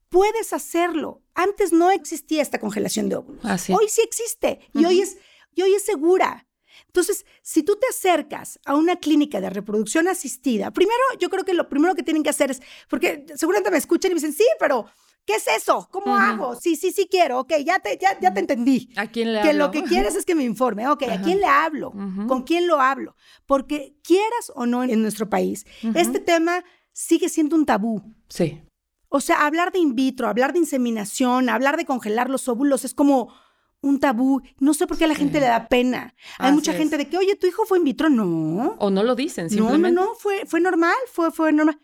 puedes 0.09 0.51
hacerlo. 0.51 1.23
Antes 1.33 1.71
no 1.71 1.91
existía 1.91 2.41
esta 2.41 2.59
congelación 2.59 3.07
de 3.07 3.15
óvulos. 3.15 3.43
Ah, 3.45 3.57
hoy 3.69 3.87
sí 3.87 4.01
existe 4.01 4.59
y, 4.73 4.83
hoy 4.83 4.99
es, 4.99 5.17
y 5.55 5.61
hoy 5.61 5.73
es 5.73 5.85
segura. 5.85 6.45
Entonces, 6.87 7.25
si 7.41 7.63
tú 7.63 7.77
te 7.77 7.87
acercas 7.87 8.59
a 8.65 8.75
una 8.75 8.97
clínica 8.97 9.39
de 9.39 9.49
reproducción 9.49 10.09
asistida, 10.09 10.71
primero 10.71 11.01
yo 11.19 11.29
creo 11.29 11.45
que 11.45 11.53
lo 11.53 11.69
primero 11.69 11.95
que 11.95 12.03
tienen 12.03 12.21
que 12.21 12.29
hacer 12.29 12.51
es, 12.51 12.61
porque 12.89 13.25
seguramente 13.35 13.71
me 13.71 13.77
escuchan 13.77 14.11
y 14.11 14.15
me 14.15 14.19
dicen, 14.19 14.33
sí, 14.33 14.45
pero 14.59 14.87
¿Qué 15.25 15.35
es 15.35 15.47
eso? 15.47 15.87
¿Cómo 15.91 16.15
hago? 16.15 16.55
Sí, 16.55 16.75
sí, 16.75 16.91
sí 16.91 17.07
quiero. 17.09 17.39
Ok, 17.39 17.53
ya 17.65 17.79
te, 17.79 17.97
ya, 17.97 18.19
ya 18.19 18.33
te 18.33 18.41
entendí. 18.41 18.89
¿A 18.97 19.07
quién 19.07 19.31
le 19.31 19.39
hablo? 19.39 19.51
Que 19.51 19.57
lo 19.57 19.71
que 19.71 19.83
quieres 19.83 20.15
es 20.15 20.25
que 20.25 20.35
me 20.35 20.43
informe. 20.43 20.87
Ok, 20.89 21.03
¿a 21.03 21.21
quién 21.21 21.39
le 21.39 21.47
hablo? 21.47 21.91
¿Con 22.27 22.43
quién 22.43 22.67
lo 22.67 22.81
hablo? 22.81 23.15
Porque 23.45 23.95
quieras 24.03 24.51
o 24.55 24.65
no 24.65 24.83
en 24.83 25.01
nuestro 25.01 25.29
país, 25.29 25.65
este 25.95 26.19
tema 26.19 26.63
sigue 26.91 27.29
siendo 27.29 27.55
un 27.55 27.65
tabú. 27.65 28.03
Sí. 28.27 28.61
O 29.09 29.21
sea, 29.21 29.45
hablar 29.45 29.71
de 29.71 29.79
in 29.79 29.95
vitro, 29.95 30.27
hablar 30.27 30.53
de 30.53 30.59
inseminación, 30.59 31.47
hablar 31.47 31.77
de 31.77 31.85
congelar 31.85 32.29
los 32.29 32.47
óvulos 32.47 32.83
es 32.83 32.93
como 32.93 33.33
un 33.81 33.99
tabú. 33.99 34.41
No 34.59 34.73
sé 34.73 34.87
por 34.87 34.97
qué 34.97 35.05
a 35.05 35.07
la 35.07 35.15
gente 35.15 35.39
le 35.39 35.45
da 35.45 35.67
pena. 35.67 36.15
Hay 36.39 36.51
mucha 36.51 36.73
gente 36.73 36.97
de 36.97 37.07
que, 37.07 37.17
oye, 37.17 37.35
tu 37.35 37.45
hijo 37.47 37.63
fue 37.65 37.77
in 37.77 37.83
vitro. 37.83 38.09
No. 38.09 38.75
O 38.79 38.89
no 38.89 39.03
lo 39.03 39.15
dicen, 39.15 39.49
simplemente. 39.49 39.91
No, 39.91 40.01
no, 40.01 40.07
no, 40.07 40.15
fue, 40.15 40.45
fue 40.47 40.59
normal, 40.59 40.95
fue, 41.11 41.31
fue 41.31 41.53
normal. 41.53 41.79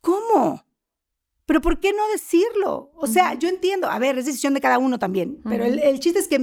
¿Cómo? 0.00 0.64
Pero 1.50 1.62
¿por 1.62 1.80
qué 1.80 1.90
no 1.92 2.06
decirlo? 2.12 2.92
O 2.94 3.08
sea, 3.08 3.34
yo 3.34 3.48
entiendo, 3.48 3.90
a 3.90 3.98
ver, 3.98 4.16
es 4.16 4.26
decisión 4.26 4.54
de 4.54 4.60
cada 4.60 4.78
uno 4.78 5.00
también, 5.00 5.40
pero 5.42 5.64
el, 5.64 5.98
chiste 5.98 6.20
es 6.20 6.28
que 6.28 6.38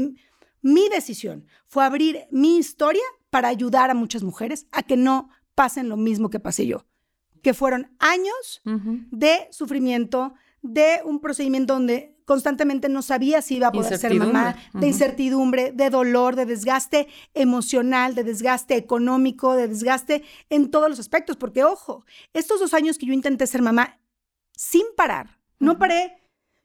mi 0.62 0.89
decisión 0.89 1.48
fue 1.65 1.86
abrir 1.86 2.26
mi 2.30 2.58
historia 2.58 3.04
para 3.30 3.48
ayudar 3.48 3.89
a 3.89 3.93
muchas 3.93 4.22
mujeres 4.22 4.67
a 4.74 4.84
que 4.84 4.98
no 4.98 5.30
pasen 5.56 5.88
lo 5.88 5.96
mismo 5.96 6.30
que 6.30 6.41
pasé 6.41 6.67
yo, 6.67 6.88
que 7.41 7.54
fueron 7.54 7.96
años 8.00 8.62
de 8.65 9.48
sufrimiento, 9.50 10.34
de 10.62 11.00
un 11.06 11.22
procedimiento 11.22 11.76
donde 11.76 12.17
constantemente 12.26 12.89
no 12.89 13.02
sabía 13.02 13.41
si 13.41 13.56
iba 13.56 13.67
a 13.67 13.72
poder 13.72 13.98
ser 13.98 14.13
mamá, 14.13 14.58
de 14.74 14.88
incertidumbre, 14.88 15.72
de 15.72 15.89
dolor, 15.89 16.36
de 16.36 16.46
desgaste 16.46 17.08
emocional, 17.34 18.13
de 18.13 18.26
desgaste 18.26 18.76
económico, 18.76 19.54
de 19.54 19.70
desgaste 19.70 20.24
en 20.50 20.70
todos 20.70 20.89
los 20.89 21.00
aspectos, 21.00 21.38
porque 21.38 21.63
ojo, 21.63 22.04
estos 22.34 22.60
dos 22.60 22.74
años 22.74 22.98
que 22.98 23.06
yo 23.06 23.13
intenté 23.13 23.48
ser 23.48 23.62
mamá, 23.62 24.02
sin 24.58 24.84
parar. 24.98 25.39
No 25.60 25.78
paré. 25.78 26.17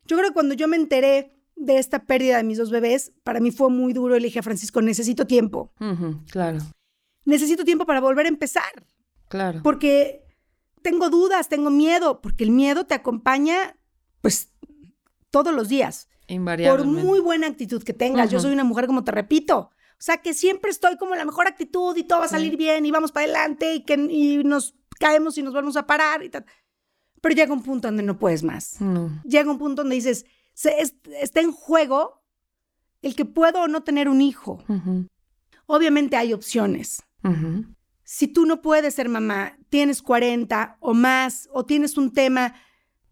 Yo 0.07 0.17
creo 0.17 0.31
que 0.31 0.35
cuando 0.35 0.55
yo 0.55 0.67
me 0.67 0.77
enteré 0.77 1.39
de 1.55 1.79
esta 1.79 2.05
pérdida 2.05 2.39
de 2.39 2.43
mis 2.43 2.59
dos 2.59 2.71
bebés, 2.71 3.13
para 3.23 3.39
mí 3.39 3.51
fue 3.53 3.71
muy 3.71 3.93
duro. 3.93 4.19
Le 4.19 4.25
dije 4.25 4.41
a 4.41 4.43
Francisco, 4.43 4.83
necesito 4.83 5.27
tiempo. 5.27 5.73
claro. 6.31 6.59
Necesito 7.25 7.65
tiempo 7.65 7.87
para 7.87 8.01
volver 8.01 8.27
a 8.27 8.31
empezar. 8.31 8.85
Claro. 9.29 9.61
Porque 9.63 10.25
tengo 10.83 11.09
dudas, 11.09 11.49
tengo 11.49 11.71
miedo, 11.71 12.21
porque 12.21 12.43
el 12.43 12.51
miedo 12.51 12.85
te 12.85 12.95
acompaña, 12.95 13.77
pues, 14.21 14.51
todos 15.31 15.55
los 15.55 15.69
días. 15.69 16.09
Por 16.77 16.85
muy 16.85 17.21
buena 17.21 17.47
actitud 17.47 17.83
que 17.85 17.93
tengas. 17.93 18.31
Yo 18.31 18.41
soy 18.41 18.53
una 18.53 18.65
mujer, 18.65 18.87
como 18.87 19.05
te 19.05 19.13
repito. 19.13 19.59
O 19.59 20.05
sea, 20.05 20.17
que 20.17 20.35
siempre 20.35 20.71
estoy 20.73 20.97
como 20.97 21.15
la 21.15 21.25
mejor 21.25 21.47
actitud 21.47 21.97
y 21.97 22.03
todo 22.03 22.19
va 22.21 22.25
a 22.25 22.29
salir 22.29 22.57
bien 22.57 22.85
y 22.85 22.91
vamos 22.91 23.13
para 23.13 23.25
adelante 23.25 23.75
y 23.75 23.85
que 23.85 23.95
y 23.95 24.43
nos 24.43 24.75
caemos 24.99 25.39
y 25.39 25.45
nos 25.45 25.55
vamos 25.55 25.77
a 25.77 25.87
parar 25.87 26.25
y 26.25 26.29
tal. 26.29 26.45
Pero 27.23 27.35
llega 27.35 27.55
un 27.55 27.63
punto 27.63 27.89
donde 27.89 28.03
no 28.03 28.19
puedes 28.19 28.43
más. 28.43 28.77
Llega 29.25 29.51
un 29.51 29.59
punto 29.59 29.83
donde 29.83 29.95
dices, 29.95 30.27
está 31.21 31.41
en 31.41 31.53
juego 31.53 32.21
el 33.01 33.15
que 33.17 33.25
puedo 33.25 33.63
o 33.63 33.69
no 33.69 33.83
tener 33.83 34.09
un 34.09 34.21
hijo. 34.21 34.63
Obviamente 35.67 36.17
hay 36.17 36.35
opciones. 36.35 37.03
Si 38.05 38.29
tú 38.29 38.45
no 38.45 38.61
puedes 38.61 38.95
ser 38.95 39.09
mamá, 39.09 39.57
tienes 39.71 40.03
40 40.03 40.77
o 40.81 40.93
más, 40.93 41.49
o 41.53 41.65
tienes 41.65 41.97
un 41.97 42.13
tema 42.13 42.55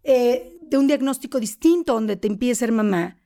eh, 0.02 0.58
de 0.60 0.76
un 0.76 0.86
diagnóstico 0.86 1.40
distinto 1.40 1.94
donde 1.94 2.16
te 2.16 2.26
impide 2.26 2.54
ser 2.54 2.72
mamá, 2.72 3.16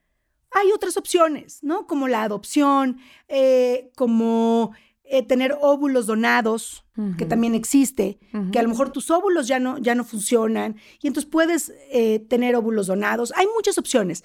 hay 0.51 0.71
otras 0.73 0.97
opciones, 0.97 1.59
¿no? 1.63 1.87
Como 1.87 2.07
la 2.07 2.23
adopción, 2.23 2.99
eh, 3.29 3.91
como 3.97 4.73
eh, 5.07 5.23
tener 5.23 5.57
óvulos 5.61 6.07
donados, 6.07 6.85
que 7.19 7.27
también 7.27 7.55
existe, 7.55 8.19
que 8.53 8.59
a 8.59 8.63
lo 8.63 8.69
mejor 8.69 8.91
tus 8.91 9.11
óvulos 9.11 9.49
ya 9.49 9.59
no, 9.59 9.79
ya 9.79 9.95
no 9.95 10.05
funcionan 10.05 10.77
y 11.03 11.09
entonces 11.09 11.29
puedes 11.31 11.73
eh, 11.91 12.21
tener 12.21 12.55
óvulos 12.55 12.87
donados. 12.87 13.33
Hay 13.37 13.47
muchas 13.55 13.77
opciones, 13.79 14.25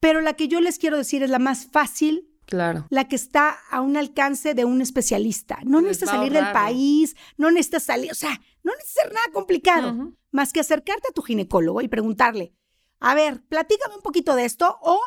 pero 0.00 0.20
la 0.20 0.32
que 0.32 0.48
yo 0.48 0.60
les 0.60 0.78
quiero 0.78 0.96
decir 0.96 1.22
es 1.22 1.30
la 1.30 1.38
más 1.38 1.66
fácil. 1.66 2.28
Claro. 2.46 2.86
La 2.88 3.06
que 3.06 3.16
está 3.16 3.58
a 3.70 3.82
un 3.82 3.98
alcance 3.98 4.54
de 4.54 4.64
un 4.64 4.80
especialista. 4.80 5.58
No 5.64 5.82
necesitas 5.82 6.10
salir 6.10 6.32
del 6.32 6.50
país, 6.52 7.14
no 7.36 7.50
necesitas 7.50 7.82
salir, 7.82 8.10
o 8.10 8.14
sea, 8.14 8.40
no 8.62 8.72
necesitas 8.72 9.04
hacer 9.04 9.14
nada 9.14 9.26
complicado, 9.34 10.12
más 10.30 10.54
que 10.54 10.60
acercarte 10.60 11.08
a 11.10 11.12
tu 11.12 11.20
ginecólogo 11.20 11.82
y 11.82 11.88
preguntarle, 11.88 12.54
a 13.00 13.14
ver, 13.14 13.44
platícame 13.48 13.96
un 13.96 14.02
poquito 14.02 14.34
de 14.34 14.46
esto 14.46 14.78
o 14.80 14.98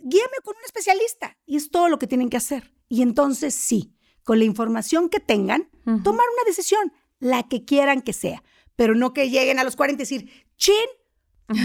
guíame 0.00 0.36
con 0.44 0.56
un 0.56 0.64
especialista. 0.64 1.36
Y 1.44 1.56
es 1.56 1.70
todo 1.70 1.88
lo 1.88 1.98
que 1.98 2.06
tienen 2.06 2.30
que 2.30 2.36
hacer. 2.36 2.72
Y 2.88 3.02
entonces 3.02 3.54
sí, 3.54 3.92
con 4.28 4.40
la 4.40 4.44
información 4.44 5.08
que 5.08 5.20
tengan, 5.20 5.70
tomar 5.84 6.26
una 6.34 6.44
decisión, 6.44 6.92
la 7.18 7.44
que 7.44 7.64
quieran 7.64 8.02
que 8.02 8.12
sea, 8.12 8.42
pero 8.76 8.94
no 8.94 9.14
que 9.14 9.30
lleguen 9.30 9.58
a 9.58 9.64
los 9.64 9.74
40 9.74 10.02
y 10.02 10.04
decir, 10.04 10.30
chin, 10.58 10.74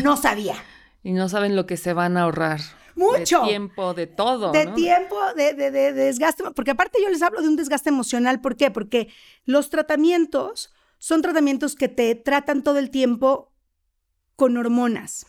no 0.01 0.15
sabía. 0.21 0.55
y 1.03 1.11
no 1.11 1.27
saben 1.27 1.57
lo 1.57 1.65
que 1.65 1.75
se 1.75 1.91
van 1.91 2.15
a 2.15 2.21
ahorrar. 2.21 2.61
Mucho. 2.95 3.41
De 3.41 3.47
tiempo, 3.49 3.93
de 3.93 4.07
todo. 4.07 4.53
De 4.53 4.67
tiempo, 4.67 5.17
de, 5.35 5.55
de, 5.55 5.71
de, 5.71 5.91
desgaste. 5.91 6.45
Porque 6.55 6.71
aparte 6.71 6.99
yo 7.03 7.09
les 7.09 7.21
hablo 7.21 7.41
de 7.41 7.49
un 7.49 7.57
desgaste 7.57 7.89
emocional. 7.89 8.39
¿Por 8.39 8.55
qué? 8.55 8.71
Porque 8.71 9.09
los 9.43 9.69
tratamientos 9.69 10.73
son 10.99 11.21
tratamientos 11.21 11.75
que 11.75 11.89
te 11.89 12.15
tratan 12.15 12.63
todo 12.63 12.77
el 12.77 12.91
tiempo 12.91 13.51
con 14.37 14.55
hormonas. 14.55 15.25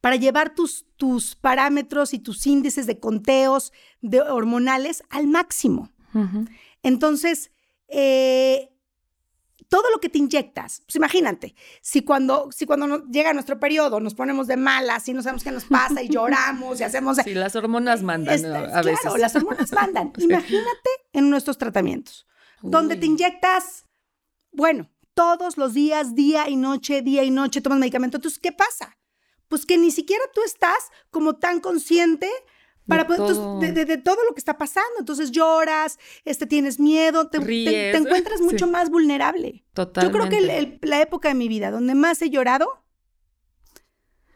Para 0.00 0.16
llevar 0.16 0.52
tus, 0.52 0.84
tus 0.96 1.36
parámetros 1.36 2.12
y 2.12 2.18
tus 2.18 2.44
índices 2.44 2.88
de 2.88 2.98
conteos 2.98 3.72
de 4.00 4.20
hormonales 4.20 5.04
al 5.10 5.28
máximo. 5.28 5.93
Entonces, 6.82 7.50
eh, 7.88 8.70
todo 9.68 9.90
lo 9.90 10.00
que 10.00 10.08
te 10.08 10.18
inyectas, 10.18 10.82
pues 10.86 10.96
imagínate, 10.96 11.54
si 11.80 12.02
cuando, 12.02 12.50
si 12.52 12.66
cuando 12.66 13.06
llega 13.06 13.32
nuestro 13.32 13.58
periodo 13.58 13.98
nos 14.00 14.14
ponemos 14.14 14.46
de 14.46 14.56
malas 14.56 15.08
y 15.08 15.14
no 15.14 15.22
sabemos 15.22 15.42
qué 15.42 15.50
nos 15.50 15.64
pasa 15.64 16.02
y 16.02 16.08
lloramos 16.08 16.80
y 16.80 16.84
hacemos... 16.84 17.16
Sí, 17.24 17.34
las 17.34 17.56
hormonas 17.56 18.02
mandan 18.02 18.34
este, 18.34 18.48
a 18.48 18.82
veces. 18.82 19.00
Claro, 19.00 19.16
las 19.16 19.34
hormonas 19.34 19.72
mandan. 19.72 20.12
Imagínate 20.18 20.90
en 21.12 21.30
nuestros 21.30 21.58
tratamientos, 21.58 22.26
donde 22.62 22.96
te 22.96 23.06
inyectas, 23.06 23.86
bueno, 24.52 24.90
todos 25.14 25.56
los 25.56 25.74
días, 25.74 26.14
día 26.14 26.48
y 26.48 26.56
noche, 26.56 27.02
día 27.02 27.24
y 27.24 27.30
noche, 27.30 27.60
tomas 27.60 27.78
medicamento. 27.78 28.18
Entonces, 28.18 28.38
¿qué 28.38 28.52
pasa? 28.52 28.96
Pues 29.48 29.66
que 29.66 29.78
ni 29.78 29.90
siquiera 29.90 30.24
tú 30.34 30.40
estás 30.44 30.90
como 31.10 31.34
tan 31.36 31.60
consciente 31.60 32.30
para 32.86 33.04
de, 33.04 33.16
todo. 33.16 33.60
de, 33.60 33.96
todo 33.98 34.24
lo 34.28 34.34
que 34.34 34.38
está 34.38 34.58
pasando. 34.58 34.98
Entonces 34.98 35.30
lloras, 35.30 35.98
este, 36.24 36.46
tienes 36.46 36.78
miedo, 36.78 37.28
te, 37.28 37.38
te, 37.40 37.96
encuentras 37.96 38.40
mucho 38.42 38.66
más 38.66 38.90
vulnerable. 38.90 39.64
Totalmente. 39.72 40.18
Yo 40.18 40.26
creo 40.26 40.30
que 40.30 40.78
la 40.82 41.00
época 41.00 41.28
de 41.28 41.34
mi 41.34 41.48
vida 41.48 41.70
donde 41.70 41.94
más 41.94 42.20
he 42.22 42.30
llorado 42.30 42.84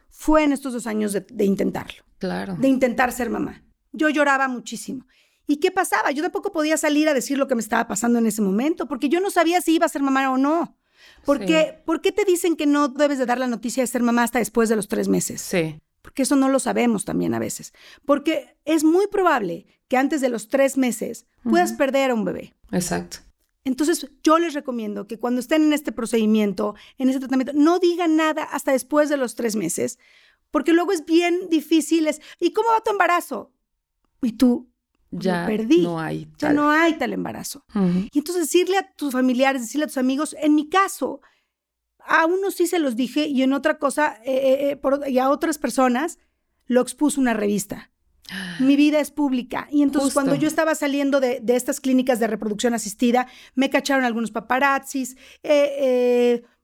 fue 0.09 0.43
en 0.43 0.51
estos 0.51 0.73
dos 0.73 0.87
años 0.87 1.13
de, 1.13 1.45
intentarlo. 1.45 2.03
Claro. 2.17 2.55
De 2.59 2.67
intentar 2.67 3.11
ser 3.11 3.29
mamá. 3.29 3.63
Yo 3.91 4.09
lloraba 4.09 4.47
muchísimo. 4.47 5.05
¿Y 5.47 5.57
qué 5.57 5.71
pasaba? 5.71 6.11
Yo 6.11 6.21
tampoco 6.21 6.51
podía 6.51 6.77
salir 6.77 7.07
a 7.07 7.13
decir 7.13 7.37
lo 7.37 7.47
que 7.47 7.55
me 7.55 7.61
estaba 7.61 7.87
pasando 7.87 8.19
en 8.19 8.27
ese 8.27 8.41
momento, 8.41 8.87
porque 8.87 9.09
yo 9.09 9.19
no 9.19 9.31
sabía 9.31 9.61
si 9.61 9.75
iba 9.75 9.85
a 9.85 9.89
ser 9.89 10.01
mamá 10.01 10.29
o 10.29 10.37
no. 10.37 10.77
Porque, 11.23 11.81
¿Por 11.85 12.01
qué 12.01 12.11
te 12.11 12.25
dicen 12.25 12.55
que 12.55 12.65
no 12.65 12.89
debes 12.89 13.17
de 13.17 13.25
dar 13.25 13.39
la 13.39 13.47
noticia 13.47 13.81
de 13.81 13.87
ser 13.87 14.03
mamá 14.03 14.23
hasta 14.23 14.39
después 14.39 14.69
de 14.69 14.75
los 14.75 14.87
tres 14.87 15.07
meses? 15.07 15.41
Sí 15.41 15.81
porque 16.01 16.23
eso 16.23 16.35
no 16.35 16.49
lo 16.49 16.59
sabemos 16.59 17.05
también 17.05 17.33
a 17.33 17.39
veces, 17.39 17.73
porque 18.05 18.55
es 18.65 18.83
muy 18.83 19.07
probable 19.07 19.65
que 19.87 19.97
antes 19.97 20.21
de 20.21 20.29
los 20.29 20.47
tres 20.47 20.77
meses 20.77 21.25
puedas 21.43 21.73
perder 21.73 22.11
a 22.11 22.13
un 22.13 22.25
bebé. 22.25 22.53
Exacto. 22.71 23.19
Entonces, 23.65 24.09
yo 24.23 24.39
les 24.39 24.53
recomiendo 24.53 25.07
que 25.07 25.19
cuando 25.19 25.39
estén 25.41 25.63
en 25.63 25.73
este 25.73 25.91
procedimiento, 25.91 26.75
en 26.97 27.09
este 27.09 27.19
tratamiento, 27.19 27.53
no 27.53 27.79
digan 27.79 28.15
nada 28.15 28.43
hasta 28.43 28.71
después 28.71 29.09
de 29.09 29.17
los 29.17 29.35
tres 29.35 29.55
meses, 29.55 29.99
porque 30.49 30.73
luego 30.73 30.91
es 30.91 31.05
bien 31.05 31.49
difícil. 31.49 32.09
¿Y 32.39 32.51
cómo 32.51 32.69
va 32.69 32.81
tu 32.81 32.91
embarazo? 32.91 33.51
Y 34.21 34.33
tú, 34.33 34.69
ya 35.11 35.45
perdí. 35.45 35.81
No 35.81 35.99
hay 35.99 36.25
tal. 36.25 36.49
Ya 36.49 36.53
no 36.53 36.69
hay 36.69 36.93
tal 36.97 37.13
embarazo. 37.13 37.65
Y 38.11 38.17
entonces 38.17 38.45
decirle 38.45 38.77
a 38.77 38.91
tus 38.93 39.11
familiares, 39.11 39.61
decirle 39.61 39.85
a 39.85 39.87
tus 39.87 39.97
amigos, 39.97 40.35
en 40.39 40.55
mi 40.55 40.69
caso, 40.69 41.21
a 42.09 42.25
unos 42.25 42.55
sí 42.55 42.67
se 42.67 42.79
los 42.79 42.95
dije 42.95 43.27
y 43.27 43.43
en 43.43 43.53
otra 43.53 43.77
cosa, 43.77 44.19
eh, 44.25 44.71
eh, 44.71 44.79
eh, 44.83 45.11
y 45.11 45.19
a 45.19 45.29
otras 45.29 45.57
personas 45.57 46.17
lo 46.65 46.81
expuso 46.81 47.21
una 47.21 47.33
revista. 47.33 47.91
Mi 48.59 48.75
vida 48.75 48.99
es 48.99 49.11
pública. 49.11 49.67
Y 49.71 49.83
entonces 49.83 50.13
cuando 50.13 50.35
yo 50.35 50.47
estaba 50.47 50.75
saliendo 50.75 51.19
de, 51.19 51.41
estas 51.47 51.79
clínicas 51.79 52.19
de 52.19 52.27
reproducción 52.27 52.73
asistida, 52.73 53.27
me 53.55 53.69
cacharon 53.69 54.05
algunos 54.05 54.31
paparazzis, 54.31 55.17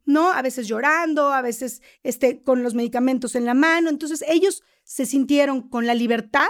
¿no? 0.06 0.32
A 0.32 0.42
veces 0.42 0.68
llorando, 0.68 1.32
a 1.32 1.42
veces 1.42 1.82
este, 2.04 2.42
con 2.42 2.64
los 2.64 2.74
medicamentos 2.74 3.36
en 3.36 3.46
la 3.46 3.54
mano. 3.54 3.90
Entonces 3.90 4.24
ellos 4.28 4.64
se 4.84 5.06
sintieron 5.06 5.70
con 5.70 5.86
la 5.86 5.94
libertad 5.94 6.48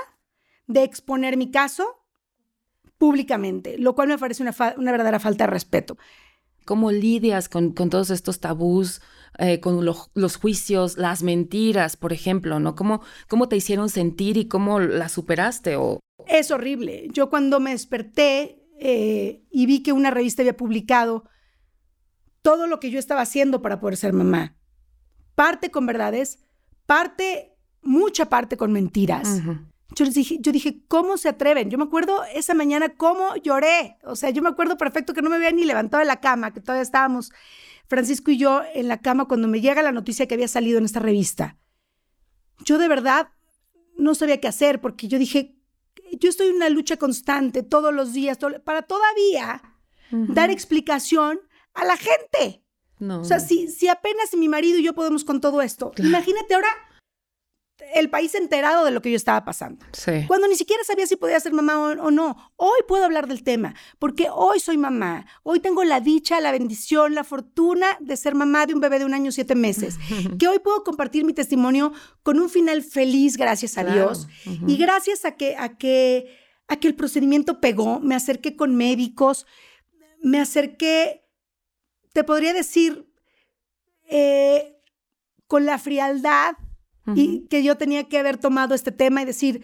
de 0.68 0.84
exponer 0.84 1.38
mi 1.38 1.52
caso 1.52 2.02
públicamente, 2.98 3.78
lo 3.78 3.94
cual 3.94 4.08
me 4.08 4.18
parece 4.18 4.42
una, 4.42 4.56
una 4.78 4.92
verdadera 4.92 5.20
falta 5.20 5.46
de 5.46 5.52
respeto. 5.52 5.98
¿Cómo 6.66 6.92
lidias 6.92 7.48
con, 7.48 7.72
con 7.72 7.90
todos 7.90 8.10
estos 8.10 8.40
tabús, 8.40 9.02
eh, 9.38 9.60
con 9.60 9.86
los 9.86 10.36
juicios, 10.38 10.98
las 10.98 11.22
mentiras, 11.22 11.98
por 11.98 12.14
ejemplo, 12.14 12.60
¿no? 12.60 12.76
¿Cómo, 12.76 13.02
¿Cómo 13.28 13.48
te 13.48 13.56
hicieron 13.56 13.90
sentir 13.90 14.38
y 14.38 14.48
cómo 14.48 14.80
las 14.80 15.12
superaste? 15.12 15.76
O... 15.76 16.00
Es 16.28 16.52
horrible. 16.52 17.08
Yo 17.12 17.30
cuando 17.30 17.60
me 17.60 17.72
desperté 17.72 18.66
eh, 18.80 19.46
y 19.52 19.66
vi 19.66 19.84
que 19.84 19.94
una 19.94 20.12
revista 20.12 20.42
había 20.42 20.58
publicado 20.58 21.26
todo 22.42 22.68
lo 22.68 22.80
que 22.80 22.92
yo 22.92 23.00
estaba 23.00 23.22
haciendo 23.22 23.62
para 23.62 23.80
poder 23.80 23.98
ser 23.98 24.14
mamá, 24.14 24.56
parte 25.34 25.72
con 25.72 25.86
verdades, 25.86 26.40
parte, 26.86 27.58
mucha 27.82 28.30
parte 28.30 28.58
con 28.58 28.72
mentiras. 28.72 29.42
Yo 29.96 30.06
les 30.06 30.14
dije, 30.14 30.38
yo 30.42 30.52
dije, 30.52 30.82
¿cómo 30.88 31.18
se 31.18 31.30
atreven? 31.30 31.70
Yo 31.70 31.78
me 31.78 31.86
acuerdo 31.86 32.24
esa 32.34 32.54
mañana 32.54 32.90
cómo 32.90 33.36
lloré. 33.38 33.98
O 34.04 34.16
sea, 34.16 34.30
yo 34.30 34.42
me 34.42 34.50
acuerdo 34.50 34.78
perfecto 34.78 35.14
que 35.14 35.22
no 35.22 35.30
me 35.30 35.38
había 35.38 35.52
ni 35.52 35.64
levantado 35.64 36.00
de 36.00 36.06
la 36.06 36.20
cama, 36.20 36.54
que 36.54 36.60
todavía 36.60 36.84
estábamos 36.84 37.32
Francisco 37.88 38.32
y 38.32 38.38
yo 38.38 38.62
en 38.74 38.88
la 38.88 39.02
cama 39.02 39.28
cuando 39.28 39.48
me 39.48 39.62
llega 39.62 39.82
la 39.82 39.92
noticia 39.92 40.28
que 40.28 40.36
había 40.36 40.48
salido 40.48 40.78
en 40.78 40.86
esta 40.86 41.00
revista. 41.00 41.58
Yo 42.66 42.78
de 42.78 42.88
verdad 42.88 43.30
no 43.98 44.16
sabía 44.16 44.40
qué 44.40 44.48
hacer 44.48 44.82
porque 44.82 45.08
yo 45.08 45.18
dije, 45.18 45.56
yo 46.20 46.30
estoy 46.30 46.48
en 46.48 46.56
una 46.56 46.70
lucha 46.70 46.98
constante 46.98 47.64
todos 47.64 47.94
los 47.94 48.14
días 48.14 48.38
para 48.64 48.82
todavía 48.82 49.62
dar 50.12 50.52
explicación 50.52 51.40
a 51.74 51.86
la 51.86 51.98
gente. 51.98 52.64
No. 53.00 53.22
O 53.22 53.26
sea, 53.26 53.40
si, 53.40 53.68
si 53.68 53.88
apenas 53.88 54.34
mi 54.38 54.48
marido 54.48 54.80
y 54.80 54.84
yo 54.84 54.94
podemos 54.94 55.24
con 55.24 55.42
todo 55.42 55.62
esto, 55.62 55.92
imagínate 55.98 56.54
ahora 56.54 56.70
el 57.94 58.10
país 58.10 58.34
enterado 58.36 58.86
de 58.86 58.92
lo 58.92 59.02
que 59.02 59.12
yo 59.12 59.18
estaba 59.18 59.44
pasando. 59.44 59.86
Sí. 59.92 60.24
Cuando 60.28 60.48
ni 60.48 60.56
siquiera 60.56 60.84
sabía 60.84 61.08
si 61.08 61.16
podía 61.16 61.40
ser 61.40 61.54
mamá 61.54 61.78
o, 61.78 62.12
no. 62.12 62.54
Hoy 62.56 62.80
puedo 62.88 63.04
hablar 63.04 63.28
del 63.28 63.44
tema, 63.44 63.76
porque 64.00 64.28
hoy 64.32 64.60
soy 64.60 64.78
mamá. 64.78 65.26
Hoy 65.44 65.60
tengo 65.60 65.84
la 65.84 66.00
dicha, 66.00 66.40
la 66.40 66.52
bendición, 66.52 67.16
la 67.16 67.24
fortuna 67.24 67.98
de 68.00 68.16
ser 68.18 68.36
mamá 68.36 68.66
de 68.66 68.74
un 68.74 68.80
bebé 68.80 69.00
de 69.00 69.06
un 69.06 69.14
año 69.14 69.32
siete 69.32 69.56
meses. 69.56 69.98
que 70.40 70.48
hoy 70.48 70.60
puedo 70.60 70.84
compartir 70.84 71.26
mi 71.26 71.34
testimonio 71.34 71.92
con 72.24 72.40
un 72.40 72.50
final 72.50 72.82
feliz, 72.82 73.38
gracias 73.38 73.78
a 73.78 73.84
Dios. 73.84 74.28
Y 74.68 74.78
gracias 74.78 75.26
a 75.26 75.36
que, 75.36 75.56
a, 75.58 75.78
que, 75.78 76.38
a 76.68 76.78
que 76.78 76.88
el 76.88 76.96
procedimiento 76.96 77.60
pegó, 77.60 78.00
me 78.00 78.16
acerqué 78.16 78.56
con 78.56 78.76
médicos, 78.76 79.46
me 80.22 80.40
acerqué, 80.40 81.26
te 82.14 82.24
podría 82.24 82.54
decir, 82.54 83.12
eh, 84.08 84.82
con 85.48 85.66
la 85.66 85.78
frialdad 85.78 86.56
y 87.14 87.48
que 87.48 87.64
yo 87.64 87.78
tenía 87.78 88.06
que 88.06 88.18
haber 88.18 88.38
tomado 88.38 88.74
este 88.74 88.92
tema 88.92 89.22
y 89.22 89.26
decir, 89.26 89.64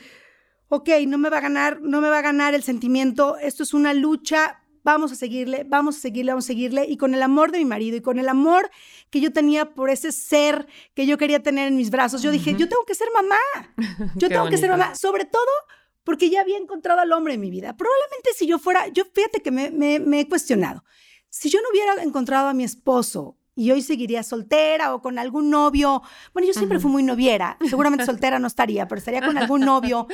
ok, 0.68 0.90
no 1.08 1.18
me 1.18 1.30
va 1.30 1.38
a 1.38 1.42
ganar, 1.42 1.82
no 1.82 2.02
me 2.02 2.10
va 2.10 2.20
a 2.20 2.22
ganar 2.22 2.54
el 2.54 2.64
sentimiento, 2.64 3.38
esto 3.38 3.64
es 3.64 3.74
una 3.74 3.94
lucha, 3.94 4.64
vamos 4.84 5.12
a 5.12 5.16
seguirle, 5.16 5.66
vamos 5.68 5.98
a 5.98 6.00
seguirle, 6.00 6.32
vamos 6.32 6.46
a 6.46 6.48
seguirle, 6.48 6.86
y 6.88 6.98
con 6.98 7.14
el 7.14 7.22
amor 7.24 7.52
de 7.52 7.58
mi 7.58 7.66
marido 7.66 7.98
y 7.98 8.02
con 8.02 8.20
el 8.20 8.30
amor 8.30 8.70
que 9.10 9.20
yo 9.20 9.34
tenía 9.34 9.74
por 9.74 9.90
ese 9.90 10.12
ser 10.12 10.68
que 10.94 11.06
yo 11.06 11.18
quería 11.18 11.44
tener 11.44 11.68
en 11.68 11.76
mis 11.76 11.90
brazos, 11.90 12.22
yo 12.22 12.32
dije, 12.32 12.56
yo 12.56 12.70
tengo 12.70 12.86
que 12.86 12.96
ser 12.96 13.10
mamá, 13.14 13.38
yo 14.16 14.30
tengo 14.30 14.50
que 14.50 14.58
ser 14.58 14.70
mamá, 14.70 14.96
sobre 14.96 15.26
todo 15.26 15.52
porque 16.04 16.30
ya 16.30 16.42
había 16.42 16.58
encontrado 16.58 17.00
al 17.02 17.12
hombre 17.12 17.36
en 17.36 17.42
mi 17.42 17.52
vida. 17.52 17.78
Probablemente 17.78 18.32
si 18.36 18.48
yo 18.48 18.58
fuera, 18.58 18.88
yo 18.88 19.04
fíjate 19.06 19.42
que 19.42 19.52
me, 19.52 19.70
me 19.72 20.20
he 20.20 20.28
cuestionado, 20.28 20.84
si 21.30 21.50
yo 21.50 21.60
no 21.62 21.70
hubiera 21.70 22.02
encontrado 22.04 22.48
a 22.48 22.54
mi 22.54 22.64
esposo 22.64 23.38
y 23.62 23.70
hoy 23.70 23.84
seguiría 23.84 24.24
soltera 24.24 24.96
o 24.96 25.04
con 25.04 25.20
algún 25.20 25.52
novio. 25.52 26.02
Bueno, 26.34 26.48
yo 26.48 26.54
siempre 26.56 26.80
fui 26.80 26.90
muy 26.90 27.04
noviera, 27.04 27.60
seguramente 27.70 28.06
soltera 28.06 28.40
no 28.40 28.48
estaría, 28.48 28.88
pero 28.88 28.98
estaría 28.98 29.22
con 29.22 29.38
algún 29.38 29.62
novio 29.62 30.08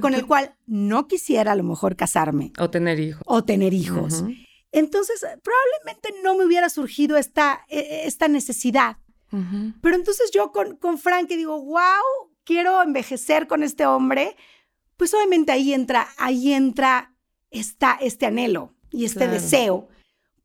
con 0.00 0.14
el 0.14 0.26
cual 0.26 0.56
no 0.66 1.06
quisiera 1.06 1.52
a 1.52 1.54
lo 1.54 1.62
mejor 1.62 1.94
casarme. 1.94 2.52
O 2.58 2.70
tener 2.70 2.98
hijos. 2.98 3.22
O 3.24 3.44
tener 3.44 3.72
hijos. 3.72 4.24
Entonces, 4.72 5.24
probablemente 5.44 6.12
no 6.24 6.36
me 6.36 6.44
hubiera 6.44 6.68
surgido 6.70 7.16
esta, 7.16 7.64
e, 7.68 7.78
e, 7.78 8.06
esta 8.08 8.26
necesidad. 8.26 8.96
Pero 9.30 9.94
entonces 9.94 10.30
yo 10.32 10.50
con, 10.50 10.76
con 10.76 10.98
Frank 10.98 11.28
digo, 11.28 11.62
wow, 11.62 12.32
quiero 12.44 12.82
envejecer 12.82 13.46
con 13.46 13.62
este 13.62 13.86
hombre, 13.86 14.36
pues 14.96 15.14
obviamente 15.14 15.52
ahí 15.52 15.72
entra, 15.72 16.08
ahí 16.16 16.52
entra 16.52 17.14
esta, 17.50 17.96
este 18.00 18.26
anhelo 18.26 18.74
y 18.90 19.04
este 19.04 19.28
deseo 19.28 19.88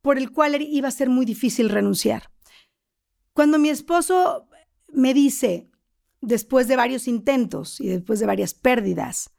por 0.04 0.18
el 0.18 0.32
cual 0.32 0.62
iba 0.62 0.90
a 0.90 0.92
ser 0.92 1.10
muy 1.10 1.26
difícil 1.26 1.70
renunciar. 1.70 2.33
Cuando 3.34 3.60
mi 3.60 3.70
esposo 3.70 4.48
me 4.92 5.14
dice, 5.14 5.70
después 6.22 6.68
de 6.68 6.76
varios 6.76 7.08
intentos 7.08 7.80
y 7.82 7.88
después 7.88 8.20
de 8.20 8.26
varias 8.26 8.54
pérdidas, 8.54 9.32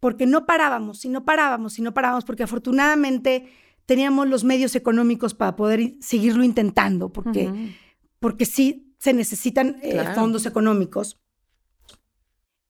porque 0.00 0.26
no 0.26 0.46
parábamos 0.46 1.04
y 1.04 1.08
no 1.08 1.24
parábamos 1.24 1.78
y 1.78 1.82
no 1.82 1.94
parábamos, 1.94 2.24
porque 2.24 2.42
afortunadamente 2.42 3.48
teníamos 3.86 4.28
los 4.28 4.42
medios 4.42 4.74
económicos 4.74 5.34
para 5.34 5.54
poder 5.54 5.94
seguirlo 6.00 6.42
intentando, 6.42 7.12
porque, 7.12 7.74
porque 8.18 8.44
sí 8.44 8.94
se 8.98 9.12
necesitan 9.12 9.78
eh, 9.82 10.04
fondos 10.14 10.46
económicos. 10.46 11.20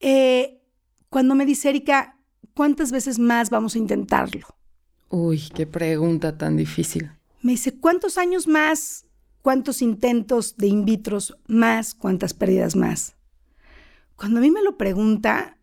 Eh, 0.01 0.63
cuando 1.09 1.35
me 1.35 1.47
dice 1.47 1.71
Erika, 1.71 2.19
¿cuántas 2.55 2.91
veces 2.91 3.19
más 3.19 3.51
vamos 3.51 3.77
a 3.77 3.79
intentarlo? 3.79 4.47
Uy, 5.09 5.43
qué 5.55 5.67
pregunta 5.67 6.37
tan 6.37 6.57
difícil. 6.57 7.11
Me 7.43 7.53
dice, 7.53 7.79
¿cuántos 7.79 8.19
años 8.19 8.47
más 8.47 9.07
¿Cuántos 9.43 9.83
intentos 9.83 10.57
de 10.57 10.69
in 10.69 10.85
vitro 10.85 11.19
más? 11.49 11.95
¿Cuántas 11.95 12.33
pérdidas 12.33 12.77
más? 12.77 13.17
Cuando 14.17 14.39
a 14.39 14.43
mí 14.43 14.51
me 14.51 14.63
lo 14.63 14.79
pregunta, 14.79 15.59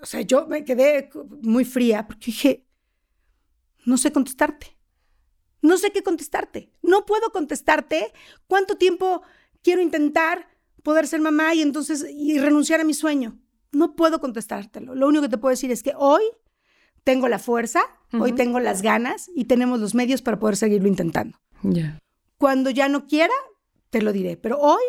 o 0.00 0.06
sea, 0.06 0.20
yo 0.20 0.46
me 0.46 0.64
quedé 0.64 1.10
muy 1.42 1.64
fría 1.64 2.06
porque 2.06 2.26
dije, 2.26 2.66
no 3.84 3.96
sé 3.96 4.12
contestarte. 4.12 4.78
No 5.62 5.78
sé 5.78 5.90
qué 5.90 6.02
contestarte. 6.02 6.70
No 6.82 7.06
puedo 7.06 7.30
contestarte 7.30 8.12
cuánto 8.46 8.76
tiempo 8.76 9.22
quiero 9.62 9.80
intentar 9.80 10.48
poder 10.82 11.06
ser 11.06 11.20
mamá 11.20 11.54
y 11.54 11.62
entonces 11.62 12.04
y 12.10 12.38
renunciar 12.38 12.80
a 12.80 12.84
mi 12.84 12.94
sueño. 12.94 13.38
No 13.70 13.94
puedo 13.94 14.20
contestártelo. 14.20 14.94
Lo 14.94 15.08
único 15.08 15.22
que 15.22 15.28
te 15.28 15.38
puedo 15.38 15.52
decir 15.52 15.70
es 15.70 15.82
que 15.82 15.94
hoy 15.96 16.22
tengo 17.04 17.28
la 17.28 17.38
fuerza, 17.38 17.82
hoy 18.12 18.32
tengo 18.32 18.60
las 18.60 18.82
ganas 18.82 19.30
y 19.34 19.44
tenemos 19.44 19.80
los 19.80 19.94
medios 19.94 20.20
para 20.20 20.38
poder 20.38 20.56
seguirlo 20.56 20.88
intentando. 20.88 21.38
Ya. 21.62 21.98
Cuando 22.38 22.70
ya 22.70 22.88
no 22.88 23.06
quiera, 23.06 23.34
te 23.90 24.02
lo 24.02 24.12
diré. 24.12 24.36
Pero 24.36 24.58
hoy, 24.58 24.82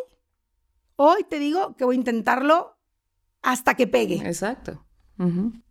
hoy 0.95 1.23
te 1.29 1.39
digo 1.39 1.75
que 1.75 1.85
voy 1.85 1.95
a 1.95 1.99
intentarlo 1.99 2.77
hasta 3.41 3.75
que 3.75 3.87
pegue. 3.87 4.15
Exacto. 4.25 4.85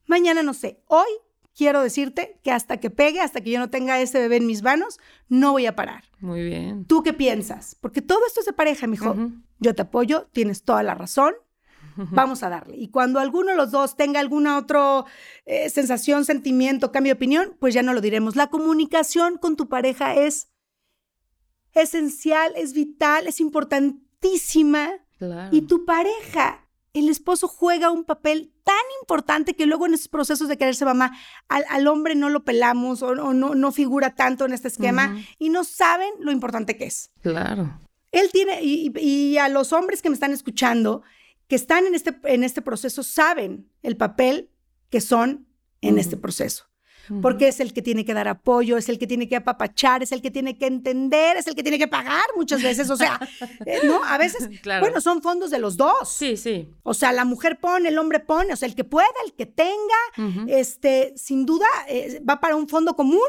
Mañana 0.07 0.42
no 0.42 0.55
sé. 0.55 0.82
Hoy 0.86 1.09
quiero 1.55 1.82
decirte 1.82 2.38
que 2.42 2.53
hasta 2.53 2.78
que 2.78 2.90
pegue, 2.90 3.20
hasta 3.20 3.40
que 3.40 3.50
yo 3.50 3.59
no 3.59 3.70
tenga 3.70 4.00
ese 4.00 4.18
bebé 4.18 4.36
en 4.36 4.46
mis 4.46 4.62
manos, 4.62 4.98
no 5.28 5.53
voy 5.53 5.66
a 5.66 5.74
parar. 5.74 6.05
Muy 6.20 6.42
bien. 6.42 6.84
¿Tú 6.84 7.03
qué 7.03 7.12
piensas? 7.12 7.76
Porque 7.80 8.03
todo 8.03 8.20
esto 8.26 8.40
es 8.40 8.46
de 8.46 8.53
pareja, 8.53 8.86
mijo. 8.86 9.16
Yo 9.59 9.74
te 9.74 9.82
apoyo, 9.82 10.28
tienes 10.32 10.62
toda 10.62 10.82
la 10.82 10.94
razón. 10.94 11.34
Vamos 11.96 12.42
a 12.42 12.48
darle. 12.48 12.76
Y 12.76 12.88
cuando 12.88 13.20
alguno 13.20 13.50
de 13.50 13.57
los 13.57 13.70
dos 13.70 13.96
tenga 13.96 14.18
alguna 14.18 14.57
otra 14.57 15.05
eh, 15.44 15.68
sensación, 15.68 16.24
sentimiento, 16.24 16.90
cambio 16.90 17.11
de 17.12 17.16
opinión, 17.16 17.57
pues 17.61 17.74
ya 17.74 17.82
no 17.82 17.92
lo 17.92 18.00
diremos. 18.00 18.34
La 18.34 18.46
comunicación 18.46 19.36
con 19.36 19.57
tu 19.57 19.68
pareja 19.68 20.14
es 20.14 20.48
esencial, 21.75 22.53
es 22.57 22.73
vital, 22.73 23.27
es 23.27 23.41
importantísima. 23.41 24.91
Y 25.53 25.62
tu 25.62 25.85
pareja, 25.85 26.66
el 26.95 27.09
esposo 27.09 27.47
juega 27.47 27.93
un 27.93 28.05
papel 28.05 28.53
tan 28.64 28.75
importante 29.01 29.55
que 29.55 29.66
luego 29.66 29.87
en 29.87 29.95
esos 29.95 30.09
procesos 30.09 30.49
de 30.49 30.59
quererse 30.59 30.85
mamá, 30.85 31.16
al, 31.49 31.87
hombre 31.87 32.16
no 32.16 32.29
lo 32.29 32.45
pelamos 32.45 33.03
o, 33.03 33.14
no, 33.14 33.33
no, 33.33 33.73
figura 33.73 34.14
tanto 34.16 34.45
en 34.45 34.53
este 34.53 34.68
esquema 34.68 35.16
y 35.39 35.51
no 35.51 35.62
saben 35.62 36.11
lo 36.18 36.33
importante 36.33 36.77
que 36.77 36.87
es. 36.87 37.12
Claro. 37.20 37.79
Él 38.11 38.31
tiene, 38.33 38.61
y, 38.62 39.39
a 39.39 39.49
los 39.49 39.73
hombres 39.73 40.03
que 40.03 40.11
me 40.11 40.14
están 40.14 40.33
escuchando, 40.33 41.03
que 41.47 41.57
están 41.57 41.87
en 41.87 41.95
este, 41.95 42.18
en 42.25 42.43
este 42.43 42.61
proceso, 42.61 43.03
saben 43.05 43.70
el 43.83 43.97
papel 43.97 44.51
que 44.91 45.01
son 45.01 45.47
en 45.81 45.99
este 45.99 46.16
proceso 46.16 46.72
porque 47.20 47.48
es 47.48 47.61
el 47.61 47.72
que 47.72 47.82
tiene 47.82 48.05
que 48.05 48.14
dar 48.14 48.28
apoyo, 48.28 48.76
es 48.76 48.88
el 48.88 48.98
que 48.98 49.07
tiene 49.07 49.28
que 49.28 49.36
apapachar, 49.36 50.03
es 50.03 50.12
el 50.12 50.22
que 50.22 50.30
tiene 50.30 50.57
que 50.57 50.66
entender, 50.66 51.36
es 51.36 51.46
el 51.46 51.55
que 51.55 51.62
tiene 51.62 51.78
que 51.78 51.88
pagar 51.88 52.24
muchas 52.36 52.62
veces, 52.62 52.90
o 52.90 52.96
sea, 52.96 53.20
eh, 53.66 53.80
¿no? 53.84 54.03
A 54.05 54.18
veces, 54.18 54.48
bueno, 54.80 55.00
son 55.00 55.22
fondos 55.22 55.50
de 55.50 55.59
los 55.59 55.76
dos. 55.76 56.09
Sí, 56.09 56.36
sí. 56.36 56.68
O 56.82 56.94
sea, 56.94 57.12
la 57.12 57.24
mujer 57.24 57.59
pone, 57.59 57.88
el 57.88 57.98
hombre 57.98 58.20
pone, 58.20 58.53
o 58.53 58.57
sea, 58.57 58.68
el 58.68 58.74
que 58.74 58.84
pueda, 58.84 59.09
el 59.26 59.32
que 59.32 59.46
tenga, 59.46 60.46
este, 60.48 61.12
sin 61.16 61.46
duda, 61.46 61.66
eh, 61.88 62.22
va 62.28 62.40
para 62.40 62.57
un 62.57 62.68
fondo 62.68 62.94
común, 62.94 63.20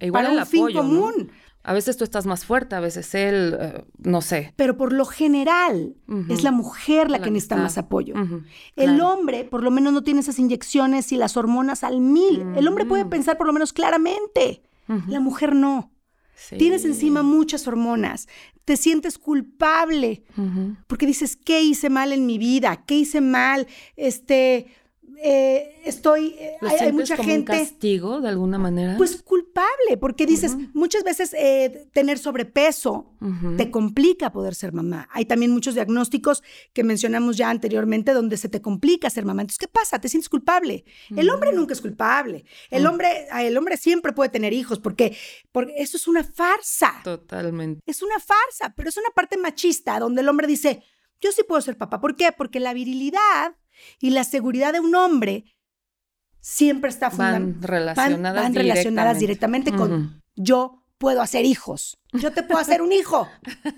Igual 0.00 0.24
para 0.24 0.38
un 0.38 0.46
fin 0.46 0.72
común. 0.72 1.30
A 1.64 1.72
veces 1.72 1.96
tú 1.96 2.04
estás 2.04 2.26
más 2.26 2.44
fuerte, 2.44 2.74
a 2.74 2.80
veces 2.80 3.14
él, 3.14 3.56
eh, 3.60 3.84
no 3.98 4.20
sé. 4.20 4.52
Pero 4.56 4.76
por 4.76 4.92
lo 4.92 5.04
general 5.04 5.94
es 6.28 6.42
la 6.42 6.50
mujer 6.50 7.10
la, 7.10 7.20
que 7.20 7.30
necesita 7.30 7.56
más 7.56 7.78
apoyo. 7.78 8.14
El 8.76 9.00
hombre 9.00 9.44
por 9.44 9.62
lo 9.62 9.70
menos 9.70 9.92
no 9.92 10.02
tiene 10.02 10.20
esas 10.20 10.38
inyecciones 10.38 11.12
y 11.12 11.16
las 11.16 11.36
hormonas 11.36 11.84
al 11.84 12.00
mil. 12.00 12.44
El 12.56 12.66
hombre 12.66 12.84
puede 12.84 13.04
mm. 13.04 13.10
pensar 13.10 13.36
por 13.36 13.46
lo 13.46 13.52
menos 13.52 13.72
claramente. 13.72 14.62
La 15.06 15.20
mujer 15.20 15.54
no. 15.54 15.92
Tienes 16.58 16.84
encima 16.84 17.22
muchas 17.22 17.68
hormonas, 17.68 18.28
te 18.64 18.76
sientes 18.76 19.18
culpable 19.18 20.24
porque 20.86 21.06
dices, 21.06 21.36
¿qué 21.36 21.62
hice 21.62 21.90
mal 21.90 22.12
en 22.12 22.26
mi 22.26 22.38
vida? 22.38 22.84
¿Qué 22.86 22.96
hice 22.96 23.20
mal? 23.20 23.66
Este, 23.96 24.66
eh, 25.24 25.80
estoy, 25.84 26.34
eh, 26.38 26.56
hay, 26.62 26.92
mucha 26.92 27.16
como 27.16 27.28
gente... 27.28 27.52
Un 27.52 27.58
castigo 27.58 28.20
de 28.20 28.28
alguna 28.28 28.58
manera? 28.58 28.96
Pues 28.96 29.22
culpable, 29.22 29.96
porque 30.00 30.26
dices, 30.26 30.56
muchas 30.74 31.04
veces 31.04 31.32
eh, 31.34 31.88
tener 31.92 32.18
sobrepeso 32.18 33.08
te 33.56 33.70
complica 33.70 34.32
poder 34.32 34.56
ser 34.56 34.72
mamá. 34.72 35.08
Hay 35.12 35.26
también 35.26 35.52
muchos 35.52 35.74
diagnósticos 35.74 36.42
que 36.72 36.82
mencionamos 36.82 37.36
ya 37.36 37.50
anteriormente 37.50 38.12
donde 38.12 38.36
se 38.36 38.48
te 38.48 38.60
complica 38.60 39.10
ser 39.10 39.24
mamá. 39.24 39.42
Entonces, 39.42 39.58
¿qué 39.58 39.68
pasa? 39.68 40.00
Te 40.00 40.08
sientes 40.08 40.28
culpable. 40.28 40.84
El 41.14 41.30
hombre 41.30 41.52
nunca 41.52 41.72
es 41.72 41.80
culpable. 41.80 42.44
El 42.68 42.84
hombre, 42.86 43.28
el 43.32 43.56
hombre 43.56 43.76
siempre 43.76 44.12
puede 44.12 44.30
tener 44.30 44.52
hijos 44.52 44.80
porque, 44.80 45.16
porque 45.52 45.74
eso 45.76 45.96
es 45.96 46.08
una 46.08 46.24
farsa. 46.24 47.00
Totalmente. 47.04 47.80
Es 47.86 48.02
una 48.02 48.18
farsa, 48.18 48.74
pero 48.76 48.88
es 48.88 48.96
una 48.96 49.10
parte 49.14 49.36
machista 49.36 50.00
donde 50.00 50.22
el 50.22 50.28
hombre 50.28 50.48
dice, 50.48 50.82
yo 51.20 51.30
sí 51.30 51.42
puedo 51.46 51.60
ser 51.60 51.78
papá. 51.78 52.00
¿Por 52.00 52.16
qué? 52.16 52.32
Porque 52.32 52.58
la 52.58 52.74
virilidad 52.74 53.54
y 54.00 54.10
la 54.10 54.24
seguridad 54.24 54.72
de 54.72 54.80
un 54.80 54.94
hombre 54.94 55.44
siempre 56.40 56.90
está 56.90 57.08
van 57.10 57.62
relacionadas, 57.62 58.42
van, 58.42 58.54
relacionadas 58.54 59.18
directamente, 59.18 59.72
con 59.72 60.22
yo 60.34 60.84
puedo 60.98 61.20
hacer 61.20 61.44
hijos. 61.44 61.98
Yo 62.12 62.32
te 62.32 62.42
puedo 62.42 62.60
hacer 62.60 62.82
un 62.82 62.92
hijo. 62.92 63.28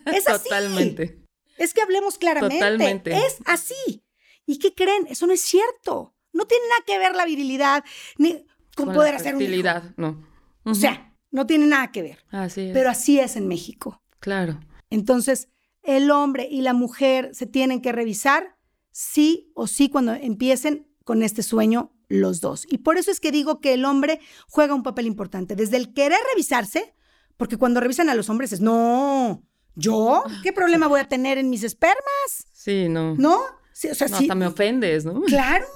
Es 0.07 0.28
así. 0.28 0.45
Totalmente. 0.45 1.24
Es 1.57 1.72
que 1.72 1.82
hablemos 1.82 2.18
claramente. 2.18 2.57
Totalmente. 2.57 3.16
Es 3.16 3.38
así. 3.47 4.05
¿Y 4.47 4.59
qué 4.59 4.74
creen? 4.74 5.07
Eso 5.09 5.26
no 5.26 5.32
es 5.32 5.40
cierto. 5.40 6.14
No 6.32 6.47
tiene 6.47 6.64
nada 6.68 6.82
que 6.86 6.99
ver 6.99 7.14
la 7.14 7.24
virilidad 7.24 7.84
ni 8.18 8.45
con, 8.76 8.92
poder 8.92 9.14
hacer 9.14 9.36
un 9.36 9.42
hijo. 9.42 9.82
no. 9.97 10.26
O 10.64 10.74
sea, 10.74 11.14
no 11.30 11.47
tiene 11.47 11.66
nada 11.66 11.92
que 11.92 12.03
ver. 12.03 12.24
Así 12.30 12.68
es. 12.68 12.72
Pero 12.72 12.90
así 12.90 13.20
es 13.20 13.36
en 13.36 13.49
México. 13.49 14.03
Claro. 14.18 14.61
Entonces, 14.90 15.49
el 15.82 16.11
hombre 16.11 16.49
y 16.51 16.62
la 16.62 16.72
mujer 16.72 17.34
se 17.34 17.47
tienen 17.47 17.82
que 17.82 17.92
revisar 17.92 18.54
sí 18.95 19.51
o 19.55 19.66
sí 19.66 19.88
cuando 19.88 20.14
empiecen 20.14 20.86
con 21.03 21.22
este 21.24 21.42
sueño 21.42 21.92
los 22.09 22.40
dos. 22.40 22.64
Y 22.70 22.78
por 22.78 22.97
eso 22.97 23.11
es 23.11 23.18
que 23.18 23.32
digo 23.32 23.61
que 23.61 23.74
el 23.74 23.84
hombre 23.84 24.20
juega 24.49 24.74
un 24.74 24.84
papel 24.84 25.07
importante, 25.07 25.57
desde 25.57 25.76
el 25.76 25.92
querer 25.92 26.20
revisarse, 26.30 26.95
porque 27.36 27.57
cuando 27.57 27.80
revisan 27.80 28.09
a 28.09 28.14
los 28.14 28.30
hombres 28.30 28.53
es, 28.53 28.61
no, 28.61 29.42
¿yo? 29.74 30.22
¿Qué 30.45 30.53
problema 30.53 30.86
voy 30.86 31.01
a 31.01 31.09
tener 31.09 31.38
en 31.38 31.51
mis 31.51 31.64
espermas? 31.64 32.47
Sí, 32.53 32.88
no. 32.88 33.16
¿No? 33.16 33.40
Sí, 33.72 33.88
o 33.88 33.95
sea, 33.97 34.07
no, 34.07 34.16
hasta 34.16 34.34
me 34.36 34.47
ofendes, 34.47 35.05
¿no? 35.05 35.20
Claro. 35.26 35.66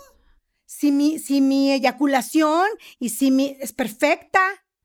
Si 0.65 0.93
mi, 0.93 1.19
si 1.19 1.41
mi 1.41 1.73
eyaculación 1.73 2.69
y 3.01 3.09
si 3.09 3.33
mi 3.33 3.57
es 3.59 3.73
perfecta, 3.73 4.41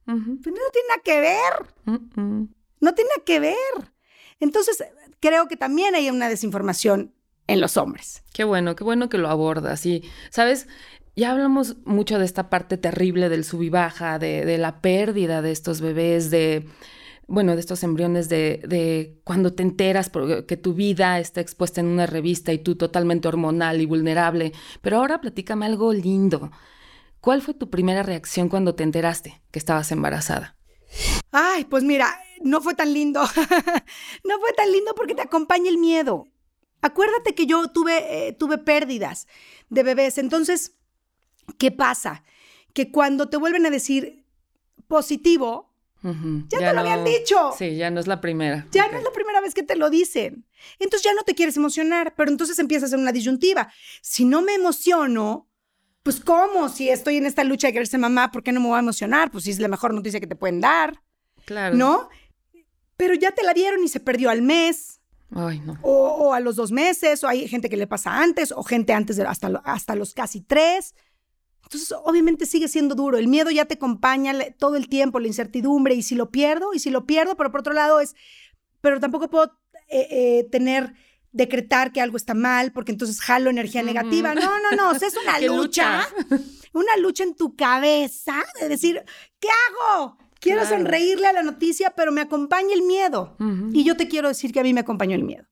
pues 0.05 0.17
no 0.17 0.41
tiene 0.43 0.87
nada 0.89 1.01
que 1.03 1.19
ver. 1.19 2.47
No 2.79 2.95
tiene 2.95 3.09
nada 3.09 3.25
que 3.25 3.39
ver. 3.39 3.93
Entonces, 4.39 4.83
creo 5.19 5.47
que 5.47 5.57
también 5.57 5.93
hay 5.93 6.09
una 6.09 6.29
desinformación 6.29 7.13
en 7.47 7.61
los 7.61 7.77
hombres. 7.77 8.23
Qué 8.33 8.43
bueno, 8.43 8.75
qué 8.75 8.83
bueno 8.83 9.09
que 9.09 9.17
lo 9.17 9.29
abordas. 9.29 9.85
Y, 9.85 10.03
¿sabes? 10.29 10.67
Ya 11.15 11.31
hablamos 11.31 11.77
mucho 11.85 12.17
de 12.17 12.25
esta 12.25 12.49
parte 12.49 12.77
terrible 12.77 13.29
del 13.29 13.43
sub 13.43 13.61
y 13.61 13.69
baja, 13.69 14.17
de, 14.17 14.57
la 14.57 14.81
pérdida 14.81 15.41
de 15.41 15.51
estos 15.51 15.79
bebés, 15.79 16.31
de, 16.31 16.67
bueno, 17.27 17.53
de 17.53 17.59
estos 17.59 17.83
embriones, 17.83 18.29
de, 18.29 18.61
de 18.67 19.19
cuando 19.23 19.53
te 19.53 19.61
enteras 19.61 20.09
que 20.47 20.57
tu 20.57 20.73
vida 20.73 21.19
está 21.19 21.39
expuesta 21.39 21.81
en 21.81 21.87
una 21.87 22.07
revista 22.07 22.51
y 22.51 22.57
tú 22.57 22.75
totalmente 22.75 23.27
hormonal 23.27 23.81
y 23.81 23.85
vulnerable. 23.85 24.53
Pero 24.81 24.97
ahora 24.97 25.21
platícame 25.21 25.65
algo 25.67 25.93
lindo. 25.93 26.51
¿Cuál 27.19 27.41
fue 27.41 27.53
tu 27.53 27.69
primera 27.69 28.03
reacción 28.03 28.49
cuando 28.49 28.75
te 28.75 28.83
enteraste 28.83 29.41
que 29.51 29.59
estabas 29.59 29.91
embarazada? 29.91 30.57
Ay, 31.31 31.65
pues 31.65 31.83
mira, 31.83 32.19
no 32.41 32.59
fue 32.59 32.73
tan 32.73 32.93
lindo. 32.93 33.21
no 34.23 34.39
fue 34.39 34.53
tan 34.57 34.71
lindo 34.71 34.93
porque 34.95 35.15
te 35.15 35.21
acompaña 35.21 35.69
el 35.69 35.77
miedo. 35.77 36.27
Acuérdate 36.83 37.33
que 37.33 37.45
yo 37.45 37.69
tuve, 37.69 38.27
eh, 38.27 38.33
tuve 38.33 38.57
pérdidas 38.57 39.27
de 39.69 39.83
bebés. 39.83 40.17
Entonces, 40.17 40.75
¿qué 41.57 41.71
pasa? 41.71 42.23
Que 42.73 42.91
cuando 42.91 43.29
te 43.29 43.37
vuelven 43.37 43.65
a 43.65 43.69
decir 43.69 44.25
positivo, 44.87 45.73
ya, 46.49 46.59
te 46.59 46.73
lo 46.73 46.81
habían 46.81 47.05
dicho. 47.05 47.53
Sí, 47.57 47.77
ya 47.77 47.89
no 47.89 48.01
es 48.01 48.07
la 48.07 48.19
primera. 48.19 48.67
Ya 48.71 48.89
no 48.89 48.97
es 48.97 49.03
la 49.05 49.11
primera 49.11 49.39
vez 49.39 49.53
que 49.53 49.63
te 49.63 49.77
lo 49.77 49.89
dicen. 49.89 50.45
Entonces 50.77 51.03
ya 51.03 51.13
no 51.13 51.23
te 51.23 51.35
quieres 51.35 51.55
emocionar, 51.55 52.13
pero 52.17 52.29
entonces 52.29 52.59
empiezas 52.59 52.91
a 52.91 52.97
una 52.97 53.13
disyuntiva. 53.13 53.71
Si 54.01 54.25
no 54.25 54.41
me 54.41 54.53
emociono, 54.53 55.47
pues 56.03 56.19
¿cómo? 56.19 56.67
Si 56.67 56.89
estoy 56.89 57.15
en 57.15 57.25
esta 57.25 57.45
lucha 57.45 57.67
de 57.67 57.73
querer 57.73 57.87
ser 57.87 58.01
mamá, 58.01 58.29
¿por 58.29 58.43
qué 58.43 58.51
no 58.51 58.59
me 58.59 58.67
voy 58.67 58.75
a 58.75 58.79
emocionar? 58.79 59.31
Pues 59.31 59.45
si 59.45 59.51
es 59.51 59.59
la 59.59 59.69
mejor 59.69 59.93
noticia 59.93 60.19
que 60.19 60.27
te 60.27 60.35
pueden 60.35 60.59
dar. 60.59 61.01
Claro. 61.45 61.77
¿No? 61.77 62.09
Pero 62.97 63.13
ya 63.13 63.31
te 63.31 63.43
la 63.43 63.53
dieron 63.53 63.81
y 63.81 63.87
se 63.87 64.01
perdió 64.01 64.29
al 64.29 64.41
mes. 64.41 64.99
O, 65.81 66.33
a 66.33 66.39
los 66.39 66.55
dos 66.55 66.71
meses, 66.71 67.23
o 67.23 67.27
hay 67.27 67.47
gente 67.47 67.69
que 67.69 67.77
le 67.77 67.87
pasa 67.87 68.21
antes, 68.21 68.51
o 68.51 68.63
gente 68.63 68.93
antes 68.93 69.17
de 69.17 69.23
hasta, 69.23 69.61
hasta 69.65 69.95
los 69.95 70.13
casi 70.13 70.41
tres. 70.41 70.95
Entonces, 71.63 71.93
obviamente 72.03 72.45
sigue 72.45 72.67
siendo 72.67 72.93
duro. 72.93 73.17
El 73.17 73.27
miedo 73.27 73.49
ya 73.49 73.65
te 73.65 73.75
acompaña 73.75 74.33
todo 74.57 74.75
el 74.75 74.89
tiempo, 74.89 75.19
la 75.19 75.27
incertidumbre, 75.27 75.95
y 75.95 76.03
si 76.03 76.15
lo 76.15 76.29
pierdo, 76.29 76.73
y 76.73 76.79
si 76.79 76.89
lo 76.89 77.05
pierdo, 77.05 77.35
pero 77.35 77.51
por 77.51 77.61
otro 77.61 77.73
lado 77.73 77.99
es, 77.99 78.15
pero 78.81 78.99
tampoco 78.99 79.29
puedo 79.29 79.57
eh, 79.87 80.07
eh, 80.11 80.47
tener, 80.51 80.93
decretar 81.31 81.91
que 81.91 82.01
algo 82.01 82.17
está 82.17 82.33
mal, 82.33 82.71
porque 82.71 82.91
entonces 82.91 83.21
jalo 83.21 83.49
energía 83.49 83.81
negativa. 83.81 84.35
No, 84.35 84.59
no, 84.59 84.71
no, 84.75 84.91
es 84.91 85.15
una 85.23 85.39
lucha, 85.39 86.07
una 86.73 86.97
lucha 86.97 87.23
en 87.23 87.35
tu 87.35 87.55
cabeza 87.55 88.43
de 88.59 88.69
decir, 88.69 89.03
¿qué 89.39 89.47
hago? 89.49 90.17
Quiero 90.43 90.65
sonreírle 90.65 91.27
a 91.27 91.33
la 91.33 91.41
noticia, 91.41 91.93
pero 91.95 92.11
me 92.11 92.19
acompaña 92.19 92.73
el 92.73 92.81
miedo. 92.81 93.37
Y 93.71 93.83
yo 93.85 93.95
te 93.95 94.07
quiero 94.07 94.27
decir 94.27 94.51
que 94.51 94.59
a 94.59 94.63
mí 94.63 94.73
me 94.73 94.81
acompañó 94.81 95.15
el 95.15 95.23
miedo. 95.23 95.45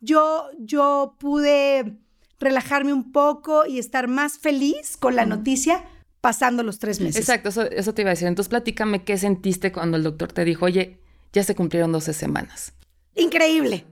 Yo, 0.00 0.46
yo 0.58 1.16
pude 1.18 1.98
relajarme 2.38 2.94
un 2.94 3.12
poco 3.12 3.66
y 3.66 3.78
estar 3.78 4.08
más 4.08 4.38
feliz 4.38 4.96
con 4.96 5.14
la 5.14 5.26
noticia 5.26 5.84
pasando 6.22 6.62
los 6.62 6.78
tres 6.78 7.00
meses. 7.00 7.20
Exacto, 7.20 7.48
eso, 7.48 7.94
te 7.94 8.02
iba 8.02 8.10
a 8.10 8.14
decir. 8.14 8.28
Entonces, 8.28 8.48
platícame 8.48 9.04
qué 9.04 9.18
sentiste 9.18 9.72
cuando 9.72 9.98
el 9.98 10.02
doctor 10.02 10.32
te 10.32 10.44
dijo, 10.44 10.64
oye, 10.64 11.00
ya 11.34 11.44
se 11.44 11.54
cumplieron 11.54 11.92
12 11.92 12.14
semanas. 12.14 12.72
Increíble. 13.14 13.84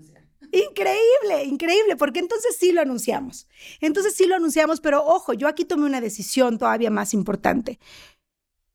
Increíble, 0.50 1.44
increíble, 1.44 1.96
porque 1.96 2.20
entonces 2.20 2.56
sí 2.58 2.72
lo 2.72 2.80
anunciamos. 2.80 3.46
Entonces 3.82 4.14
sí 4.14 4.26
lo 4.26 4.36
anunciamos, 4.36 4.80
pero 4.80 5.04
ojo, 5.04 5.34
yo 5.34 5.46
aquí 5.46 5.66
tomé 5.66 5.84
una 5.84 6.00
decisión 6.00 6.56
todavía 6.56 6.90
más 6.90 7.12
importante 7.12 7.78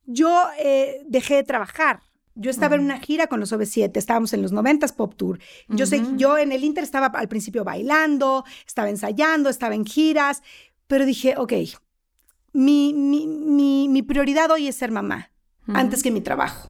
yo 0.05 0.47
eh, 0.59 1.03
dejé 1.07 1.35
de 1.35 1.43
trabajar. 1.43 2.01
Yo 2.35 2.49
estaba 2.49 2.75
en 2.75 2.81
una 2.81 2.99
gira 2.99 3.27
con 3.27 3.39
los 3.39 3.53
OV7, 3.53 3.95
estábamos 3.95 4.33
en 4.33 4.41
los 4.41 4.51
90 4.51 4.87
Pop 4.97 5.13
Tour. 5.15 5.39
Yo, 5.67 5.85
sé, 5.85 6.01
yo 6.15 6.39
en 6.39 6.51
el 6.51 6.63
Inter 6.63 6.83
estaba 6.83 7.07
al 7.07 7.27
principio 7.27 7.63
bailando, 7.63 8.43
estaba 8.65 8.89
ensayando, 8.89 9.49
estaba 9.49 9.75
en 9.75 9.85
giras, 9.85 10.41
pero 10.87 11.05
dije, 11.05 11.35
ok, 11.37 11.53
mi, 12.53 12.93
mi, 12.93 13.87
mi, 13.87 14.01
prioridad 14.01 14.49
hoy 14.49 14.67
es 14.67 14.75
ser 14.75 14.89
mamá, 14.89 15.31
antes 15.67 16.01
que 16.01 16.09
mi 16.09 16.21
trabajo. 16.21 16.67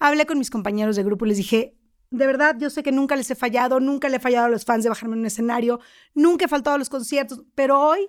Hablé 0.00 0.26
con 0.26 0.38
mis 0.38 0.50
compañeros 0.50 0.96
de 0.96 1.04
grupo 1.04 1.26
y 1.26 1.28
les 1.28 1.38
dije, 1.38 1.76
de 2.10 2.26
verdad, 2.26 2.56
yo 2.58 2.68
sé 2.70 2.82
que 2.82 2.92
nunca 2.92 3.14
les 3.14 3.30
he 3.30 3.34
fallado, 3.36 3.78
nunca 3.78 4.08
le 4.08 4.16
he 4.16 4.20
fallado 4.20 4.46
a 4.46 4.50
los 4.50 4.64
fans 4.64 4.82
de 4.82 4.90
bajarme 4.90 5.14
en 5.14 5.20
un 5.20 5.26
escenario, 5.26 5.80
nunca 6.14 6.46
he 6.46 6.48
faltado 6.48 6.74
a 6.76 6.78
los 6.78 6.88
conciertos, 6.88 7.42
pero 7.54 7.80
hoy 7.80 8.08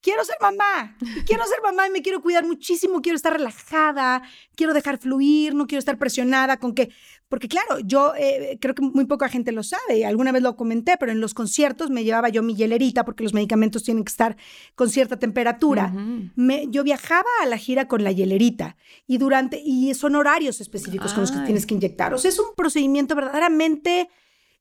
quiero 0.00 0.24
ser 0.24 0.36
mamá, 0.40 0.96
quiero 1.26 1.44
ser 1.46 1.60
mamá 1.62 1.86
y 1.86 1.90
me 1.90 2.02
quiero 2.02 2.22
cuidar 2.22 2.46
muchísimo, 2.46 3.00
quiero 3.02 3.16
estar 3.16 3.32
relajada, 3.32 4.22
quiero 4.54 4.72
dejar 4.72 4.98
fluir, 4.98 5.54
no 5.54 5.66
quiero 5.66 5.78
estar 5.78 5.98
presionada 5.98 6.58
con 6.58 6.74
que, 6.74 6.90
porque 7.28 7.48
claro, 7.48 7.78
yo 7.84 8.14
eh, 8.16 8.58
creo 8.60 8.74
que 8.74 8.82
muy 8.82 9.04
poca 9.04 9.28
gente 9.28 9.52
lo 9.52 9.62
sabe, 9.62 10.04
alguna 10.04 10.32
vez 10.32 10.42
lo 10.42 10.56
comenté, 10.56 10.96
pero 10.98 11.12
en 11.12 11.20
los 11.20 11.34
conciertos 11.34 11.90
me 11.90 12.04
llevaba 12.04 12.28
yo 12.28 12.42
mi 12.42 12.54
hielerita 12.54 13.04
porque 13.04 13.22
los 13.22 13.34
medicamentos 13.34 13.84
tienen 13.84 14.04
que 14.04 14.10
estar 14.10 14.36
con 14.74 14.88
cierta 14.88 15.18
temperatura. 15.18 15.92
me, 16.34 16.66
yo 16.68 16.82
viajaba 16.82 17.28
a 17.42 17.46
la 17.46 17.58
gira 17.58 17.88
con 17.88 18.02
la 18.02 18.12
hielerita 18.12 18.76
y 19.06 19.18
durante, 19.18 19.60
y 19.64 19.94
son 19.94 20.16
horarios 20.16 20.60
específicos 20.60 21.12
con 21.12 21.22
los 21.22 21.30
que 21.30 21.40
tienes 21.40 21.66
que 21.66 21.74
inyectar. 21.74 22.14
O 22.14 22.18
sea, 22.18 22.30
es 22.30 22.38
un 22.38 22.54
procedimiento 22.56 23.14
verdaderamente 23.14 24.08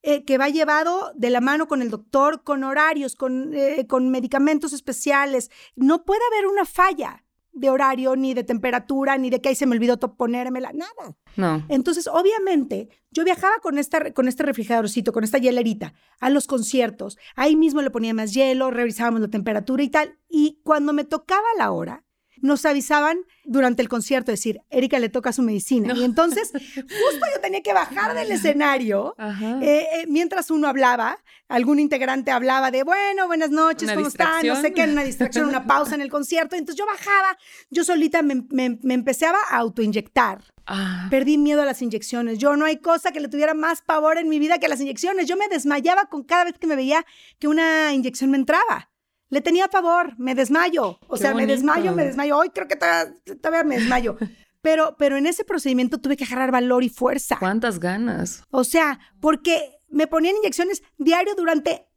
eh, 0.01 0.23
que 0.23 0.37
va 0.37 0.49
llevado 0.49 1.11
de 1.15 1.29
la 1.29 1.41
mano 1.41 1.67
con 1.67 1.81
el 1.81 1.89
doctor, 1.89 2.43
con 2.43 2.63
horarios, 2.63 3.15
con, 3.15 3.53
eh, 3.53 3.85
con 3.87 4.09
medicamentos 4.09 4.73
especiales. 4.73 5.51
No 5.75 6.05
puede 6.05 6.21
haber 6.31 6.47
una 6.47 6.65
falla 6.65 7.23
de 7.51 7.69
horario, 7.69 8.15
ni 8.15 8.33
de 8.33 8.43
temperatura, 8.43 9.17
ni 9.17 9.29
de 9.29 9.41
que 9.41 9.49
ahí 9.49 9.55
se 9.55 9.65
me 9.65 9.75
olvidó 9.75 9.97
ponérmela, 9.99 10.71
nada. 10.73 11.17
No. 11.35 11.65
Entonces, 11.67 12.07
obviamente, 12.07 12.89
yo 13.11 13.23
viajaba 13.23 13.55
con, 13.61 13.77
esta, 13.77 14.13
con 14.13 14.27
este 14.27 14.43
refrigeradorcito, 14.43 15.11
con 15.11 15.23
esta 15.23 15.37
hielerita, 15.37 15.93
a 16.19 16.29
los 16.29 16.47
conciertos. 16.47 17.17
Ahí 17.35 17.55
mismo 17.55 17.81
le 17.81 17.91
ponía 17.91 18.13
más 18.13 18.33
hielo, 18.33 18.71
revisábamos 18.71 19.21
la 19.21 19.29
temperatura 19.29 19.83
y 19.83 19.89
tal. 19.89 20.17
Y 20.29 20.61
cuando 20.63 20.93
me 20.93 21.03
tocaba 21.03 21.47
la 21.57 21.71
hora, 21.71 22.05
nos 22.41 22.65
avisaban 22.65 23.19
durante 23.45 23.81
el 23.81 23.89
concierto, 23.89 24.31
decir, 24.31 24.61
Erika 24.69 24.99
le 24.99 25.09
toca 25.09 25.33
su 25.33 25.41
medicina. 25.41 25.93
Y 25.95 26.03
entonces, 26.03 26.51
justo 26.51 27.25
yo 27.33 27.41
tenía 27.41 27.61
que 27.61 27.73
bajar 27.73 28.13
del 28.13 28.31
escenario 28.31 29.15
eh, 29.19 29.87
eh, 29.93 30.05
mientras 30.07 30.51
uno 30.51 30.67
hablaba, 30.67 31.17
algún 31.47 31.79
integrante 31.79 32.31
hablaba 32.31 32.69
de, 32.71 32.83
bueno, 32.83 33.27
buenas 33.27 33.49
noches, 33.49 33.91
¿cómo 33.91 34.07
están? 34.07 34.45
No 34.45 34.61
sé 34.61 34.73
qué, 34.73 34.83
una 34.83 35.03
distracción, 35.03 35.47
una 35.47 35.65
pausa 35.65 35.95
en 35.95 36.01
el 36.01 36.09
concierto. 36.09 36.55
Entonces 36.55 36.77
yo 36.77 36.85
bajaba, 36.85 37.37
yo 37.69 37.83
solita 37.83 38.21
me, 38.21 38.45
me, 38.51 38.93
empecé 38.93 39.25
a 39.25 39.33
autoinyectar. 39.51 40.43
Ah. 40.67 41.07
Perdí 41.09 41.39
miedo 41.39 41.63
a 41.63 41.65
las 41.65 41.81
inyecciones. 41.81 42.37
Yo 42.37 42.55
no 42.55 42.65
hay 42.65 42.77
cosa 42.77 43.11
que 43.11 43.19
le 43.19 43.27
tuviera 43.27 43.55
más 43.55 43.81
pavor 43.81 44.19
en 44.19 44.29
mi 44.29 44.37
vida 44.37 44.59
que 44.59 44.67
las 44.67 44.79
inyecciones. 44.79 45.27
Yo 45.27 45.35
me 45.35 45.47
desmayaba 45.47 46.05
con 46.05 46.23
cada 46.23 46.43
vez 46.43 46.59
que 46.59 46.67
me 46.67 46.75
veía 46.75 47.05
que 47.39 47.47
una 47.47 47.93
inyección 47.93 48.29
me 48.29 48.37
entraba. 48.37 48.88
Le 49.29 49.41
tenía 49.41 49.67
pavor, 49.67 50.17
me 50.17 50.35
desmayo. 50.35 50.99
O 51.07 51.17
sea, 51.17 51.33
me 51.33 51.45
desmayo, 51.45 51.93
me 51.93 52.05
desmayo. 52.05 52.37
Hoy 52.37 52.49
creo 52.49 52.67
que 52.67 52.75
todavía, 52.75 53.63
me 53.63 53.77
desmayo. 53.77 54.17
Pero, 54.61 54.97
pero 54.97 55.15
en 55.15 55.25
ese 55.25 55.45
procedimiento 55.45 55.99
tuve 55.99 56.17
que 56.17 56.25
agarrar 56.25 56.51
valor 56.51 56.83
y 56.83 56.89
fuerza. 56.89 57.37
¿Cuántas 57.39 57.79
ganas? 57.79 58.43
O 58.49 58.65
sea, 58.65 58.99
porque 59.21 59.79
me 59.87 60.05
ponían 60.05 60.35
inyecciones 60.35 60.83
diario 60.97 61.33
durante 61.35 61.87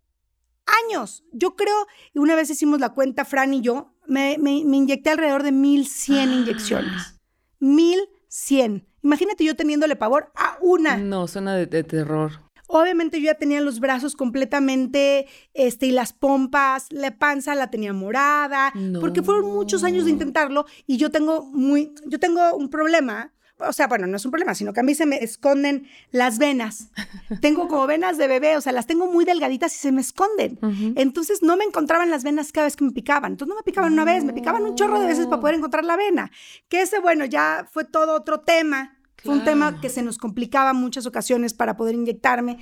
años. 0.86 1.24
Yo 1.32 1.56
creo, 1.56 1.88
una 2.14 2.36
vez 2.36 2.50
hicimos 2.50 2.78
la 2.78 2.90
cuenta, 2.90 3.24
Fran 3.24 3.52
y 3.52 3.62
yo, 3.62 3.96
me, 4.06 4.36
me, 4.38 4.52
inyecté 4.52 5.10
alrededor 5.10 5.42
de 5.42 5.50
1100 5.50 6.18
ah. 6.18 6.32
inyecciones. 6.32 7.20
1100. 7.58 8.86
Imagínate 9.02 9.44
yo 9.44 9.56
teniéndole 9.56 9.96
pavor 9.96 10.30
a 10.36 10.58
una. 10.60 10.96
No, 10.96 11.26
suena 11.26 11.56
de 11.56 11.82
terror. 11.82 12.42
Obviamente 12.74 13.20
yo 13.20 13.26
ya 13.26 13.34
tenía 13.34 13.60
los 13.60 13.80
brazos 13.80 14.16
completamente, 14.16 15.26
este, 15.52 15.86
y 15.88 15.90
las 15.90 16.14
pompas, 16.14 16.86
la 16.90 17.18
panza 17.18 17.54
la 17.54 17.70
tenía 17.70 17.92
morada, 17.92 18.72
porque 18.98 19.22
fueron 19.22 19.52
muchos 19.52 19.84
años 19.84 20.06
de 20.06 20.10
intentarlo 20.10 20.64
y 20.86 20.96
yo 20.96 21.10
tengo 21.10 21.44
muy, 21.44 21.92
yo 22.06 22.18
tengo 22.18 22.56
un 22.56 22.70
problema, 22.70 23.34
o 23.58 23.74
sea, 23.74 23.88
bueno, 23.88 24.06
no 24.06 24.16
es 24.16 24.24
un 24.24 24.30
problema, 24.30 24.54
sino 24.54 24.72
que 24.72 24.80
a 24.80 24.82
mí 24.82 24.94
se 24.94 25.04
me 25.04 25.16
esconden 25.22 25.86
las 26.12 26.38
venas. 26.38 26.88
tengo 27.42 27.68
como 27.68 27.86
venas 27.86 28.16
de 28.16 28.26
bebé, 28.26 28.56
o 28.56 28.62
sea, 28.62 28.72
las 28.72 28.86
tengo 28.86 29.06
muy 29.06 29.26
delgaditas 29.26 29.74
y 29.74 29.78
se 29.78 29.92
me 29.92 30.00
esconden. 30.00 30.58
Entonces 30.96 31.42
no 31.42 31.58
me 31.58 31.64
encontraban 31.64 32.10
las 32.10 32.24
venas 32.24 32.52
cada 32.52 32.66
vez 32.66 32.76
que 32.76 32.84
me 32.84 32.92
picaban. 32.92 33.32
Entonces 33.32 33.50
no 33.50 33.56
me 33.56 33.64
picaban 33.64 33.92
una 33.92 34.06
vez, 34.06 34.24
me 34.24 34.32
picaban 34.32 34.62
un 34.62 34.76
chorro 34.76 34.98
de 34.98 35.06
veces 35.06 35.26
para 35.26 35.42
poder 35.42 35.56
encontrar 35.56 35.84
la 35.84 35.96
vena. 35.98 36.30
Que 36.70 36.80
ese, 36.80 37.00
bueno, 37.00 37.26
ya 37.26 37.68
fue 37.70 37.84
todo 37.84 38.14
otro 38.14 38.40
tema 38.40 38.96
fue 39.22 39.34
un 39.34 39.44
tema 39.44 39.80
que 39.80 39.88
se 39.88 40.02
nos 40.02 40.18
complicaba 40.18 40.72
muchas 40.72 41.06
ocasiones 41.06 41.54
para 41.54 41.76
poder 41.76 41.94
inyectarme, 41.94 42.58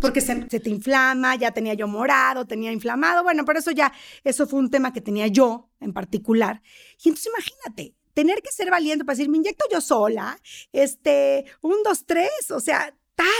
porque 0.00 0.20
se, 0.20 0.34
te 0.34 0.70
inflama, 0.70 1.36
ya 1.36 1.52
tenía 1.52 1.74
yo 1.74 1.88
morado, 1.88 2.46
tenía 2.46 2.72
inflamado, 2.72 3.22
bueno, 3.22 3.44
pero 3.44 3.58
eso 3.58 3.70
ya, 3.70 3.92
eso 4.24 4.46
fue 4.46 4.58
un 4.58 4.70
tema 4.70 4.92
que 4.92 5.00
tenía 5.00 5.26
yo 5.26 5.70
en 5.80 5.92
particular. 5.92 6.62
Y 7.02 7.08
entonces 7.08 7.32
imagínate, 7.32 7.94
tener 8.14 8.42
que 8.42 8.52
ser 8.52 8.70
valiente 8.70 9.04
para 9.04 9.16
decir, 9.16 9.30
me 9.30 9.38
inyecto 9.38 9.64
yo 9.72 9.80
sola, 9.80 10.38
este, 10.72 11.46
un, 11.60 11.82
dos, 11.82 12.04
tres, 12.06 12.50
o 12.50 12.60
sea, 12.60 12.94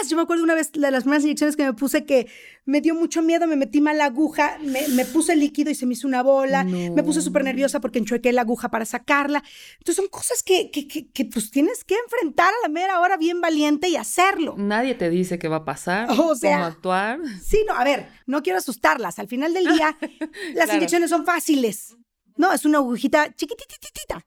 yo 0.08 0.16
me 0.16 0.22
acuerdo 0.22 0.44
una 0.44 0.54
vez 0.54 0.72
de 0.72 0.90
las 0.90 1.04
primeras 1.04 1.24
inyecciones 1.24 1.56
que 1.56 1.64
me 1.64 1.72
puse 1.72 2.04
que 2.04 2.28
me 2.64 2.80
dio 2.80 2.94
mucho 2.94 3.22
miedo, 3.22 3.46
me 3.46 3.56
metí 3.56 3.80
mal 3.80 3.98
la 3.98 4.06
aguja, 4.06 4.58
me, 4.60 5.04
puse 5.04 5.34
líquido 5.36 5.70
y 5.70 5.74
se 5.74 5.86
me 5.86 5.94
hizo 5.94 6.06
una 6.06 6.22
bola, 6.22 6.64
me 6.64 7.02
puse 7.02 7.20
súper 7.20 7.44
nerviosa 7.44 7.80
porque 7.80 7.98
enchuequé 7.98 8.32
la 8.32 8.42
aguja 8.42 8.70
para 8.70 8.84
sacarla. 8.84 9.42
Entonces 9.78 9.96
son 9.96 10.08
cosas 10.08 10.42
que, 10.42 10.70
que, 10.70 10.86
que, 10.86 11.24
pues 11.26 11.50
tienes 11.50 11.84
que 11.84 11.94
enfrentar 11.96 12.48
a 12.48 12.66
la 12.66 12.68
mera 12.68 13.00
hora 13.00 13.16
bien 13.16 13.40
valiente 13.40 13.88
y 13.88 13.96
hacerlo. 13.96 14.54
Nadie 14.56 14.94
te 14.94 15.10
dice 15.10 15.38
qué 15.38 15.48
va 15.48 15.56
a 15.56 15.64
pasar, 15.64 16.08
o 16.10 16.34
sea, 16.34 16.56
cómo 16.56 16.66
actuar. 16.66 17.20
Sí, 17.42 17.64
no, 17.66 17.74
a 17.74 17.84
ver, 17.84 18.08
no 18.26 18.42
quiero 18.42 18.58
asustarlas. 18.58 19.18
Al 19.18 19.28
final 19.28 19.54
del 19.54 19.66
día, 19.66 19.96
las 20.54 20.72
inyecciones 20.72 21.10
son 21.10 21.24
fáciles. 21.24 21.96
No, 22.36 22.52
es 22.52 22.64
una 22.64 22.78
agujita 22.78 23.34
chiquitititita. 23.34 24.24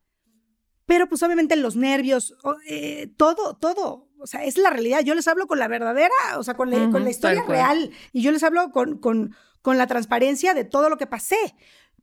Pero 0.86 1.10
pues 1.10 1.24
obviamente 1.24 1.56
los 1.56 1.76
nervios, 1.76 2.36
eh, 2.70 3.08
todo, 3.18 3.56
todo, 3.56 4.08
o 4.26 4.28
sea, 4.28 4.43
es 4.43 4.57
la 4.57 4.71
realidad. 4.71 5.01
Yo 5.01 5.13
les 5.13 5.28
hablo 5.28 5.45
con 5.45 5.59
la 5.59 5.67
verdadera, 5.67 6.15
o 6.38 6.43
sea, 6.43 6.55
con 6.55 6.71
la, 6.71 6.89
con 6.89 7.03
la 7.03 7.11
historia 7.11 7.43
real. 7.43 7.91
Y 8.11 8.23
yo 8.23 8.32
les 8.32 8.41
hablo 8.41 8.71
con, 8.71 8.97
con, 8.97 9.36
con 9.61 9.78
la 9.78 9.86
transparencia 9.86 10.55
de 10.55 10.63
todo 10.63 10.89
lo 10.89 10.97
que 10.97 11.05
pasé. 11.05 11.38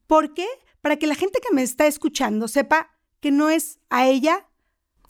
¿Por 0.07 0.35
qué? 0.35 0.47
Para 0.81 0.97
que 0.97 1.09
la 1.09 1.17
gente 1.17 1.41
que 1.41 1.53
me 1.53 1.65
está 1.65 1.89
escuchando 1.89 2.47
sepa 2.47 2.93
que 3.19 3.33
no 3.33 3.51
es 3.51 3.81
a 3.91 4.07
ella 4.07 4.47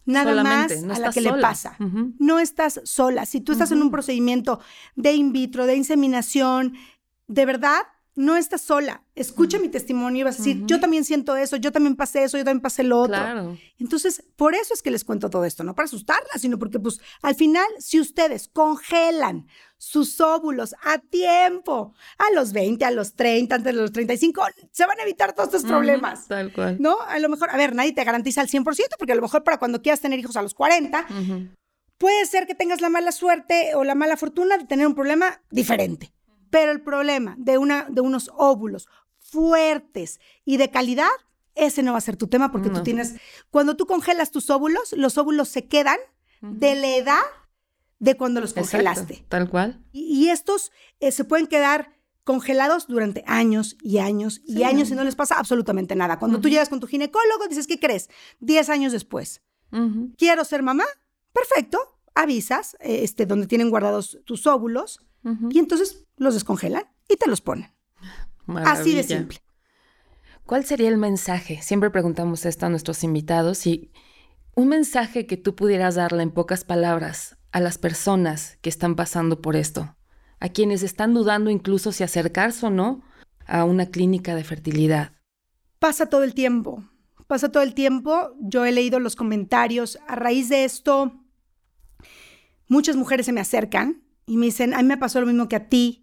nada 0.06 0.42
más 0.42 0.72
a 0.72 0.98
la 0.98 1.10
que 1.10 1.20
le 1.20 1.34
pasa. 1.34 1.76
No 2.18 2.38
estás 2.38 2.80
sola. 2.84 3.26
Si 3.26 3.42
tú 3.42 3.52
estás 3.52 3.70
en 3.72 3.82
un 3.82 3.90
procedimiento 3.90 4.58
de 4.96 5.12
in 5.12 5.32
vitro, 5.32 5.66
de 5.66 5.76
inseminación, 5.76 6.78
de 7.26 7.44
verdad, 7.44 7.82
no 8.14 8.36
estás 8.36 8.60
sola. 8.60 9.04
Escucha 9.14 9.58
mi 9.58 9.68
testimonio 9.68 10.20
y 10.20 10.24
vas 10.24 10.36
a 10.36 10.38
decir, 10.38 10.62
yo 10.66 10.80
también 10.80 11.04
siento 11.04 11.36
eso, 11.36 11.56
yo 11.56 11.72
también 11.72 11.96
pasé 11.96 12.24
eso, 12.24 12.36
yo 12.36 12.44
también 12.44 12.60
pasé 12.60 12.82
lo 12.82 13.00
otro. 13.00 13.16
Claro. 13.16 13.58
Entonces, 13.78 14.24
por 14.36 14.54
eso 14.54 14.74
es 14.74 14.82
que 14.82 14.90
les 14.90 15.04
cuento 15.04 15.30
todo 15.30 15.44
esto, 15.44 15.64
no 15.64 15.74
para 15.74 15.86
asustarlas, 15.86 16.40
sino 16.40 16.58
porque, 16.58 16.78
pues, 16.78 17.00
al 17.22 17.34
final, 17.34 17.66
si 17.78 18.00
ustedes 18.00 18.48
congelan 18.48 19.46
sus 19.78 20.20
óvulos 20.20 20.74
a 20.84 20.98
tiempo, 20.98 21.94
a 22.18 22.30
los 22.34 22.52
20, 22.52 22.84
a 22.84 22.90
los 22.90 23.14
30, 23.14 23.54
antes 23.56 23.74
de 23.74 23.80
los 23.80 23.92
35, 23.92 24.42
se 24.70 24.86
van 24.86 24.98
a 25.00 25.02
evitar 25.02 25.32
todos 25.32 25.48
estos 25.48 25.64
problemas. 25.64 26.28
tal 26.28 26.52
cual. 26.52 26.76
¿No? 26.80 27.00
A 27.00 27.18
lo 27.18 27.28
mejor, 27.28 27.50
a 27.50 27.56
ver, 27.56 27.74
nadie 27.74 27.92
te 27.92 28.04
garantiza 28.04 28.42
al 28.42 28.48
100%, 28.48 28.64
porque 28.98 29.12
a 29.12 29.16
lo 29.16 29.22
mejor 29.22 29.42
para 29.42 29.58
cuando 29.58 29.82
quieras 29.82 30.00
tener 30.00 30.18
hijos 30.18 30.36
a 30.36 30.42
los 30.42 30.54
40, 30.54 31.06
puede 31.98 32.26
ser 32.26 32.46
que 32.46 32.54
tengas 32.54 32.80
la 32.80 32.90
mala 32.90 33.10
suerte 33.10 33.74
o 33.74 33.84
la 33.84 33.94
mala 33.94 34.16
fortuna 34.16 34.58
de 34.58 34.66
tener 34.66 34.86
un 34.86 34.94
problema 34.94 35.40
diferente. 35.50 36.12
Pero 36.52 36.70
el 36.70 36.82
problema 36.82 37.34
de, 37.38 37.56
una, 37.56 37.86
de 37.88 38.02
unos 38.02 38.30
óvulos 38.36 38.86
fuertes 39.18 40.20
y 40.44 40.58
de 40.58 40.70
calidad, 40.70 41.08
ese 41.54 41.82
no 41.82 41.92
va 41.92 41.98
a 41.98 42.02
ser 42.02 42.18
tu 42.18 42.26
tema 42.26 42.52
porque 42.52 42.68
tú 42.68 42.82
tienes, 42.82 43.14
cuando 43.50 43.74
tú 43.74 43.86
congelas 43.86 44.30
tus 44.30 44.50
óvulos, 44.50 44.92
los 44.92 45.16
óvulos 45.16 45.48
se 45.48 45.66
quedan 45.66 45.96
de 46.42 46.74
la 46.74 46.94
edad 46.94 47.22
de 48.00 48.18
cuando 48.18 48.42
los 48.42 48.52
congelaste. 48.52 49.24
tal 49.30 49.48
cual. 49.48 49.82
Y, 49.92 50.28
estos 50.28 50.72
eh, 51.00 51.10
se 51.10 51.24
pueden 51.24 51.46
quedar 51.46 51.96
congelados 52.22 52.86
durante 52.86 53.24
años 53.26 53.78
y 53.80 53.96
años 53.96 54.42
y 54.44 54.62
años 54.64 54.90
y 54.90 54.94
no 54.94 55.04
les 55.04 55.16
pasa 55.16 55.36
absolutamente 55.38 55.96
nada. 55.96 56.18
Cuando 56.18 56.38
tú 56.38 56.50
llegas 56.50 56.68
con 56.68 56.80
tu 56.80 56.86
ginecólogo, 56.86 57.48
dices, 57.48 57.66
¿qué 57.66 57.80
crees? 57.80 58.10
Diez 58.40 58.68
años 58.68 58.92
después. 58.92 59.40
¿Quiero 60.18 60.44
ser 60.44 60.62
mamá? 60.62 60.84
Perfecto. 61.32 61.78
Avisas, 62.14 62.76
eh, 62.80 63.04
este, 63.04 63.24
donde 63.24 63.46
tienen 63.46 63.70
guardados 63.70 64.18
tus 64.26 64.46
óvulos 64.46 65.00
y 65.50 65.58
entonces 65.60 66.04
los 66.22 66.34
descongelan 66.34 66.84
y 67.08 67.16
te 67.16 67.28
los 67.28 67.40
ponen. 67.40 67.72
Así 68.64 68.94
de 68.94 69.02
simple. 69.02 69.38
¿Cuál 70.46 70.64
sería 70.64 70.88
el 70.88 70.98
mensaje? 70.98 71.62
Siempre 71.62 71.90
preguntamos 71.90 72.44
esto 72.46 72.66
a 72.66 72.68
nuestros 72.68 73.04
invitados 73.04 73.66
y 73.66 73.92
un 74.54 74.68
mensaje 74.68 75.26
que 75.26 75.36
tú 75.36 75.54
pudieras 75.54 75.94
darle 75.94 76.22
en 76.22 76.30
pocas 76.30 76.64
palabras 76.64 77.36
a 77.52 77.60
las 77.60 77.78
personas 77.78 78.58
que 78.60 78.68
están 78.68 78.96
pasando 78.96 79.40
por 79.40 79.56
esto, 79.56 79.96
a 80.40 80.48
quienes 80.48 80.82
están 80.82 81.14
dudando 81.14 81.50
incluso 81.50 81.92
si 81.92 82.02
acercarse 82.02 82.66
o 82.66 82.70
no 82.70 83.02
a 83.46 83.64
una 83.64 83.86
clínica 83.86 84.34
de 84.34 84.44
fertilidad. 84.44 85.12
Pasa 85.78 86.06
todo 86.06 86.24
el 86.24 86.34
tiempo, 86.34 86.84
pasa 87.26 87.50
todo 87.50 87.62
el 87.62 87.74
tiempo. 87.74 88.34
Yo 88.40 88.64
he 88.64 88.72
leído 88.72 89.00
los 89.00 89.16
comentarios. 89.16 89.98
A 90.06 90.16
raíz 90.16 90.48
de 90.48 90.64
esto, 90.64 91.12
muchas 92.68 92.96
mujeres 92.96 93.26
se 93.26 93.32
me 93.32 93.40
acercan 93.40 94.02
y 94.26 94.36
me 94.36 94.46
dicen, 94.46 94.74
a 94.74 94.78
mí 94.78 94.84
me 94.84 94.98
pasó 94.98 95.20
lo 95.20 95.26
mismo 95.26 95.48
que 95.48 95.56
a 95.56 95.68
ti, 95.68 96.01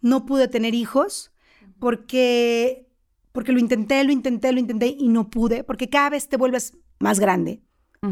no 0.00 0.26
pude 0.26 0.48
tener 0.48 0.74
hijos 0.74 1.32
porque, 1.78 2.86
porque 3.32 3.52
lo 3.52 3.58
intenté, 3.58 4.02
lo 4.04 4.12
intenté, 4.12 4.52
lo 4.52 4.60
intenté 4.60 4.94
y 4.98 5.08
no 5.08 5.30
pude, 5.30 5.64
porque 5.64 5.88
cada 5.88 6.10
vez 6.10 6.28
te 6.28 6.36
vuelves 6.36 6.76
más 6.98 7.20
grande, 7.20 7.62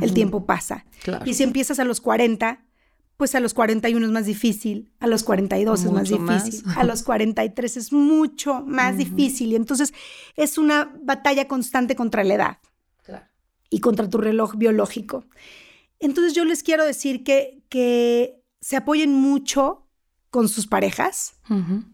el 0.01 0.13
tiempo 0.15 0.47
pasa. 0.47 0.85
Y 1.25 1.35
si 1.35 1.43
empiezas 1.43 1.79
a 1.79 1.85
los 1.85 2.01
40, 2.01 2.65
pues 3.17 3.35
a 3.35 3.41
los 3.41 3.55
41 3.55 4.05
es 4.05 4.13
más 4.13 4.27
difícil, 4.27 4.93
a 4.99 5.07
los 5.07 5.23
42 5.25 5.85
es 5.85 5.91
más 5.91 6.09
difícil, 6.09 6.63
a 6.77 6.85
los 6.85 7.03
43 7.03 7.77
es 7.77 7.93
mucho 7.93 8.63
más 8.63 8.99
difícil. 8.99 9.53
Y 9.53 9.57
entonces 9.57 9.95
es 10.35 10.59
una 10.59 10.93
batalla 11.03 11.49
constante 11.49 11.97
contra 11.97 12.25
la 12.25 12.35
edad 12.35 12.59
y 13.71 13.81
contra 13.81 14.09
tu 14.09 14.19
reloj 14.19 14.57
biológico. 14.57 15.25
Entonces 15.99 16.35
yo 16.35 16.45
les 16.45 16.63
quiero 16.63 16.85
decir 16.85 17.25
que, 17.25 17.63
que 17.69 18.43
se 18.61 18.77
apoyen 18.77 19.13
mucho 19.13 19.86
con 20.31 20.49
sus 20.49 20.67
parejas, 20.67 21.35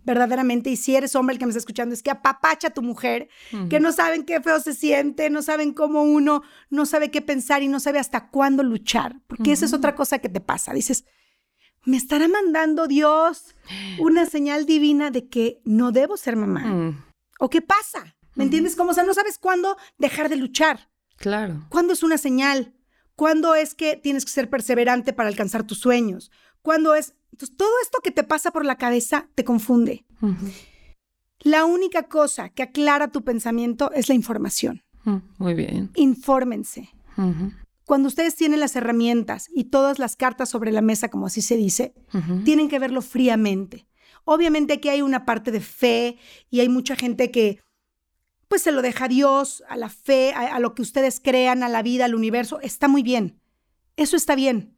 verdaderamente. 0.04 0.70
Y 0.70 0.76
si 0.76 0.96
eres 0.96 1.14
hombre 1.14 1.34
el 1.34 1.38
que 1.38 1.46
me 1.46 1.50
está 1.50 1.58
escuchando, 1.58 1.94
es 1.94 2.02
que 2.02 2.10
apapacha 2.10 2.68
a 2.68 2.74
tu 2.74 2.82
mujer, 2.82 3.28
que 3.68 3.80
no 3.80 3.92
saben 3.92 4.24
qué 4.24 4.40
feo 4.40 4.60
se 4.60 4.74
siente, 4.74 5.30
no 5.30 5.42
saben 5.42 5.72
cómo 5.72 6.02
uno 6.02 6.42
no 6.70 6.86
sabe 6.86 7.10
qué 7.10 7.22
pensar 7.22 7.62
y 7.62 7.68
no 7.68 7.80
sabe 7.80 7.98
hasta 7.98 8.30
cuándo 8.30 8.62
luchar, 8.62 9.20
porque 9.26 9.52
esa 9.52 9.64
es 9.64 9.72
otra 9.72 9.94
cosa 9.94 10.18
que 10.18 10.28
te 10.28 10.40
pasa. 10.40 10.72
Dices, 10.72 11.04
¿me 11.84 11.96
estará 11.96 12.28
mandando 12.28 12.86
Dios 12.86 13.54
una 13.98 14.26
señal 14.26 14.66
divina 14.66 15.10
de 15.10 15.28
que 15.28 15.60
no 15.64 15.92
debo 15.92 16.16
ser 16.16 16.36
mamá? 16.36 16.60
Mm. 16.60 17.04
¿O 17.38 17.50
qué 17.50 17.60
pasa? 17.60 18.16
¿Me 18.34 18.44
entiendes? 18.44 18.76
Como, 18.76 18.92
o 18.92 18.94
sea, 18.94 19.04
no 19.04 19.14
sabes 19.14 19.38
cuándo 19.38 19.76
dejar 19.98 20.28
de 20.28 20.36
luchar. 20.36 20.88
Claro. 21.16 21.66
¿Cuándo 21.68 21.92
es 21.92 22.02
una 22.02 22.18
señal? 22.18 22.74
¿Cuándo 23.14 23.54
es 23.54 23.74
que 23.74 23.96
tienes 23.96 24.24
que 24.24 24.30
ser 24.32 24.48
perseverante 24.48 25.12
para 25.12 25.28
alcanzar 25.28 25.64
tus 25.66 25.78
sueños? 25.78 26.30
Cuando 26.62 26.94
es, 26.94 27.14
entonces, 27.32 27.56
todo 27.56 27.70
esto 27.82 27.98
que 28.02 28.10
te 28.10 28.24
pasa 28.24 28.50
por 28.50 28.64
la 28.64 28.76
cabeza 28.76 29.28
te 29.34 29.44
confunde. 29.44 30.04
La 31.40 31.64
única 31.64 32.04
cosa 32.04 32.50
que 32.50 32.62
aclara 32.62 33.08
tu 33.08 33.24
pensamiento 33.24 33.90
es 33.92 34.08
la 34.08 34.14
información. 34.14 34.82
Muy 35.38 35.54
bien. 35.54 35.90
Infórmense. 35.94 36.90
Cuando 37.84 38.08
ustedes 38.08 38.36
tienen 38.36 38.60
las 38.60 38.76
herramientas 38.76 39.48
y 39.52 39.64
todas 39.64 39.98
las 39.98 40.14
cartas 40.14 40.50
sobre 40.50 40.72
la 40.72 40.82
mesa, 40.82 41.08
como 41.08 41.26
así 41.26 41.42
se 41.42 41.56
dice, 41.56 41.94
tienen 42.44 42.68
que 42.68 42.78
verlo 42.78 43.02
fríamente. 43.02 43.86
Obviamente 44.24 44.74
aquí 44.74 44.88
hay 44.88 45.02
una 45.02 45.24
parte 45.24 45.50
de 45.50 45.60
fe 45.60 46.18
y 46.48 46.60
hay 46.60 46.68
mucha 46.68 46.94
gente 46.94 47.30
que 47.30 47.60
pues 48.46 48.62
se 48.62 48.70
lo 48.70 48.82
deja 48.82 49.06
a 49.06 49.08
Dios, 49.08 49.64
a 49.68 49.76
la 49.76 49.88
fe, 49.88 50.32
a, 50.34 50.54
a 50.54 50.60
lo 50.60 50.74
que 50.74 50.82
ustedes 50.82 51.20
crean, 51.20 51.62
a 51.62 51.70
la 51.70 51.82
vida, 51.82 52.04
al 52.04 52.14
universo. 52.14 52.60
Está 52.60 52.86
muy 52.86 53.02
bien. 53.02 53.40
Eso 53.96 54.14
está 54.14 54.34
bien. 54.34 54.76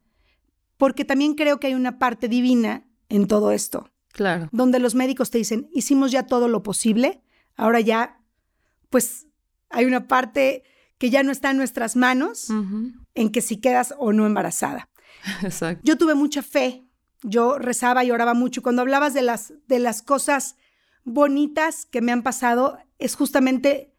Porque 0.77 1.05
también 1.05 1.35
creo 1.35 1.59
que 1.59 1.67
hay 1.67 1.73
una 1.73 1.99
parte 1.99 2.27
divina 2.27 2.85
en 3.09 3.27
todo 3.27 3.51
esto. 3.51 3.89
Claro. 4.11 4.49
Donde 4.51 4.79
los 4.79 4.95
médicos 4.95 5.29
te 5.29 5.37
dicen, 5.37 5.69
hicimos 5.73 6.11
ya 6.11 6.23
todo 6.23 6.47
lo 6.47 6.63
posible, 6.63 7.21
ahora 7.55 7.81
ya, 7.81 8.21
pues 8.89 9.27
hay 9.69 9.85
una 9.85 10.07
parte 10.07 10.63
que 10.97 11.09
ya 11.09 11.23
no 11.23 11.31
está 11.31 11.51
en 11.51 11.57
nuestras 11.57 11.95
manos 11.95 12.49
en 13.13 13.29
que 13.31 13.41
si 13.41 13.57
quedas 13.57 13.93
o 13.97 14.13
no 14.13 14.25
embarazada. 14.25 14.89
Exacto. 15.43 15.81
Yo 15.83 15.97
tuve 15.97 16.15
mucha 16.15 16.41
fe, 16.41 16.85
yo 17.23 17.57
rezaba 17.57 18.03
y 18.03 18.11
oraba 18.11 18.33
mucho. 18.33 18.61
Cuando 18.61 18.81
hablabas 18.81 19.13
de 19.13 19.21
las, 19.21 19.53
de 19.67 19.79
las 19.79 20.01
cosas 20.01 20.55
bonitas 21.03 21.85
que 21.85 22.01
me 22.01 22.11
han 22.11 22.23
pasado, 22.23 22.77
es 22.99 23.15
justamente 23.15 23.94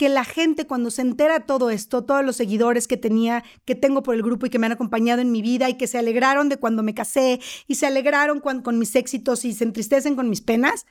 que 0.00 0.08
la 0.08 0.24
gente 0.24 0.66
cuando 0.66 0.90
se 0.90 1.02
entera 1.02 1.40
todo 1.40 1.68
esto, 1.68 2.04
todos 2.04 2.24
los 2.24 2.34
seguidores 2.34 2.88
que 2.88 2.96
tenía, 2.96 3.44
que 3.66 3.74
tengo 3.74 4.02
por 4.02 4.14
el 4.14 4.22
grupo 4.22 4.46
y 4.46 4.48
que 4.48 4.58
me 4.58 4.64
han 4.64 4.72
acompañado 4.72 5.20
en 5.20 5.30
mi 5.30 5.42
vida 5.42 5.68
y 5.68 5.74
que 5.74 5.86
se 5.86 5.98
alegraron 5.98 6.48
de 6.48 6.56
cuando 6.56 6.82
me 6.82 6.94
casé 6.94 7.38
y 7.66 7.74
se 7.74 7.84
alegraron 7.84 8.40
con 8.40 8.78
mis 8.78 8.96
éxitos 8.96 9.44
y 9.44 9.52
se 9.52 9.64
entristecen 9.64 10.16
con 10.16 10.30
mis 10.30 10.40
penas, 10.40 10.86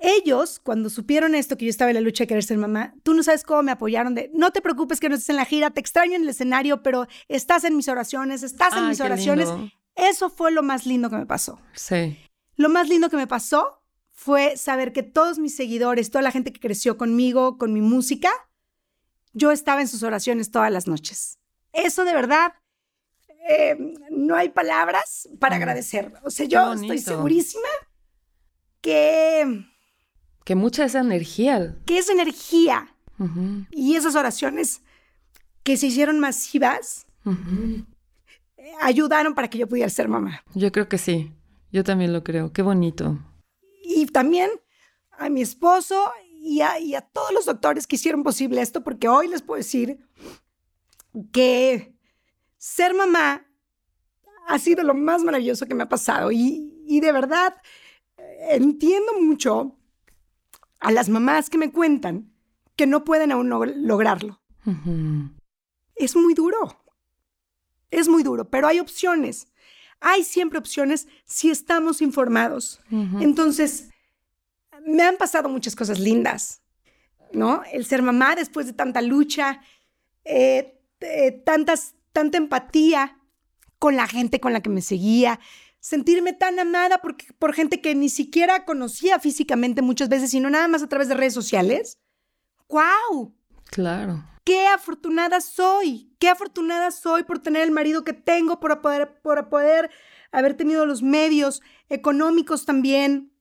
ellos, 0.00 0.58
cuando 0.58 0.90
supieron 0.90 1.36
esto, 1.36 1.56
que 1.56 1.66
yo 1.66 1.70
estaba 1.70 1.92
en 1.92 1.94
la 1.94 2.00
lucha 2.00 2.24
de 2.24 2.26
querer 2.26 2.42
ser 2.42 2.58
mamá, 2.58 2.96
tú 3.04 3.14
no 3.14 3.22
sabes 3.22 3.44
cómo 3.44 3.62
me 3.62 3.70
apoyaron 3.70 4.16
de, 4.16 4.28
no 4.34 4.50
te 4.50 4.60
preocupes 4.60 4.98
que 4.98 5.08
no 5.08 5.14
estés 5.14 5.30
en 5.30 5.36
la 5.36 5.44
gira, 5.44 5.70
te 5.70 5.78
extraño 5.78 6.16
en 6.16 6.22
el 6.22 6.28
escenario, 6.30 6.82
pero 6.82 7.06
estás 7.28 7.62
en 7.62 7.76
mis 7.76 7.86
oraciones, 7.86 8.42
estás 8.42 8.76
en 8.76 8.88
mis 8.88 9.00
oraciones. 9.00 9.48
Eso 9.94 10.30
fue 10.30 10.50
lo 10.50 10.64
más 10.64 10.84
lindo 10.84 11.10
que 11.10 11.16
me 11.16 11.26
pasó. 11.26 11.60
Sí. 11.74 12.18
Lo 12.56 12.70
más 12.70 12.88
lindo 12.88 13.08
que 13.08 13.18
me 13.18 13.28
pasó 13.28 13.85
fue 14.16 14.56
saber 14.56 14.92
que 14.92 15.02
todos 15.02 15.38
mis 15.38 15.54
seguidores, 15.54 16.10
toda 16.10 16.22
la 16.22 16.32
gente 16.32 16.52
que 16.52 16.58
creció 16.58 16.96
conmigo, 16.96 17.58
con 17.58 17.72
mi 17.72 17.82
música, 17.82 18.30
yo 19.34 19.52
estaba 19.52 19.82
en 19.82 19.88
sus 19.88 20.02
oraciones 20.02 20.50
todas 20.50 20.72
las 20.72 20.88
noches. 20.88 21.38
Eso 21.72 22.04
de 22.04 22.14
verdad, 22.14 22.54
eh, 23.46 23.76
no 24.10 24.34
hay 24.34 24.48
palabras 24.48 25.28
para 25.38 25.56
agradecer. 25.56 26.14
O 26.24 26.30
sea, 26.30 26.46
yo 26.46 26.72
estoy 26.72 26.98
segurísima 26.98 27.68
que... 28.80 29.66
Que 30.44 30.54
mucha 30.54 30.86
esa 30.86 31.00
energía. 31.00 31.76
Que 31.84 31.98
esa 31.98 32.12
energía 32.12 32.94
y 33.70 33.96
esas 33.96 34.14
oraciones 34.14 34.80
que 35.62 35.76
se 35.76 35.88
hicieron 35.88 36.20
masivas 36.20 37.06
ayudaron 38.80 39.34
para 39.34 39.48
que 39.48 39.58
yo 39.58 39.68
pudiera 39.68 39.90
ser 39.90 40.08
mamá. 40.08 40.42
Yo 40.54 40.72
creo 40.72 40.88
que 40.88 40.96
sí. 40.96 41.32
Yo 41.70 41.84
también 41.84 42.14
lo 42.14 42.24
creo. 42.24 42.52
Qué 42.52 42.62
bonito 42.62 43.18
y 43.86 44.06
también 44.06 44.50
a 45.12 45.28
mi 45.28 45.42
esposo 45.42 46.12
y 46.32 46.60
a, 46.60 47.00
todos 47.00 47.32
los 47.32 47.44
doctores 47.46 47.86
que 47.86 47.96
hicieron 47.96 48.22
posible 48.22 48.60
esto, 48.60 48.82
porque 48.84 49.08
hoy 49.08 49.28
les 49.28 49.42
puedo 49.42 49.58
decir 49.58 50.00
que 51.32 51.96
ser 52.56 52.94
mamá 52.94 53.46
ha 54.46 54.58
sido 54.58 54.84
lo 54.84 54.94
más 54.94 55.24
maravilloso 55.24 55.66
que 55.66 55.74
me 55.74 55.84
ha 55.84 55.88
pasado 55.88 56.30
y, 56.30 57.00
de 57.00 57.12
verdad 57.12 57.56
entiendo 58.48 59.12
mucho 59.20 59.76
a 60.78 60.92
las 60.92 61.08
mamás 61.08 61.50
que 61.50 61.58
me 61.58 61.72
cuentan 61.72 62.32
que 62.76 62.86
no 62.86 63.04
pueden 63.04 63.32
aún 63.32 63.50
lograrlo. 63.50 64.40
Es 65.94 66.14
muy 66.14 66.34
duro, 66.34 66.84
es 67.90 68.08
muy 68.08 68.22
duro, 68.22 68.50
pero 68.50 68.68
hay 68.68 68.78
opciones. 68.78 69.48
Hay 70.00 70.24
siempre 70.24 70.58
opciones 70.58 71.08
si 71.24 71.50
estamos 71.50 72.02
informados. 72.02 72.80
Entonces, 72.90 73.88
me 74.86 75.02
han 75.02 75.16
pasado 75.16 75.48
muchas 75.48 75.74
cosas 75.74 75.98
lindas, 75.98 76.62
¿no? 77.32 77.62
El 77.72 77.84
ser 77.86 78.02
mamá 78.02 78.36
después 78.36 78.66
de 78.66 78.72
tanta 78.72 79.02
lucha, 79.02 79.60
eh, 80.24 80.80
eh, 81.00 81.32
tantas, 81.32 81.94
tanta 82.12 82.38
empatía 82.38 83.18
con 83.78 83.96
la 83.96 84.06
gente 84.06 84.40
con 84.40 84.52
la 84.52 84.60
que 84.60 84.70
me 84.70 84.82
seguía, 84.82 85.40
sentirme 85.80 86.32
tan 86.32 86.58
amada 86.58 86.98
por, 86.98 87.16
por 87.38 87.54
gente 87.54 87.80
que 87.80 87.94
ni 87.94 88.08
siquiera 88.08 88.64
conocía 88.64 89.18
físicamente 89.18 89.82
muchas 89.82 90.08
veces, 90.08 90.30
sino 90.30 90.50
nada 90.50 90.68
más 90.68 90.82
a 90.82 90.88
través 90.88 91.08
de 91.08 91.14
redes 91.14 91.34
sociales. 91.34 91.98
¡Guau! 92.68 93.34
Claro 93.70 94.24
qué 94.46 94.68
afortunada 94.68 95.40
soy, 95.40 96.14
qué 96.20 96.28
afortunada 96.28 96.92
soy 96.92 97.24
por 97.24 97.40
tener 97.40 97.62
el 97.62 97.72
marido 97.72 98.04
que 98.04 98.12
tengo, 98.12 98.60
por 98.60 98.80
poder, 98.80 99.20
por 99.20 99.48
poder 99.48 99.90
haber 100.30 100.54
tenido 100.54 100.86
los 100.86 101.02
medios 101.02 101.62
económicos 101.88 102.64
también, 102.64 103.32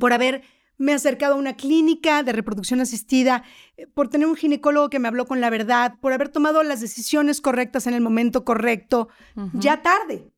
por 0.00 0.12
haberme 0.12 0.92
acercado 0.92 1.34
a 1.34 1.38
una 1.38 1.54
clínica 1.54 2.24
de 2.24 2.32
reproducción 2.32 2.80
asistida, 2.80 3.44
eh, 3.76 3.86
por 3.86 4.08
tener 4.08 4.26
un 4.26 4.34
ginecólogo 4.34 4.90
que 4.90 4.98
me 4.98 5.06
habló 5.06 5.24
con 5.24 5.40
la 5.40 5.50
verdad, 5.50 5.94
por 6.00 6.12
haber 6.12 6.30
tomado 6.30 6.64
las 6.64 6.80
decisiones 6.80 7.40
correctas 7.40 7.86
en 7.86 7.94
el 7.94 8.00
momento 8.00 8.44
correcto, 8.44 9.08
ya 9.52 9.82
tarde. 9.82 10.32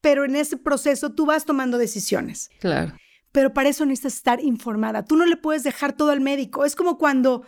Pero 0.00 0.24
en 0.24 0.36
ese 0.36 0.56
proceso 0.56 1.10
tú 1.10 1.26
vas 1.26 1.44
tomando 1.44 1.78
decisiones. 1.78 2.48
Claro. 2.60 2.94
Pero 3.32 3.52
para 3.52 3.68
eso 3.68 3.84
necesitas 3.84 4.14
estar 4.14 4.40
informada. 4.40 5.04
Tú 5.04 5.16
no 5.16 5.26
le 5.26 5.36
puedes 5.36 5.64
dejar 5.64 5.94
todo 5.94 6.10
al 6.10 6.20
médico. 6.20 6.64
Es 6.64 6.76
como 6.76 6.96
cuando 6.96 7.44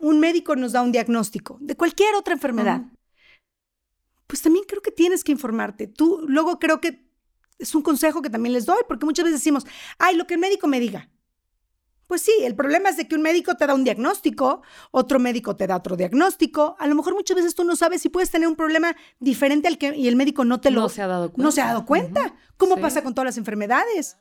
un 0.00 0.20
médico 0.20 0.56
nos 0.56 0.72
da 0.72 0.82
un 0.82 0.92
diagnóstico 0.92 1.58
de 1.60 1.76
cualquier 1.76 2.14
otra 2.14 2.34
enfermedad, 2.34 2.82
pues 4.26 4.42
también 4.42 4.64
creo 4.66 4.82
que 4.82 4.90
tienes 4.90 5.24
que 5.24 5.32
informarte. 5.32 5.86
Tú, 5.86 6.24
luego 6.26 6.58
creo 6.58 6.80
que 6.80 7.06
es 7.58 7.74
un 7.74 7.82
consejo 7.82 8.22
que 8.22 8.30
también 8.30 8.52
les 8.52 8.66
doy, 8.66 8.82
porque 8.86 9.06
muchas 9.06 9.24
veces 9.24 9.40
decimos, 9.40 9.64
ay, 9.98 10.16
lo 10.16 10.26
que 10.26 10.34
el 10.34 10.40
médico 10.40 10.66
me 10.66 10.80
diga. 10.80 11.10
Pues 12.06 12.22
sí, 12.22 12.32
el 12.42 12.54
problema 12.54 12.88
es 12.88 12.96
de 12.96 13.08
que 13.08 13.16
un 13.16 13.22
médico 13.22 13.56
te 13.56 13.66
da 13.66 13.74
un 13.74 13.82
diagnóstico, 13.82 14.62
otro 14.92 15.18
médico 15.18 15.56
te 15.56 15.66
da 15.66 15.76
otro 15.76 15.96
diagnóstico. 15.96 16.76
A 16.78 16.86
lo 16.86 16.94
mejor 16.94 17.14
muchas 17.14 17.36
veces 17.36 17.54
tú 17.56 17.64
no 17.64 17.74
sabes 17.74 18.00
si 18.00 18.08
puedes 18.10 18.30
tener 18.30 18.46
un 18.46 18.54
problema 18.54 18.94
diferente 19.18 19.66
al 19.66 19.76
que 19.76 19.96
y 19.96 20.06
el 20.06 20.14
médico 20.14 20.44
no 20.44 20.60
te 20.60 20.70
lo 20.70 20.82
no 20.82 20.88
se 20.88 21.02
ha 21.02 21.08
dado 21.08 21.32
cuenta. 21.32 21.42
No 21.42 21.50
se 21.50 21.62
ha 21.62 21.66
dado 21.66 21.84
cuenta. 21.84 22.36
¿Cómo 22.56 22.76
pasa 22.76 23.02
con 23.02 23.12
todas 23.12 23.26
las 23.26 23.38
enfermedades? 23.38 24.18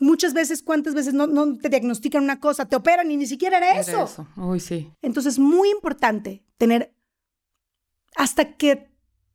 Muchas 0.00 0.32
veces, 0.32 0.62
¿cuántas 0.62 0.94
veces 0.94 1.12
no, 1.12 1.58
te 1.58 1.68
diagnostican 1.68 2.24
una 2.24 2.40
cosa? 2.40 2.66
Te 2.66 2.74
operan 2.74 3.10
y 3.10 3.18
ni 3.18 3.26
siquiera 3.26 3.58
era, 3.58 3.78
eso. 3.78 4.04
eso. 4.04 4.26
Uy, 4.36 4.58
sí. 4.58 4.90
Entonces, 5.02 5.38
muy 5.38 5.70
importante 5.70 6.42
tener 6.56 6.94
hasta 8.16 8.56
que 8.56 8.90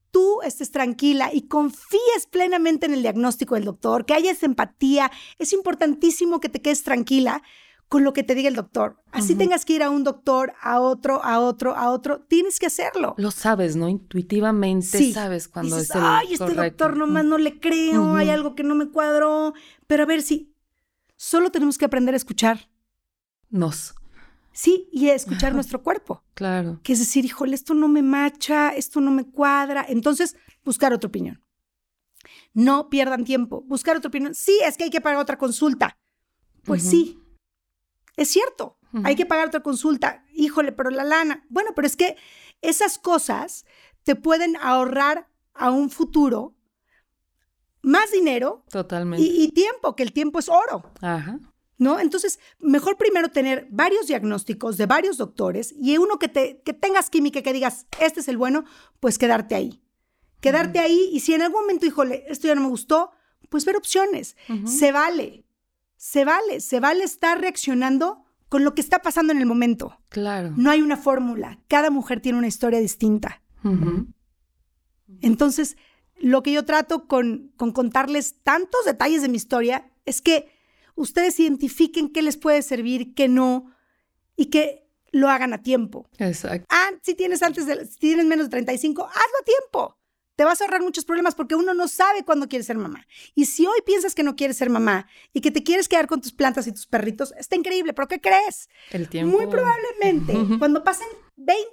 tú 0.10 0.42
estés 0.42 0.72
tranquila 0.72 1.30
y 1.32 1.44
confíes 1.44 2.28
plenamente 2.32 2.88
en 2.88 2.94
el 2.94 3.04
diagnóstico 3.04 3.56
del 3.56 3.66
doctor, 3.66 4.06
que 4.06 4.16
haya 4.16 4.32
empatía. 4.42 5.12
Es 5.38 5.54
importantísimo 5.54 6.40
que 6.40 6.50
te 6.50 6.62
quedes 6.62 6.84
tranquila 6.84 7.44
con 7.88 8.04
lo 8.04 8.14
que 8.14 8.24
te 8.24 8.34
diga 8.34 8.50
el 8.50 8.56
doctor. 8.56 8.98
Así 9.12 9.36
tengas 9.36 9.66
que 9.66 9.74
ir 9.74 9.84
a 9.84 9.90
un 9.90 10.04
doctor, 10.04 10.54
a 10.62 10.80
otro, 10.80 11.24
a 11.24 11.40
otro, 11.40 11.76
a 11.76 11.92
otro, 11.92 12.22
tienes 12.22 12.60
que 12.60 12.66
hacerlo. 12.66 13.14
Lo 13.18 13.30
sabes, 13.30 13.76
¿no? 13.76 13.88
Intuitivamente 13.88 15.14
sabes 15.14 15.48
cuando 15.48 15.78
es 15.78 15.92
el 15.92 16.02
Ay, 16.02 16.34
este 16.34 16.54
doctor 16.54 16.98
nomás 16.98 17.26
no 17.26 17.38
le 17.38 17.60
creo, 17.60 18.16
hay 18.16 18.30
algo 18.30 18.56
que 18.56 18.64
no 18.64 18.74
me 18.74 18.90
cuadró. 18.90 19.54
Pero 19.86 20.04
a 20.04 20.06
ver 20.08 20.24
si 20.24 20.55
Solo 21.26 21.50
tenemos 21.50 21.80
que 21.80 21.86
aprender 21.86 22.14
a 22.14 22.18
escuchar. 22.18 22.70
Nos. 23.50 23.96
Sí, 24.52 24.88
y 24.92 25.10
a 25.10 25.16
escuchar 25.16 25.56
nuestro 25.56 25.82
cuerpo. 25.82 26.24
Claro. 26.36 26.80
Que 26.84 26.94
es 26.94 27.00
decir, 27.00 27.26
híjole, 27.26 27.56
esto 27.56 27.74
no 27.74 27.88
me 27.88 28.04
macha, 28.04 28.70
esto 28.70 29.02
no 29.02 29.10
me 29.10 29.26
cuadra. 29.32 29.84
Entonces, 29.90 30.36
buscar 30.64 30.94
otra 30.94 31.08
opinión. 31.08 31.44
No 32.54 32.92
pierdan 32.92 33.26
tiempo. 33.26 33.64
Buscar 33.64 33.98
otra 33.98 34.10
opinión. 34.10 34.36
Sí, 34.36 34.56
es 34.64 34.78
que 34.78 34.84
hay 34.84 34.92
que 34.92 35.02
pagar 35.02 35.20
otra 35.20 35.40
consulta. 35.40 35.98
Pues 36.64 36.84
sí, 36.84 37.20
es 38.18 38.30
cierto. 38.30 38.78
Hay 39.04 39.16
que 39.16 39.26
pagar 39.26 39.48
otra 39.48 39.64
consulta. 39.64 40.24
Híjole, 40.32 40.74
pero 40.74 40.92
la 40.92 41.04
lana. 41.04 41.44
Bueno, 41.50 41.72
pero 41.76 41.88
es 41.88 41.98
que 41.98 42.18
esas 42.62 43.00
cosas 43.00 43.66
te 44.04 44.16
pueden 44.16 44.58
ahorrar 44.58 45.28
a 45.56 45.72
un 45.72 45.90
futuro 45.90 46.55
más 47.86 48.12
dinero 48.12 48.64
Totalmente. 48.70 49.26
Y, 49.26 49.50
tiempo, 49.50 49.96
que 49.96 50.04
el 50.04 50.12
tiempo 50.12 50.40
es 50.40 50.50
oro. 50.50 50.92
Ajá. 51.02 51.40
¿No? 51.78 52.00
Entonces, 52.00 52.40
mejor 52.60 52.98
primero 52.98 53.30
tener 53.30 53.68
varios 53.70 54.08
diagnósticos 54.08 54.78
de 54.78 54.86
varios 54.86 55.18
doctores 55.18 55.74
y 55.78 55.98
uno 55.98 56.18
que, 56.20 56.30
te, 56.30 56.62
que 56.64 56.74
tengas 56.74 57.10
química, 57.10 57.42
que 57.42 57.54
digas, 57.54 57.86
este 58.00 58.22
es 58.22 58.28
el 58.28 58.38
bueno, 58.38 58.64
pues 59.00 59.18
quedarte 59.18 59.56
ahí. 59.56 59.82
Quedarte 60.40 60.80
ahí 60.80 61.10
y 61.12 61.20
si 61.20 61.34
en 61.34 61.42
algún 61.42 61.62
momento, 61.62 61.86
híjole, 61.86 62.24
esto 62.28 62.48
ya 62.48 62.56
no 62.56 62.62
me 62.62 62.70
gustó, 62.70 63.12
pues 63.50 63.66
ver 63.66 63.76
opciones. 63.76 64.38
Se 64.66 64.92
vale, 64.92 65.46
se 65.98 66.24
vale, 66.24 66.62
se 66.62 66.80
vale 66.80 67.04
estar 67.04 67.40
reaccionando 67.40 68.24
con 68.50 68.64
lo 68.64 68.76
que 68.76 68.82
está 68.82 69.02
pasando 69.02 69.34
en 69.34 69.40
el 69.40 69.46
momento. 69.46 70.00
Claro. 70.10 70.54
No 70.56 70.72
hay 70.72 70.82
una 70.82 70.98
fórmula. 70.98 71.60
Cada 71.68 71.90
mujer 71.90 72.22
tiene 72.22 72.38
una 72.38 72.48
historia 72.48 72.80
distinta. 72.80 73.42
Entonces, 75.22 75.78
lo 76.18 76.44
que 76.44 76.52
yo 76.52 76.66
trato 76.66 77.08
con, 77.08 77.52
contarles 77.58 78.42
tantos 78.44 78.86
detalles 78.86 79.22
de 79.22 79.30
mi 79.30 79.38
historia 79.38 79.92
es 80.06 80.22
que 80.22 80.52
ustedes 80.96 81.40
identifiquen 81.40 82.12
qué 82.12 82.22
les 82.22 82.38
puede 82.38 82.62
servir, 82.62 83.14
qué 83.14 83.28
no, 83.28 83.72
y 84.36 84.48
que 84.48 84.88
lo 85.12 85.30
hagan 85.30 85.54
a 85.54 85.62
tiempo. 85.62 86.10
Exacto. 86.18 86.68
Ah, 86.70 86.92
si 87.02 87.16
tienes 87.16 87.42
antes 87.42 87.66
de, 87.66 87.86
si 87.86 88.00
tienes 88.00 88.26
menos 88.26 88.48
de 88.48 88.52
35, 88.52 89.04
hazlo 89.04 89.38
a 89.42 89.46
tiempo. 89.46 89.98
Te 90.36 90.44
vas 90.44 90.60
a 90.60 90.66
ahorrar 90.66 90.82
muchos 90.82 91.06
problemas 91.06 91.34
porque 91.34 91.56
uno 91.56 91.74
no 91.74 91.88
sabe 91.88 92.26
cuándo 92.26 92.50
quiere 92.50 92.66
ser 92.66 92.78
mamá. 92.78 93.06
Y 93.36 93.46
si 93.46 93.66
hoy 93.66 93.80
piensas 93.86 94.14
que 94.14 94.24
no 94.24 94.36
quieres 94.36 94.58
ser 94.58 94.70
mamá 94.70 95.08
y 95.32 95.40
que 95.40 95.52
te 95.52 95.64
quieres 95.64 95.88
quedar 95.88 96.08
con 96.08 96.20
tus 96.20 96.34
plantas 96.34 96.68
y 96.68 96.74
tus 96.74 96.88
perritos, 96.88 97.34
está 97.38 97.56
increíble, 97.56 97.94
pero 97.94 98.10
¿qué 98.10 98.20
crees? 98.20 98.68
El 98.92 99.08
tiempo. 99.08 99.38
Muy 99.38 99.48
probablemente 99.48 100.34
cuando 100.60 100.84
pasen 100.84 101.08
20 101.38 101.64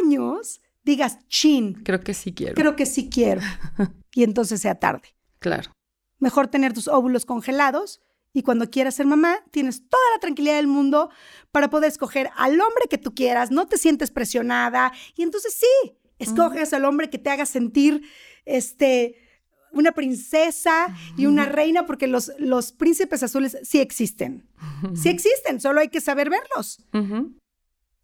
años 0.00 0.60
digas, 0.84 1.18
chin. 1.28 1.74
Creo 1.84 2.00
que 2.00 2.14
sí 2.14 2.32
quiero. 2.32 2.54
Creo 2.54 2.76
que 2.76 2.86
sí 2.86 3.08
quiero. 3.08 3.40
y 4.14 4.24
entonces 4.24 4.60
sea 4.60 4.74
tarde. 4.74 5.14
Claro. 5.38 5.72
Mejor 6.18 6.48
tener 6.48 6.72
tus 6.72 6.88
óvulos 6.88 7.24
congelados 7.24 8.00
y 8.32 8.42
cuando 8.42 8.70
quieras 8.70 8.94
ser 8.94 9.06
mamá, 9.06 9.40
tienes 9.50 9.88
toda 9.88 10.02
la 10.14 10.20
tranquilidad 10.20 10.56
del 10.56 10.66
mundo 10.66 11.10
para 11.50 11.68
poder 11.68 11.88
escoger 11.88 12.30
al 12.36 12.52
hombre 12.60 12.86
que 12.88 12.98
tú 12.98 13.14
quieras, 13.14 13.50
no 13.50 13.66
te 13.66 13.76
sientes 13.76 14.10
presionada 14.10 14.92
y 15.16 15.22
entonces 15.22 15.54
sí, 15.54 15.92
escoges 16.18 16.72
al 16.72 16.84
hombre 16.84 17.10
que 17.10 17.18
te 17.18 17.30
haga 17.30 17.44
sentir 17.44 18.02
este 18.46 19.16
una 19.72 19.92
princesa 19.92 20.94
y 21.16 21.26
una 21.26 21.46
reina 21.46 21.86
porque 21.86 22.06
los, 22.06 22.32
los 22.38 22.72
príncipes 22.72 23.22
azules 23.22 23.56
sí 23.62 23.80
existen. 23.80 24.46
Sí 24.94 25.08
existen, 25.08 25.60
solo 25.60 25.80
hay 25.80 25.88
que 25.88 26.00
saber 26.00 26.28
verlos. 26.28 26.84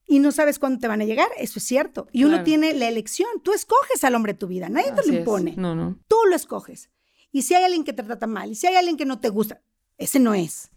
Y 0.08 0.20
no 0.20 0.32
sabes 0.32 0.58
cuándo 0.58 0.80
te 0.80 0.88
van 0.88 1.02
a 1.02 1.04
llegar, 1.04 1.28
eso 1.36 1.58
es 1.58 1.64
cierto. 1.64 2.08
Y 2.12 2.24
uno 2.24 2.42
tiene 2.42 2.72
la 2.72 2.88
elección, 2.88 3.28
tú 3.44 3.52
escoges 3.52 4.02
al 4.04 4.14
hombre 4.14 4.32
de 4.32 4.38
tu 4.38 4.46
vida, 4.46 4.70
nadie 4.70 4.90
te 4.92 5.06
lo 5.06 5.18
impone. 5.18 5.54
No, 5.56 5.74
no. 5.74 5.98
Tú 6.08 6.16
lo 6.28 6.34
escoges. 6.34 6.88
Y 7.30 7.42
si 7.42 7.54
hay 7.54 7.64
alguien 7.64 7.84
que 7.84 7.92
te 7.92 8.02
trata 8.02 8.26
mal, 8.26 8.50
y 8.50 8.54
si 8.54 8.66
hay 8.66 8.76
alguien 8.76 8.96
que 8.96 9.04
no 9.04 9.20
te 9.20 9.28
gusta, 9.28 9.60
ese 9.98 10.18
no 10.18 10.32
es. 10.32 10.70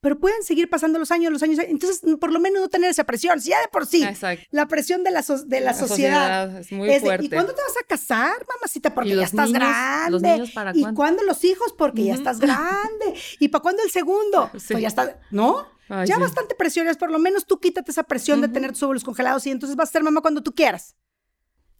Pero 0.00 0.18
pueden 0.20 0.42
seguir 0.42 0.70
pasando 0.70 0.98
los 0.98 1.10
años, 1.10 1.32
los 1.32 1.42
años. 1.42 1.58
Entonces, 1.66 2.00
por 2.20 2.32
lo 2.32 2.38
menos 2.38 2.62
no 2.62 2.68
tener 2.68 2.90
esa 2.90 3.04
presión. 3.04 3.40
Si 3.40 3.50
ya 3.50 3.60
de 3.60 3.68
por 3.68 3.86
sí, 3.86 4.06
la 4.50 4.68
presión 4.68 5.02
de 5.02 5.10
la, 5.10 5.24
de 5.46 5.60
la, 5.60 5.74
sociedad, 5.74 6.58
es 6.58 6.70
muy 6.70 6.88
fuerte. 7.00 7.26
¿Y 7.26 7.28
cuándo 7.28 7.52
te 7.54 7.60
vas 7.60 7.76
a 7.82 7.86
casar, 7.86 8.46
mamacita? 8.54 8.94
Porque 8.94 9.16
ya 9.16 9.24
estás 9.24 9.52
grande. 9.52 10.10
¿Los 10.12 10.22
niños 10.22 10.50
para 10.52 10.72
¿Y 10.74 10.84
cuándo 10.94 11.22
los 11.24 11.42
hijos? 11.44 11.74
Porque 11.76 12.04
ya 12.04 12.14
estás 12.14 12.38
grande. 12.40 13.14
¿Y 13.40 13.48
para 13.48 13.62
cuándo 13.62 13.82
el 13.82 13.90
segundo? 13.90 14.48
Pues 14.52 14.68
ya 14.68 14.88
está, 14.88 15.18
¿no? 15.30 15.66
Ya 16.06 16.18
bastante 16.18 16.54
presión 16.54 16.88
es, 16.88 16.96
por 16.96 17.10
lo 17.10 17.18
menos 17.18 17.46
tú 17.46 17.60
quítate 17.60 17.90
esa 17.90 18.02
presión 18.02 18.40
de 18.40 18.48
tener 18.48 18.72
tus 18.72 18.82
óvulos 18.82 19.04
congelados 19.04 19.46
y 19.46 19.50
entonces 19.50 19.76
vas 19.76 19.88
a 19.88 19.92
ser 19.92 20.02
mamá 20.02 20.20
cuando 20.20 20.42
tú 20.42 20.54
quieras. 20.54 20.96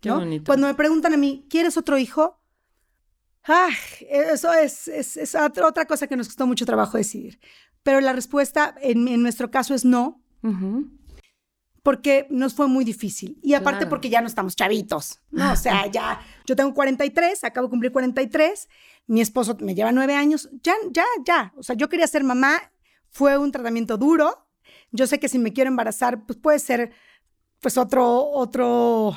Qué 0.01 0.11
bonito. 0.11 0.45
Cuando 0.47 0.67
me 0.67 0.75
preguntan 0.75 1.15
a 1.15 1.17
mí, 1.17 1.47
¿quieres 1.49 1.77
otro 1.77 1.99
hijo? 1.99 2.41
Ah, 3.49 3.69
eso 4.11 4.53
es, 4.53 4.89
es, 4.89 5.35
otra 5.35 5.87
cosa 5.87 6.07
que 6.07 6.17
nos 6.17 6.27
costó 6.29 6.47
mucho 6.47 6.67
trabajo 6.67 6.99
decidir. 6.99 7.39
Pero 7.83 8.01
la 8.01 8.13
respuesta 8.13 8.75
en, 8.81 9.23
nuestro 9.23 9.51
caso 9.51 9.75
es 9.75 9.85
no, 9.85 10.21
porque 11.83 12.27
nos 12.31 12.55
fue 12.55 12.67
muy 12.67 12.85
difícil. 12.85 13.39
Y 13.43 13.55
aparte 13.55 13.87
porque 13.87 14.11
ya 14.11 14.21
no 14.21 14.27
estamos 14.27 14.57
chavitos, 14.57 15.21
¿no? 15.31 15.53
O 15.53 15.57
sea, 15.57 15.87
ya, 15.93 16.21
yo 16.45 16.57
tengo 16.57 16.75
43, 16.75 17.45
acabo 17.45 17.69
de 17.69 17.71
cumplir 17.71 17.93
43, 17.93 18.69
mi 19.07 19.21
esposo 19.21 19.57
me 19.61 19.77
lleva 19.77 19.93
nueve 19.93 20.15
años, 20.15 20.49
ya, 20.63 20.75
ya, 20.91 21.05
ya. 21.25 21.53
O 21.57 21.63
sea, 21.63 21.77
yo 21.77 21.89
quería 21.89 22.09
ser 22.09 22.25
mamá, 22.25 22.73
fue 23.17 23.39
un 23.39 23.51
tratamiento 23.51 23.97
duro. 23.97 24.47
Yo 24.93 25.07
sé 25.07 25.19
que 25.19 25.31
si 25.31 25.39
me 25.39 25.55
quiero 25.55 25.69
embarazar, 25.69 26.27
pues 26.27 26.39
puede 26.39 26.59
ser, 26.59 26.93
pues 27.61 27.79
otro, 27.79 28.29
otro 28.29 29.17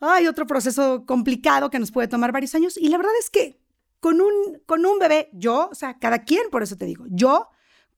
hay 0.00 0.26
otro 0.26 0.46
proceso 0.46 1.04
complicado 1.04 1.68
que 1.68 1.78
nos 1.78 1.92
puede 1.92 2.08
tomar 2.08 2.32
varios 2.32 2.54
años. 2.54 2.78
Y 2.78 2.88
la 2.88 2.96
verdad 2.96 3.12
es 3.20 3.28
que 3.28 3.60
con 4.00 4.22
un, 4.22 4.32
con 4.64 4.86
un 4.86 4.98
bebé, 4.98 5.28
yo, 5.34 5.68
o 5.70 5.74
sea, 5.74 5.98
cada 5.98 6.24
quien, 6.24 6.48
por 6.50 6.62
eso 6.62 6.76
te 6.76 6.86
digo, 6.86 7.04
yo 7.10 7.48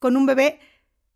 con 0.01 0.17
un 0.17 0.27
bebé 0.27 0.59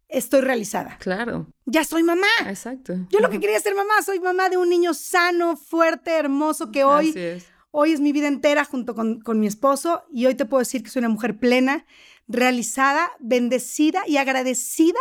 estoy 0.08 0.42
realizada. 0.42 0.96
Claro. 0.98 1.48
Ya 1.64 1.82
soy 1.84 2.04
mamá. 2.04 2.28
Exacto. 2.46 2.94
Yo 3.10 3.18
lo 3.18 3.30
que 3.30 3.40
quería 3.40 3.58
ser 3.58 3.74
mamá, 3.74 4.00
soy 4.04 4.20
mamá 4.20 4.48
de 4.48 4.58
un 4.58 4.68
niño 4.68 4.94
sano, 4.94 5.56
fuerte, 5.56 6.12
hermoso, 6.12 6.70
que 6.70 6.84
hoy, 6.84 7.12
es. 7.16 7.46
hoy 7.72 7.92
es 7.92 8.00
mi 8.00 8.12
vida 8.12 8.28
entera 8.28 8.64
junto 8.64 8.94
con, 8.94 9.20
con 9.20 9.40
mi 9.40 9.48
esposo 9.48 10.04
y 10.12 10.26
hoy 10.26 10.36
te 10.36 10.44
puedo 10.44 10.60
decir 10.60 10.84
que 10.84 10.90
soy 10.90 11.00
una 11.00 11.08
mujer 11.08 11.36
plena, 11.36 11.84
realizada, 12.28 13.10
bendecida 13.20 14.02
y 14.06 14.16
agradecida 14.16 15.00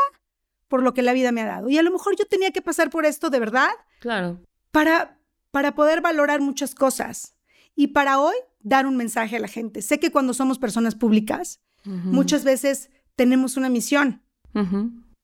por 0.67 0.84
lo 0.84 0.93
que 0.93 1.01
la 1.01 1.13
vida 1.13 1.32
me 1.32 1.41
ha 1.41 1.45
dado. 1.45 1.69
Y 1.69 1.78
a 1.78 1.84
lo 1.84 1.91
mejor 1.91 2.15
yo 2.17 2.26
tenía 2.26 2.51
que 2.51 2.61
pasar 2.61 2.89
por 2.89 3.05
esto 3.05 3.30
de 3.30 3.39
verdad. 3.39 3.69
Claro. 3.99 4.39
Para, 4.71 5.19
para 5.51 5.76
poder 5.76 6.01
valorar 6.01 6.41
muchas 6.41 6.74
cosas 6.74 7.36
y 7.76 7.88
para 7.88 8.19
hoy 8.19 8.36
dar 8.59 8.88
un 8.88 8.97
mensaje 8.97 9.36
a 9.36 9.39
la 9.39 9.47
gente. 9.47 9.82
Sé 9.82 9.99
que 9.99 10.11
cuando 10.11 10.34
somos 10.34 10.57
personas 10.57 10.95
públicas, 10.95 11.59
muchas 11.86 12.43
veces 12.45 12.89
tenemos 13.15 13.57
una 13.57 13.69
misión, 13.69 14.24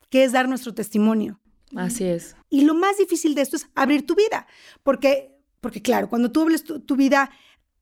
que 0.10 0.24
es 0.24 0.34
dar 0.34 0.50
nuestro 0.50 0.74
testimonio. 0.74 1.40
Así 1.76 2.04
es. 2.04 2.36
Y 2.50 2.62
lo 2.62 2.74
más 2.74 2.98
difícil 2.98 3.36
de 3.36 3.42
esto 3.42 3.56
es 3.56 3.68
abrir 3.76 4.06
tu 4.06 4.16
vida, 4.16 4.48
porque, 4.84 5.36
porque 5.62 5.82
claro, 5.82 6.10
cuando 6.10 6.32
tú 6.32 6.42
hables 6.42 6.64
tu, 6.64 6.96
vida 6.96 7.32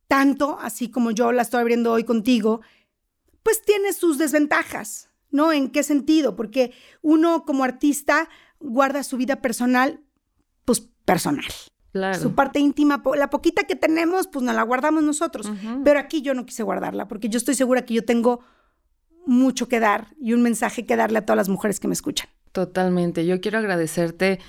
tanto, 0.08 0.58
así 0.62 0.90
como 0.90 1.12
yo 1.12 1.32
la 1.32 1.42
estoy 1.42 1.62
abriendo 1.62 1.92
hoy 1.92 2.04
contigo, 2.04 2.62
pues 3.48 3.62
tiene 3.62 3.94
sus 3.94 4.18
desventajas, 4.18 5.08
¿no? 5.32 5.54
¿En 5.54 5.70
qué 5.70 5.82
sentido? 5.82 6.36
Porque 6.36 6.74
uno 7.02 7.46
como 7.46 7.64
artista 7.64 8.28
guarda 8.60 9.04
su 9.04 9.16
vida 9.16 9.38
personal, 9.38 10.02
pues 10.66 10.90
personal. 11.06 11.46
Su 12.20 12.36
parte 12.36 12.60
íntima, 12.60 13.02
la 13.16 13.30
poquita 13.30 13.64
que 13.64 13.78
tenemos, 13.78 14.28
pues 14.28 14.44
nos 14.44 14.54
la 14.54 14.64
guardamos 14.64 15.02
nosotros. 15.02 15.50
Pero 15.86 15.98
aquí 15.98 16.22
yo 16.22 16.34
no 16.34 16.46
quise 16.46 16.62
guardarla 16.64 17.08
porque 17.08 17.30
yo 17.30 17.38
estoy 17.38 17.56
segura 17.56 17.86
que 17.86 17.94
yo 17.94 18.04
tengo 18.04 18.42
mucho 19.26 19.70
que 19.70 19.80
dar 19.80 20.14
y 20.20 20.34
un 20.34 20.42
mensaje 20.42 20.86
que 20.86 20.98
darle 20.98 21.20
a 21.20 21.26
todas 21.26 21.38
las 21.38 21.48
mujeres 21.48 21.80
que 21.80 21.88
me 21.88 21.94
escuchan. 21.94 22.28
Totalmente. 22.52 23.26
Yo 23.26 23.40
quiero 23.40 23.60
agradecerte 23.60 24.40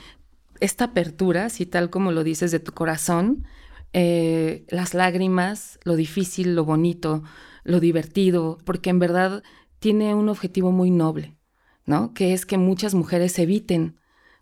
esta 0.59 0.87
apertura, 0.87 1.45
así 1.45 1.67
tal 1.67 1.89
como 1.89 2.11
lo 2.11 2.25
dices 2.25 2.51
de 2.51 2.59
tu 2.59 2.73
corazón, 2.73 3.47
eh, 3.93 4.67
las 4.71 4.93
lágrimas, 4.93 5.79
lo 5.85 5.95
difícil, 5.95 6.57
lo 6.57 6.65
bonito, 6.65 7.23
lo 7.69 7.81
divertido, 7.81 8.59
porque 8.65 8.91
en 8.91 8.99
verdad 8.99 9.43
tiene 9.79 10.15
un 10.15 10.29
objetivo 10.29 10.73
muy 10.73 10.91
noble, 10.91 11.37
¿no? 11.85 12.15
Que 12.15 12.33
es 12.33 12.47
que 12.47 12.57
muchas 12.57 12.95
mujeres 12.95 13.39
eviten 13.39 14.01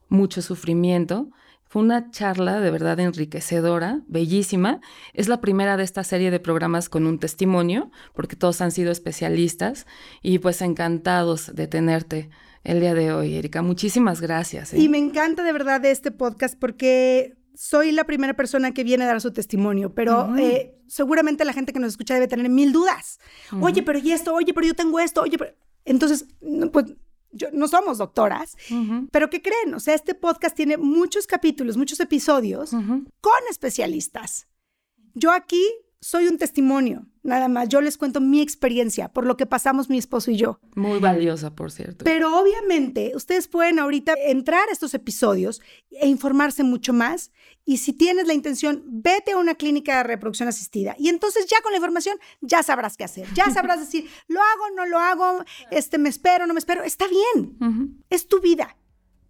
mucho 0.08 0.40
sufrimiento 0.42 1.30
fue 1.68 1.82
una 1.82 2.12
charla 2.12 2.60
de 2.60 2.70
verdad 2.70 3.00
enriquecedora, 3.00 4.02
bellísima. 4.06 4.80
Es 5.12 5.26
la 5.26 5.40
primera 5.40 5.76
de 5.76 5.82
esta 5.82 6.04
serie 6.04 6.30
de 6.30 6.38
programas 6.38 6.88
con 6.88 7.06
un 7.06 7.18
testimonio, 7.18 7.90
porque 8.14 8.36
todos 8.36 8.60
han 8.60 8.70
sido 8.70 8.92
especialistas 8.92 9.86
y 10.22 10.38
pues 10.38 10.62
encantados 10.62 11.52
de 11.56 11.66
tenerte 11.66 12.30
el 12.62 12.78
día 12.78 12.94
de 12.94 13.12
hoy, 13.12 13.34
Erika. 13.34 13.62
Muchísimas 13.62 14.20
gracias. 14.20 14.72
¿eh? 14.72 14.78
Y 14.78 14.88
me 14.88 14.98
encanta 14.98 15.42
de 15.42 15.52
verdad 15.52 15.84
este 15.84 16.12
podcast 16.12 16.56
porque 16.56 17.34
soy 17.57 17.92
la 17.92 18.04
primera 18.04 18.34
persona 18.34 18.72
que 18.72 18.84
viene 18.84 19.04
a 19.04 19.09
dar 19.09 19.20
su 19.20 19.32
testimonio, 19.32 19.94
pero 19.94 20.36
eh, 20.36 20.78
seguramente 20.86 21.44
la 21.44 21.52
gente 21.52 21.72
que 21.72 21.78
nos 21.78 21.90
escucha 21.90 22.14
debe 22.14 22.28
tener 22.28 22.48
mil 22.48 22.72
dudas. 22.72 23.18
Oye, 23.61 23.82
pero 23.82 23.98
y 23.98 24.12
esto, 24.12 24.34
oye, 24.34 24.52
pero 24.54 24.66
yo 24.66 24.74
tengo 24.74 25.00
esto, 25.00 25.22
oye, 25.22 25.38
pero... 25.38 25.52
Entonces, 25.84 26.26
pues 26.72 26.86
no 27.52 27.68
somos 27.68 27.98
doctoras, 27.98 28.57
pero 29.12 29.30
¿qué 29.30 29.40
creen? 29.40 29.74
O 29.74 29.80
sea, 29.80 29.94
este 29.94 30.14
podcast 30.14 30.57
tiene 30.57 30.76
muchos 30.76 31.26
capítulos, 31.26 31.76
muchos 31.76 32.00
episodios 32.00 32.70
con 32.70 33.40
especialistas. 33.50 34.48
Yo 35.14 35.32
aquí 35.32 35.64
soy 36.07 36.28
un 36.28 36.38
testimonio, 36.38 37.04
nada 37.24 37.48
más. 37.48 37.68
Yo 37.68 37.80
les 37.80 37.98
cuento 37.98 38.20
mi 38.20 38.40
experiencia 38.40 39.09
por 39.09 39.26
lo 39.26 39.36
que 39.36 39.44
pasamos 39.44 39.90
mi 39.90 39.98
esposo 39.98 40.30
y 40.30 40.36
yo. 40.36 40.61
Muy 40.76 41.00
valiosa, 41.00 41.52
por 41.52 41.72
cierto. 41.72 42.04
Pero 42.04 42.38
obviamente 42.38 43.11
ustedes 43.16 43.48
pueden 43.48 43.80
ahorita 43.80 44.14
entrar 44.24 44.68
a 44.68 44.72
estos 44.72 44.94
episodios 44.94 45.61
e 45.90 46.07
informarse 46.07 46.62
mucho 46.62 46.92
más. 46.92 47.32
Y 47.64 47.78
si 47.78 47.92
tienes 47.92 48.28
la 48.28 48.34
intención, 48.34 48.84
vete 48.86 49.32
a 49.32 49.36
una 49.36 49.57
clínica 49.57 49.96
de 49.96 50.04
reproducción 50.04 50.48
asistida. 50.48 50.94
Y 50.96 51.09
entonces 51.09 51.46
ya 51.46 51.61
con 51.61 51.72
la 51.72 51.78
información 51.78 52.16
ya 52.40 52.62
sabrás 52.62 52.96
qué 52.96 53.02
hacer. 53.02 53.26
Ya 53.34 53.50
sabrás 53.50 53.80
decir, 53.80 54.09
lo 54.28 54.38
hago, 54.40 54.76
no 54.76 54.86
lo 54.86 55.00
hago, 55.00 55.44
este, 55.72 55.98
me 55.98 56.09
espero, 56.09 56.46
no 56.46 56.54
me 56.54 56.61
espero. 56.61 56.84
Está 56.84 57.07
bien. 57.09 58.04
Es 58.11 58.28
tu 58.28 58.40
vida. 58.40 58.76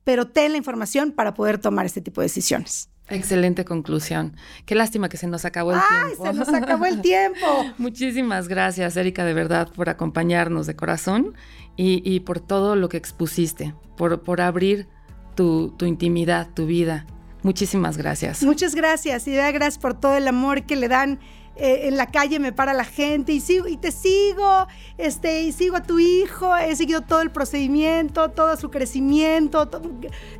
Pero 0.05 0.29
ten 0.29 0.53
la 0.53 0.59
información 0.59 1.13
para 1.13 1.33
poder 1.33 1.57
tomar 1.57 1.87
este 1.87 2.03
tipo 2.03 2.21
de 2.21 2.27
decisiones. 2.27 2.91
Excelente 3.09 3.65
conclusión. 3.65 4.37
Qué 4.65 4.75
lástima 4.75 5.09
que 5.09 5.17
se 5.17 5.29
nos 5.29 5.45
acabó 5.45 5.73
el 5.73 5.79
tiempo. 5.79 6.25
¡Ay, 6.25 6.33
se 6.33 6.39
nos 6.39 6.49
acabó 6.49 6.87
el 6.87 7.01
tiempo! 7.01 7.47
Muchísimas 7.79 8.49
gracias, 8.49 8.97
Erika, 8.97 9.25
de 9.25 9.33
verdad, 9.33 9.69
por 9.73 9.89
acompañarnos 9.89 10.67
de 10.67 10.75
corazón 10.75 11.35
y, 11.77 12.21
por 12.21 12.41
todo 12.41 12.75
lo 12.75 12.89
que 12.89 12.97
expusiste, 12.97 13.75
por, 13.97 14.23
por 14.23 14.41
abrir 14.41 14.89
tu, 15.35 15.75
tu 15.77 15.85
intimidad, 15.85 16.49
tu 16.55 16.67
vida. 16.67 17.07
Muchísimas 17.43 17.97
gracias. 17.97 18.43
Muchas 18.43 18.75
gracias 18.75 19.29
y 19.29 19.37
gracias 19.37 19.79
por 19.79 19.95
todo 19.95 20.17
el 20.17 20.27
amor 20.27 20.65
que 20.65 20.75
le 20.75 20.89
dan 20.89 21.21
eh, 21.59 21.89
en 21.89 21.97
la 21.97 22.07
calle 22.07 22.39
me 22.39 22.53
para 22.53 22.75
la 22.75 22.85
gente 22.85 23.33
y 23.33 23.41
sigo 23.41 23.67
y 23.67 23.79
te 23.79 23.91
sigo, 23.91 24.67
este, 24.99 25.43
y 25.43 25.53
sigo 25.53 25.77
a 25.77 25.83
tu 25.83 25.99
hijo, 25.99 26.55
he 26.55 26.77
seguido 26.77 27.01
todo 27.01 27.23
el 27.23 27.31
procedimiento, 27.31 28.31
todo 28.31 28.57
su 28.57 28.71
crecimiento, 28.71 29.71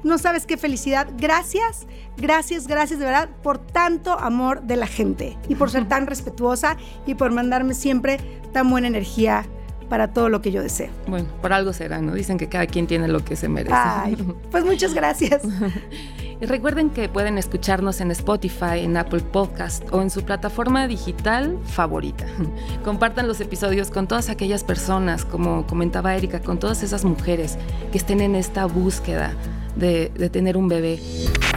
no 0.03 0.19
sabes 0.19 0.45
qué 0.45 0.59
felicidad. 0.59 1.09
Gracias, 1.17 1.87
gracias, 2.19 2.67
gracias 2.67 2.99
de 2.99 3.07
verdad 3.07 3.31
por 3.43 3.59
tanto 3.59 4.19
amor 4.19 4.63
de 4.63 4.77
la 4.77 4.87
gente 4.87 5.39
y 5.49 5.55
por 5.55 5.71
ser 5.71 5.89
tan 5.89 6.07
respetuosa 6.07 6.77
y 7.07 7.15
por 7.15 7.33
mandarme 7.33 7.73
siempre 7.73 8.19
tan 8.53 8.69
buena 8.69 8.89
energía 8.89 9.47
para 9.89 10.13
todo 10.13 10.29
lo 10.29 10.43
que 10.43 10.51
yo 10.51 10.63
deseo. 10.63 10.91
Bueno, 11.07 11.29
por 11.41 11.53
algo 11.53 11.73
será, 11.73 12.01
¿no? 12.01 12.13
Dicen 12.13 12.39
que 12.39 12.49
cada 12.49 12.67
quien 12.67 12.87
tiene 12.87 13.09
lo 13.09 13.25
que 13.25 13.37
se 13.37 13.49
merece. 13.49 13.75
Ay, 13.75 14.17
pues 14.51 14.65
muchas 14.65 14.93
gracias. 14.93 15.43
Y 16.41 16.45
recuerden 16.45 16.91
que 16.91 17.09
pueden 17.09 17.39
escucharnos 17.39 18.01
en 18.03 18.11
Spotify, 18.11 18.81
en 18.81 18.97
Apple 18.99 19.21
Podcast 19.21 19.85
o 19.91 20.03
en 20.03 20.11
su 20.11 20.23
plataforma 20.23 20.87
digital 20.87 21.59
favorita. 21.65 22.27
Compartan 22.85 23.27
los 23.27 23.41
episodios 23.41 23.91
con 23.91 24.07
todas 24.07 24.29
aquellas 24.29 24.63
personas, 24.63 25.25
como 25.25 25.67
comentaba 25.67 26.15
Erika, 26.15 26.41
con 26.41 26.59
todas 26.59 26.83
esas 26.83 27.05
mujeres 27.05 27.57
que 27.91 27.97
estén 27.97 28.21
en 28.21 28.35
esta 28.35 28.67
búsqueda 28.67 29.33
de, 29.77 30.11
tener 30.31 30.57
un 30.57 30.69
bebé. 30.69 30.99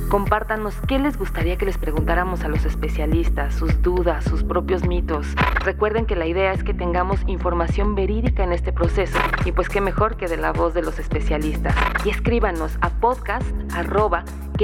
Compártanos 0.09 0.75
qué 0.88 0.97
les 0.97 1.17
gustaría 1.17 1.57
que 1.57 1.65
les 1.65 1.77
preguntáramos 1.77 2.43
a 2.43 2.47
los 2.47 2.65
especialistas, 2.65 3.55
sus 3.55 3.82
dudas, 3.82 4.23
sus 4.25 4.43
propios 4.43 4.88
mitos. 4.88 5.27
Recuerden 5.63 6.05
que 6.05 6.15
la 6.15 6.25
idea 6.25 6.53
es 6.53 6.63
que 6.63 6.73
tengamos 6.73 7.19
información 7.27 7.95
verídica 7.95 8.43
en 8.43 8.53
este 8.53 8.73
proceso 8.73 9.19
y 9.45 9.51
pues 9.51 9.69
qué 9.69 9.82
mejor 9.82 10.17
que 10.17 10.27
de 10.27 10.38
la 10.38 10.51
voz 10.51 10.73
de 10.73 10.82
los 10.82 10.99
especialistas. 10.99 11.75
Y 12.05 12.09
escríbanos 12.09 12.77
a 12.82 12.89
podcast 12.89 13.45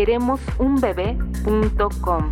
queremosunbebé.com. 0.06 2.24